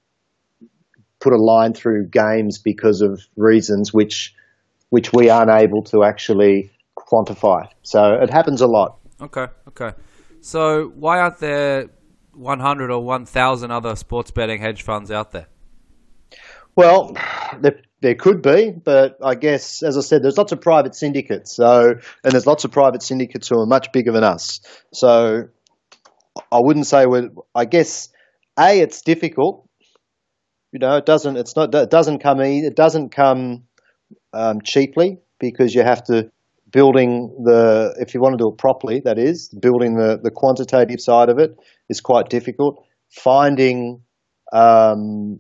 put 1.20 1.34
a 1.34 1.42
line 1.42 1.74
through 1.74 2.08
games 2.08 2.60
because 2.60 3.02
of 3.02 3.22
reasons 3.36 3.94
which 3.94 4.34
which 4.90 5.12
we 5.12 5.30
aren't 5.30 5.52
able 5.52 5.84
to 5.84 6.04
actually 6.04 6.72
quantify. 6.98 7.68
So 7.82 8.14
it 8.22 8.30
happens 8.30 8.62
a 8.62 8.68
lot. 8.68 8.98
Okay, 9.20 9.48
okay. 9.68 9.92
So 10.40 10.94
why 10.96 11.20
aren't 11.20 11.40
there 11.40 11.90
100 12.32 12.90
or 12.90 13.04
1,000 13.04 13.72
other 13.72 13.98
sports 13.98 14.32
betting 14.32 14.62
hedge 14.62 14.84
funds 14.84 15.12
out 15.12 15.32
there? 15.32 15.48
Well, 16.78 17.18
there, 17.60 18.14
could 18.14 18.44
be, 18.44 18.70
but 18.72 19.18
I 19.24 19.34
guess, 19.34 19.82
as 19.82 19.98
I 19.98 20.02
said, 20.02 20.22
there's 20.22 20.38
lots 20.38 20.52
of 20.52 20.62
private 20.62 20.94
syndicates. 20.94 21.56
So, 21.56 21.96
and 22.24 22.32
there's 22.32 22.46
lots 22.46 22.66
of 22.66 22.72
private 22.72 23.02
syndicates 23.02 23.48
who 23.48 23.60
are 23.60 23.66
much 23.66 23.92
bigger 23.92 24.12
than 24.12 24.24
us. 24.24 24.62
So, 24.94 25.50
I 26.52 26.60
wouldn't 26.60 26.86
say 26.86 27.08
we're. 27.08 27.32
I 27.56 27.66
guess, 27.66 28.10
a, 28.60 28.80
it's 28.80 29.02
difficult. 29.02 29.68
You 30.72 30.78
know, 30.78 30.98
it 30.98 31.08
doesn't. 31.08 31.36
It's 31.36 31.56
not. 31.56 31.74
It 31.74 31.90
doesn't 31.90 32.20
come. 32.20 32.42
It 32.42 32.76
doesn't 32.76 33.10
come 33.10 33.64
um, 34.32 34.62
cheaply 34.62 35.18
because 35.40 35.74
you 35.74 35.82
have 35.82 36.04
to 36.06 36.30
building 36.70 37.44
the. 37.44 37.96
If 38.00 38.14
you 38.14 38.22
want 38.22 38.34
to 38.34 38.38
do 38.38 38.50
it 38.50 38.60
properly, 38.60 39.00
that 39.00 39.18
is 39.18 39.50
building 39.50 39.96
the 39.96 40.20
the 40.22 40.30
quantitative 40.30 41.02
side 41.02 41.30
of 41.30 41.40
it 41.40 41.58
is 41.90 42.02
quite 42.02 42.30
difficult. 42.30 42.86
Finding 43.10 44.04
um, 44.54 45.40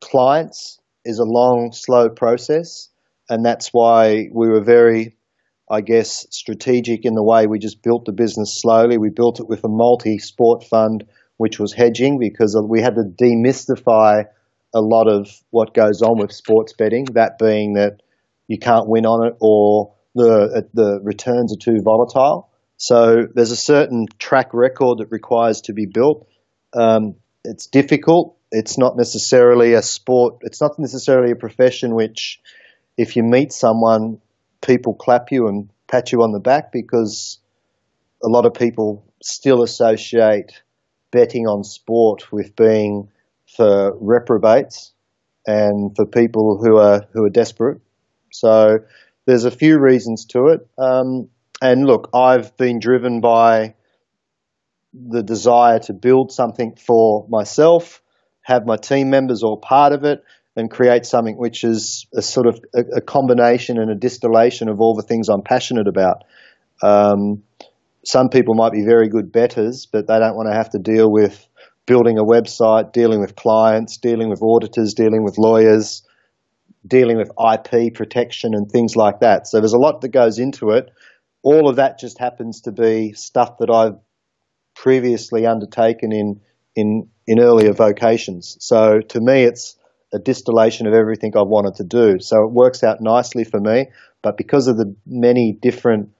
clients 0.00 0.78
is 1.04 1.18
a 1.18 1.24
long, 1.24 1.72
slow 1.72 2.08
process, 2.08 2.88
and 3.28 3.44
that's 3.44 3.68
why 3.68 4.28
we 4.32 4.48
were 4.48 4.62
very, 4.62 5.16
I 5.70 5.80
guess, 5.80 6.26
strategic 6.30 7.04
in 7.04 7.14
the 7.14 7.22
way 7.22 7.46
we 7.46 7.58
just 7.58 7.82
built 7.82 8.04
the 8.04 8.12
business 8.12 8.60
slowly. 8.60 8.98
We 8.98 9.10
built 9.10 9.40
it 9.40 9.48
with 9.48 9.64
a 9.64 9.68
multi-sport 9.68 10.64
fund, 10.64 11.04
which 11.36 11.58
was 11.58 11.72
hedging 11.72 12.18
because 12.18 12.60
we 12.68 12.80
had 12.80 12.96
to 12.96 13.04
demystify 13.04 14.24
a 14.74 14.80
lot 14.80 15.08
of 15.08 15.28
what 15.50 15.74
goes 15.74 16.02
on 16.02 16.18
with 16.18 16.32
sports 16.32 16.74
betting. 16.76 17.06
That 17.14 17.38
being 17.38 17.74
that 17.74 18.00
you 18.46 18.58
can't 18.58 18.88
win 18.88 19.06
on 19.06 19.28
it 19.28 19.36
or 19.40 19.94
the 20.14 20.68
the 20.74 21.00
returns 21.02 21.54
are 21.54 21.62
too 21.62 21.80
volatile. 21.82 22.50
So 22.76 23.26
there's 23.34 23.50
a 23.50 23.56
certain 23.56 24.06
track 24.18 24.54
record 24.54 24.98
that 24.98 25.10
requires 25.10 25.60
to 25.62 25.72
be 25.72 25.86
built. 25.86 26.26
Um, 26.72 27.16
it's 27.44 27.66
difficult 27.66 28.36
it's 28.50 28.78
not 28.78 28.96
necessarily 28.96 29.74
a 29.74 29.82
sport. 29.82 30.38
It's 30.42 30.60
not 30.60 30.78
necessarily 30.78 31.32
a 31.32 31.36
profession 31.36 31.94
which, 31.94 32.40
if 32.96 33.16
you 33.16 33.22
meet 33.22 33.52
someone, 33.52 34.20
people 34.60 34.94
clap 34.94 35.30
you 35.30 35.48
and 35.48 35.70
pat 35.88 36.12
you 36.12 36.22
on 36.22 36.32
the 36.32 36.40
back 36.40 36.72
because 36.72 37.38
a 38.22 38.28
lot 38.28 38.46
of 38.46 38.54
people 38.54 39.04
still 39.22 39.62
associate 39.62 40.52
betting 41.10 41.46
on 41.46 41.64
sport 41.64 42.30
with 42.32 42.54
being 42.56 43.08
for 43.56 43.96
reprobates 44.00 44.92
and 45.46 45.94
for 45.96 46.06
people 46.06 46.60
who 46.62 46.76
are 46.76 47.06
who 47.12 47.24
are 47.24 47.30
desperate. 47.30 47.80
So 48.32 48.78
there's 49.26 49.44
a 49.44 49.50
few 49.50 49.78
reasons 49.78 50.26
to 50.26 50.48
it. 50.48 50.66
Um, 50.78 51.28
and 51.62 51.84
look, 51.84 52.10
I've 52.14 52.56
been 52.56 52.78
driven 52.78 53.20
by 53.20 53.74
the 54.92 55.22
desire 55.22 55.78
to 55.80 55.92
build 55.92 56.32
something 56.32 56.74
for 56.76 57.26
myself, 57.28 58.02
have 58.42 58.66
my 58.66 58.76
team 58.76 59.10
members 59.10 59.42
all 59.42 59.58
part 59.58 59.92
of 59.92 60.04
it, 60.04 60.22
and 60.56 60.70
create 60.70 61.06
something 61.06 61.36
which 61.36 61.64
is 61.64 62.06
a 62.14 62.22
sort 62.22 62.46
of 62.46 62.60
a, 62.74 62.96
a 62.96 63.00
combination 63.00 63.78
and 63.78 63.90
a 63.90 63.94
distillation 63.94 64.68
of 64.68 64.80
all 64.80 64.94
the 64.94 65.02
things 65.02 65.28
I'm 65.28 65.42
passionate 65.42 65.86
about. 65.86 66.24
Um, 66.82 67.42
some 68.04 68.28
people 68.30 68.54
might 68.54 68.72
be 68.72 68.84
very 68.84 69.08
good 69.08 69.30
betters, 69.30 69.86
but 69.90 70.06
they 70.06 70.18
don't 70.18 70.36
want 70.36 70.48
to 70.48 70.56
have 70.56 70.70
to 70.70 70.78
deal 70.78 71.10
with 71.10 71.46
building 71.86 72.18
a 72.18 72.24
website, 72.24 72.92
dealing 72.92 73.20
with 73.20 73.36
clients, 73.36 73.98
dealing 73.98 74.30
with 74.30 74.42
auditors, 74.42 74.94
dealing 74.94 75.24
with 75.24 75.36
lawyers, 75.38 76.02
dealing 76.86 77.16
with 77.16 77.30
IP 77.38 77.94
protection 77.94 78.52
and 78.54 78.70
things 78.70 78.96
like 78.96 79.20
that. 79.20 79.46
So 79.46 79.58
there's 79.58 79.74
a 79.74 79.78
lot 79.78 80.00
that 80.00 80.08
goes 80.08 80.38
into 80.38 80.70
it. 80.70 80.90
All 81.42 81.68
of 81.68 81.76
that 81.76 81.98
just 81.98 82.18
happens 82.18 82.62
to 82.62 82.72
be 82.72 83.12
stuff 83.12 83.58
that 83.58 83.70
I've 83.70 83.98
previously 84.74 85.46
undertaken 85.46 86.12
in 86.12 86.40
in 86.76 87.08
in 87.26 87.40
earlier 87.40 87.72
vocations. 87.72 88.56
So 88.60 89.00
to 89.00 89.20
me, 89.20 89.44
it's 89.44 89.76
a 90.12 90.18
distillation 90.18 90.86
of 90.86 90.94
everything 90.94 91.36
I've 91.36 91.46
wanted 91.46 91.76
to 91.76 91.84
do. 91.84 92.18
So 92.20 92.44
it 92.44 92.50
works 92.50 92.82
out 92.82 93.00
nicely 93.00 93.44
for 93.44 93.60
me. 93.60 93.86
But 94.22 94.36
because 94.36 94.66
of 94.66 94.76
the 94.76 94.94
many 95.06 95.52
different 95.52 96.10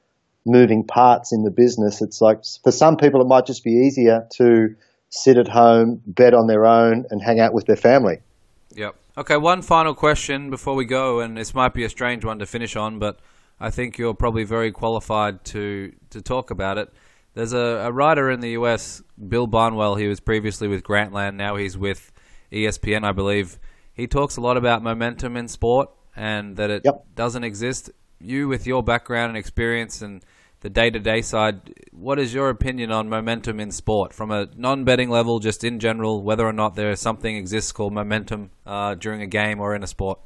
moving 0.46 0.84
parts 0.84 1.32
in 1.32 1.42
the 1.42 1.51
business, 1.51 2.01
it's 2.01 2.20
like 2.20 2.44
for 2.62 2.72
some 2.72 2.96
people 2.96 3.20
it 3.20 3.26
might 3.26 3.46
just 3.46 3.64
be 3.64 3.72
easier 3.72 4.26
to 4.36 4.74
sit 5.11 5.36
at 5.36 5.48
home, 5.48 6.01
bet 6.07 6.34
on 6.34 6.46
their 6.46 6.66
own, 6.66 7.05
and 7.11 7.20
hang 7.20 7.40
out 7.40 7.53
with 7.53 7.66
their 7.66 7.76
family. 7.76 8.20
Yep. 8.74 8.94
Okay, 9.18 9.36
one 9.36 9.61
final 9.61 9.94
question 9.94 10.51
before 10.51 10.76
we 10.76 10.84
go, 10.84 11.20
and 11.20 11.36
this 11.36 11.53
might 11.53 11.74
be 11.74 11.84
a 11.84 11.88
strange 11.88 12.24
one 12.24 12.38
to 12.38 12.46
finish 12.46 12.76
on, 12.76 12.98
but 12.98 13.18
I 13.59 13.70
think 13.70 13.98
you're 13.98 14.14
probably 14.14 14.44
very 14.44 14.72
qualified 14.72 15.44
to 15.46 15.92
to 16.11 16.22
talk 16.22 16.51
about 16.51 16.78
it. 16.78 16.92
There's 17.35 17.53
a, 17.53 17.59
a 17.59 17.93
writer 17.93 18.31
in 18.31 18.41
the 18.41 18.51
US, 18.51 19.03
Bill 19.28 19.47
Barnwell. 19.47 19.95
He 19.95 20.09
was 20.09 20.20
previously 20.20 20.68
with 20.68 20.83
Grantland. 20.83 21.35
Now 21.35 21.57
he's 21.57 21.78
with 21.78 22.12
ESPN, 22.53 23.05
I 23.05 23.12
believe. 23.12 23.59
He 23.93 24.07
talks 24.07 24.37
a 24.37 24.41
lot 24.41 24.57
about 24.57 24.83
momentum 24.83 25.37
in 25.37 25.49
sport 25.49 25.91
and 26.16 26.57
that 26.57 26.70
it 26.70 26.83
yep. 26.85 27.05
doesn't 27.14 27.45
exist. 27.45 27.91
You, 28.20 28.49
with 28.49 28.66
your 28.66 28.83
background 28.83 29.31
and 29.31 29.39
experience 29.39 30.03
and 30.03 30.24
the 30.61 30.68
day 30.68 30.91
to 30.91 30.99
day 30.99 31.22
side, 31.22 31.72
what 31.93 32.18
is 32.18 32.35
your 32.35 32.51
opinion 32.51 32.93
on 32.93 33.09
momentum 33.09 33.61
in 33.61 33.70
sport 33.70 34.12
from 34.12 34.31
a 34.31 34.47
non 34.57 34.85
betting 34.85 35.09
level, 35.09 35.39
just 35.39 35.64
in 35.64 35.78
general, 35.78 36.22
whether 36.22 36.47
or 36.47 36.53
not 36.53 36.74
there 36.74 36.91
is 36.91 37.01
something 37.01 37.37
exists 37.37 37.72
called 37.72 37.95
momentum 37.95 38.51
uh, 38.66 38.95
during 38.95 39.22
a 39.22 39.26
game 39.26 39.61
or 39.61 39.74
in 39.74 39.83
a 39.83 39.87
sport? 39.87 40.18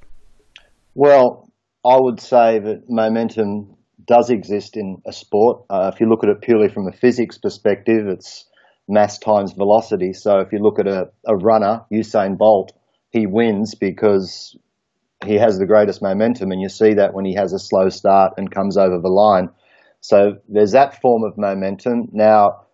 Well, 0.95 1.49
I 1.85 1.99
would 2.01 2.21
say 2.21 2.59
that 2.59 2.89
momentum 2.89 3.77
does 4.07 4.31
exist 4.31 4.77
in 4.77 5.03
a 5.07 5.13
sport. 5.13 5.65
Uh, 5.71 5.91
if 5.93 6.01
you 6.01 6.09
look 6.09 6.25
at 6.25 6.31
it 6.31 6.41
purely 6.41 6.69
from 6.69 6.89
a 6.89 6.93
physics 6.93 7.39
perspective, 7.39 8.07
it's 8.09 8.47
mass 8.89 9.19
times 9.19 9.53
velocity. 9.53 10.13
So 10.13 10.41
if 10.41 10.53
you 10.53 10.59
look 10.59 10.79
at 10.79 10.87
a, 10.87 11.09
a 11.27 11.37
runner, 11.37 11.85
Usain 11.93 12.37
Bolt, 12.37 12.73
he 13.11 13.27
wins 13.27 13.75
because 13.75 14.57
he 15.25 15.37
has 15.37 15.59
the 15.59 15.67
greatest 15.67 16.03
momentum, 16.03 16.51
and 16.51 16.61
you 16.61 16.69
see 16.69 16.95
that 16.95 17.15
when 17.15 17.25
he 17.25 17.35
has 17.35 17.53
a 17.53 17.59
slow 17.59 17.89
start 17.89 18.35
and 18.37 18.51
comes 18.51 18.77
over 18.77 18.99
the 19.01 19.09
line. 19.09 19.49
So 20.01 20.35
there's 20.49 20.73
that 20.73 21.01
form 21.01 21.23
of 21.25 21.39
momentum. 21.39 22.09
Now, 22.13 22.65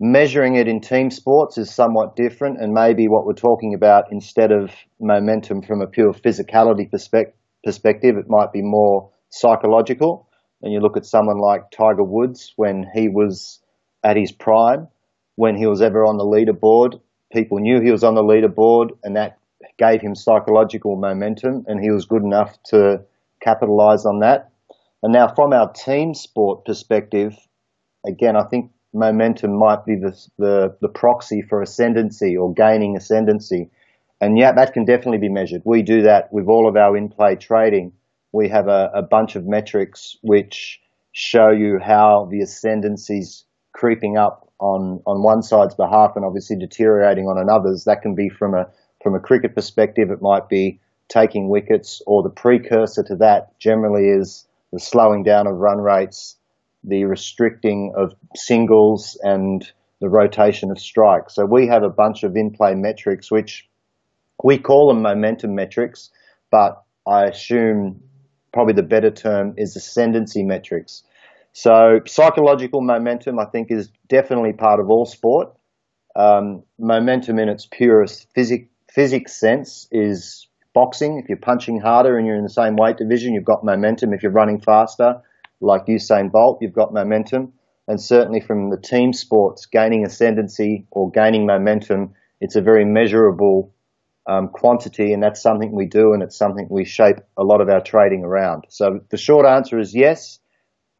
measuring 0.00 0.56
it 0.56 0.68
in 0.68 0.80
team 0.80 1.10
sports 1.10 1.56
is 1.56 1.74
somewhat 1.74 2.16
different, 2.16 2.60
and 2.60 2.74
maybe 2.74 3.08
what 3.08 3.24
we're 3.24 3.32
talking 3.32 3.72
about 3.72 4.04
instead 4.10 4.52
of 4.52 4.70
momentum 5.00 5.62
from 5.62 5.80
a 5.80 5.86
pure 5.86 6.12
physicality 6.12 6.90
perspective, 6.90 8.16
it 8.18 8.26
might 8.28 8.52
be 8.52 8.60
more 8.60 9.10
psychological 9.30 10.28
and 10.64 10.72
you 10.72 10.80
look 10.80 10.96
at 10.96 11.04
someone 11.04 11.38
like 11.38 11.70
Tiger 11.70 12.02
Woods 12.02 12.54
when 12.56 12.90
he 12.94 13.08
was 13.10 13.60
at 14.02 14.16
his 14.16 14.32
prime, 14.32 14.88
when 15.36 15.56
he 15.56 15.66
was 15.66 15.82
ever 15.82 16.06
on 16.06 16.16
the 16.16 16.24
leaderboard, 16.24 17.00
people 17.32 17.58
knew 17.58 17.82
he 17.82 17.90
was 17.90 18.02
on 18.02 18.14
the 18.14 18.22
leaderboard, 18.22 18.96
and 19.04 19.14
that 19.14 19.38
gave 19.78 20.00
him 20.00 20.14
psychological 20.14 20.96
momentum, 20.96 21.66
and 21.68 21.80
he 21.80 21.90
was 21.90 22.06
good 22.06 22.22
enough 22.22 22.56
to 22.64 23.02
capitalize 23.42 24.06
on 24.06 24.20
that. 24.20 24.50
And 25.02 25.12
now, 25.12 25.28
from 25.34 25.52
our 25.52 25.70
team 25.70 26.14
sport 26.14 26.64
perspective, 26.64 27.36
again, 28.06 28.34
I 28.34 28.44
think 28.44 28.70
momentum 28.94 29.58
might 29.58 29.84
be 29.84 29.96
the, 29.96 30.18
the, 30.38 30.76
the 30.80 30.88
proxy 30.88 31.42
for 31.42 31.60
ascendancy 31.60 32.38
or 32.38 32.54
gaining 32.54 32.96
ascendancy. 32.96 33.68
And 34.18 34.38
yeah, 34.38 34.52
that 34.52 34.72
can 34.72 34.86
definitely 34.86 35.18
be 35.18 35.28
measured. 35.28 35.60
We 35.66 35.82
do 35.82 36.02
that 36.02 36.32
with 36.32 36.48
all 36.48 36.66
of 36.66 36.76
our 36.76 36.96
in 36.96 37.10
play 37.10 37.36
trading 37.36 37.92
we 38.34 38.48
have 38.48 38.66
a, 38.66 38.90
a 38.92 39.02
bunch 39.02 39.36
of 39.36 39.46
metrics 39.46 40.16
which 40.22 40.80
show 41.12 41.50
you 41.50 41.78
how 41.78 42.28
the 42.32 42.42
ascendancy's 42.42 43.44
creeping 43.72 44.18
up 44.18 44.50
on, 44.58 45.00
on 45.06 45.22
one 45.22 45.40
side's 45.40 45.76
behalf 45.76 46.12
and 46.16 46.24
obviously 46.24 46.56
deteriorating 46.56 47.26
on 47.26 47.38
another's. 47.38 47.84
That 47.84 48.02
can 48.02 48.16
be 48.16 48.28
from 48.28 48.54
a 48.54 48.66
from 49.02 49.14
a 49.14 49.20
cricket 49.20 49.54
perspective, 49.54 50.10
it 50.10 50.22
might 50.22 50.48
be 50.48 50.80
taking 51.08 51.50
wickets, 51.50 52.00
or 52.06 52.22
the 52.22 52.30
precursor 52.30 53.02
to 53.02 53.16
that 53.16 53.58
generally 53.58 54.08
is 54.08 54.46
the 54.72 54.80
slowing 54.80 55.22
down 55.22 55.46
of 55.46 55.56
run 55.56 55.78
rates, 55.78 56.36
the 56.82 57.04
restricting 57.04 57.92
of 57.94 58.14
singles, 58.34 59.20
and 59.22 59.70
the 60.00 60.08
rotation 60.08 60.70
of 60.70 60.78
strikes. 60.80 61.34
So 61.34 61.44
we 61.44 61.66
have 61.66 61.82
a 61.82 61.90
bunch 61.90 62.22
of 62.22 62.34
in-play 62.34 62.74
metrics 62.74 63.30
which 63.30 63.68
we 64.42 64.56
call 64.56 64.88
them 64.88 65.02
momentum 65.02 65.54
metrics, 65.54 66.10
but 66.50 66.82
I 67.06 67.24
assume 67.24 68.00
probably 68.54 68.72
the 68.72 68.82
better 68.82 69.10
term 69.10 69.52
is 69.58 69.76
ascendancy 69.76 70.42
metrics. 70.44 71.02
So 71.52 72.00
psychological 72.06 72.80
momentum, 72.80 73.38
I 73.38 73.44
think, 73.46 73.70
is 73.70 73.90
definitely 74.08 74.52
part 74.54 74.80
of 74.80 74.88
all 74.88 75.04
sport. 75.04 75.52
Um, 76.16 76.62
momentum 76.78 77.38
in 77.40 77.48
its 77.48 77.66
purest 77.66 78.28
physic, 78.34 78.68
physics 78.88 79.38
sense 79.38 79.88
is 79.90 80.46
boxing. 80.72 81.18
If 81.18 81.28
you're 81.28 81.36
punching 81.36 81.80
harder 81.80 82.16
and 82.16 82.26
you're 82.26 82.36
in 82.36 82.44
the 82.44 82.48
same 82.48 82.76
weight 82.76 82.96
division, 82.96 83.34
you've 83.34 83.44
got 83.44 83.64
momentum. 83.64 84.14
If 84.14 84.22
you're 84.22 84.32
running 84.32 84.60
faster, 84.60 85.20
like 85.60 85.86
Usain 85.86 86.30
Bolt, 86.30 86.58
you've 86.60 86.72
got 86.72 86.94
momentum. 86.94 87.52
And 87.88 88.00
certainly 88.00 88.40
from 88.40 88.70
the 88.70 88.78
team 88.80 89.12
sports, 89.12 89.66
gaining 89.66 90.06
ascendancy 90.06 90.86
or 90.92 91.10
gaining 91.10 91.44
momentum, 91.44 92.14
it's 92.40 92.56
a 92.56 92.62
very 92.62 92.84
measurable 92.84 93.73
um, 94.26 94.48
quantity, 94.48 95.12
and 95.12 95.22
that's 95.22 95.42
something 95.42 95.72
we 95.72 95.86
do, 95.86 96.12
and 96.12 96.22
it's 96.22 96.36
something 96.36 96.66
we 96.70 96.84
shape 96.84 97.16
a 97.36 97.44
lot 97.44 97.60
of 97.60 97.68
our 97.68 97.82
trading 97.82 98.24
around. 98.24 98.64
So 98.68 99.00
the 99.10 99.16
short 99.16 99.46
answer 99.46 99.78
is 99.78 99.94
yes. 99.94 100.38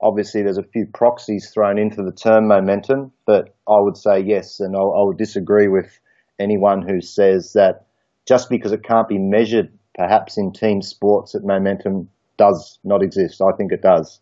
Obviously, 0.00 0.42
there's 0.42 0.58
a 0.58 0.62
few 0.62 0.86
proxies 0.86 1.50
thrown 1.50 1.78
into 1.78 2.02
the 2.02 2.12
term 2.12 2.48
momentum, 2.48 3.12
but 3.26 3.54
I 3.66 3.80
would 3.80 3.96
say 3.96 4.20
yes, 4.20 4.60
and 4.60 4.76
I, 4.76 4.80
I 4.80 5.02
would 5.04 5.16
disagree 5.16 5.68
with 5.68 5.98
anyone 6.38 6.82
who 6.82 7.00
says 7.00 7.52
that 7.54 7.86
just 8.26 8.50
because 8.50 8.72
it 8.72 8.82
can't 8.82 9.08
be 9.08 9.18
measured, 9.18 9.72
perhaps 9.94 10.36
in 10.36 10.52
team 10.52 10.82
sports, 10.82 11.32
that 11.32 11.44
momentum 11.44 12.10
does 12.36 12.78
not 12.84 13.02
exist. 13.02 13.40
I 13.40 13.52
think 13.56 13.72
it 13.72 13.82
does. 13.82 14.20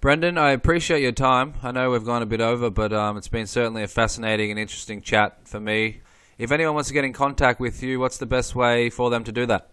Brendan, 0.00 0.38
I 0.38 0.52
appreciate 0.52 1.02
your 1.02 1.12
time. 1.12 1.54
I 1.62 1.72
know 1.72 1.90
we've 1.90 2.04
gone 2.04 2.22
a 2.22 2.26
bit 2.26 2.40
over, 2.40 2.70
but 2.70 2.92
um, 2.92 3.16
it's 3.16 3.28
been 3.28 3.46
certainly 3.46 3.82
a 3.82 3.88
fascinating 3.88 4.50
and 4.50 4.58
interesting 4.58 5.00
chat 5.00 5.38
for 5.44 5.58
me. 5.58 6.02
If 6.38 6.52
anyone 6.52 6.74
wants 6.74 6.88
to 6.88 6.94
get 6.94 7.04
in 7.04 7.12
contact 7.12 7.58
with 7.58 7.82
you, 7.82 7.98
what's 7.98 8.18
the 8.18 8.26
best 8.26 8.54
way 8.54 8.90
for 8.90 9.10
them 9.10 9.24
to 9.24 9.32
do 9.32 9.44
that? 9.46 9.70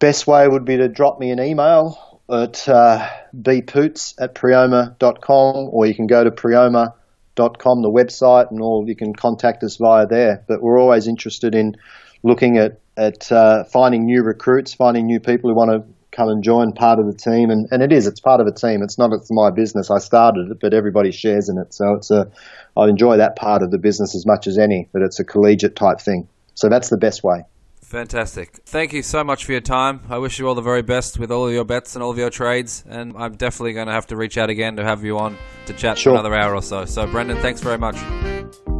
Best 0.00 0.26
way 0.26 0.48
would 0.48 0.64
be 0.64 0.76
to 0.76 0.88
drop 0.88 1.20
me 1.20 1.30
an 1.30 1.38
email 1.38 2.20
at 2.28 2.68
uh, 2.68 3.08
bpoots 3.32 4.14
at 4.20 4.34
priomha.com 4.34 5.68
or 5.70 5.86
you 5.86 5.94
can 5.94 6.08
go 6.08 6.24
to 6.24 6.32
priomha.com, 6.32 7.82
the 7.82 7.88
website, 7.90 8.50
and 8.50 8.60
all 8.60 8.84
you 8.88 8.96
can 8.96 9.14
contact 9.14 9.62
us 9.62 9.76
via 9.76 10.08
there. 10.08 10.42
But 10.48 10.60
we're 10.60 10.80
always 10.80 11.06
interested 11.06 11.54
in 11.54 11.76
looking 12.24 12.58
at, 12.58 12.80
at 12.96 13.30
uh, 13.30 13.62
finding 13.62 14.06
new 14.06 14.24
recruits, 14.24 14.74
finding 14.74 15.06
new 15.06 15.20
people 15.20 15.50
who 15.50 15.54
want 15.54 15.70
to 15.70 15.93
come 16.14 16.28
and 16.28 16.42
join 16.42 16.72
part 16.72 16.98
of 16.98 17.06
the 17.06 17.14
team. 17.14 17.50
And, 17.50 17.68
and 17.70 17.82
it 17.82 17.92
is, 17.92 18.06
it's 18.06 18.20
part 18.20 18.40
of 18.40 18.46
a 18.46 18.52
team. 18.52 18.82
It's 18.82 18.98
not 18.98 19.12
it's 19.12 19.30
my 19.30 19.50
business. 19.50 19.90
I 19.90 19.98
started 19.98 20.50
it, 20.50 20.60
but 20.60 20.74
everybody 20.74 21.10
shares 21.10 21.48
in 21.48 21.58
it. 21.58 21.74
So 21.74 21.94
it's 21.94 22.10
a, 22.10 22.30
I 22.76 22.88
enjoy 22.88 23.18
that 23.18 23.36
part 23.36 23.62
of 23.62 23.70
the 23.70 23.78
business 23.78 24.14
as 24.14 24.26
much 24.26 24.46
as 24.46 24.58
any, 24.58 24.88
but 24.92 25.02
it's 25.02 25.18
a 25.18 25.24
collegiate 25.24 25.76
type 25.76 26.00
thing. 26.00 26.28
So 26.54 26.68
that's 26.68 26.88
the 26.88 26.96
best 26.96 27.24
way. 27.24 27.44
Fantastic. 27.82 28.60
Thank 28.64 28.92
you 28.92 29.02
so 29.02 29.22
much 29.22 29.44
for 29.44 29.52
your 29.52 29.60
time. 29.60 30.00
I 30.08 30.18
wish 30.18 30.38
you 30.38 30.48
all 30.48 30.54
the 30.54 30.62
very 30.62 30.82
best 30.82 31.18
with 31.18 31.30
all 31.30 31.46
of 31.46 31.52
your 31.52 31.64
bets 31.64 31.94
and 31.94 32.02
all 32.02 32.10
of 32.10 32.18
your 32.18 32.30
trades. 32.30 32.82
And 32.88 33.14
I'm 33.16 33.36
definitely 33.36 33.74
going 33.74 33.88
to 33.88 33.92
have 33.92 34.06
to 34.08 34.16
reach 34.16 34.38
out 34.38 34.50
again 34.50 34.76
to 34.76 34.84
have 34.84 35.04
you 35.04 35.18
on 35.18 35.36
to 35.66 35.74
chat 35.74 35.98
sure. 35.98 36.14
for 36.14 36.20
another 36.20 36.34
hour 36.34 36.54
or 36.54 36.62
so. 36.62 36.86
So, 36.86 37.06
Brendan, 37.06 37.36
thanks 37.38 37.60
very 37.60 37.78
much. 37.78 37.96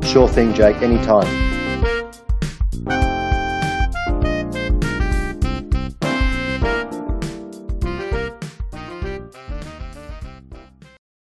Sure 0.05 0.29
thing, 0.29 0.55
Jake. 0.55 0.77
Anytime. 0.77 1.74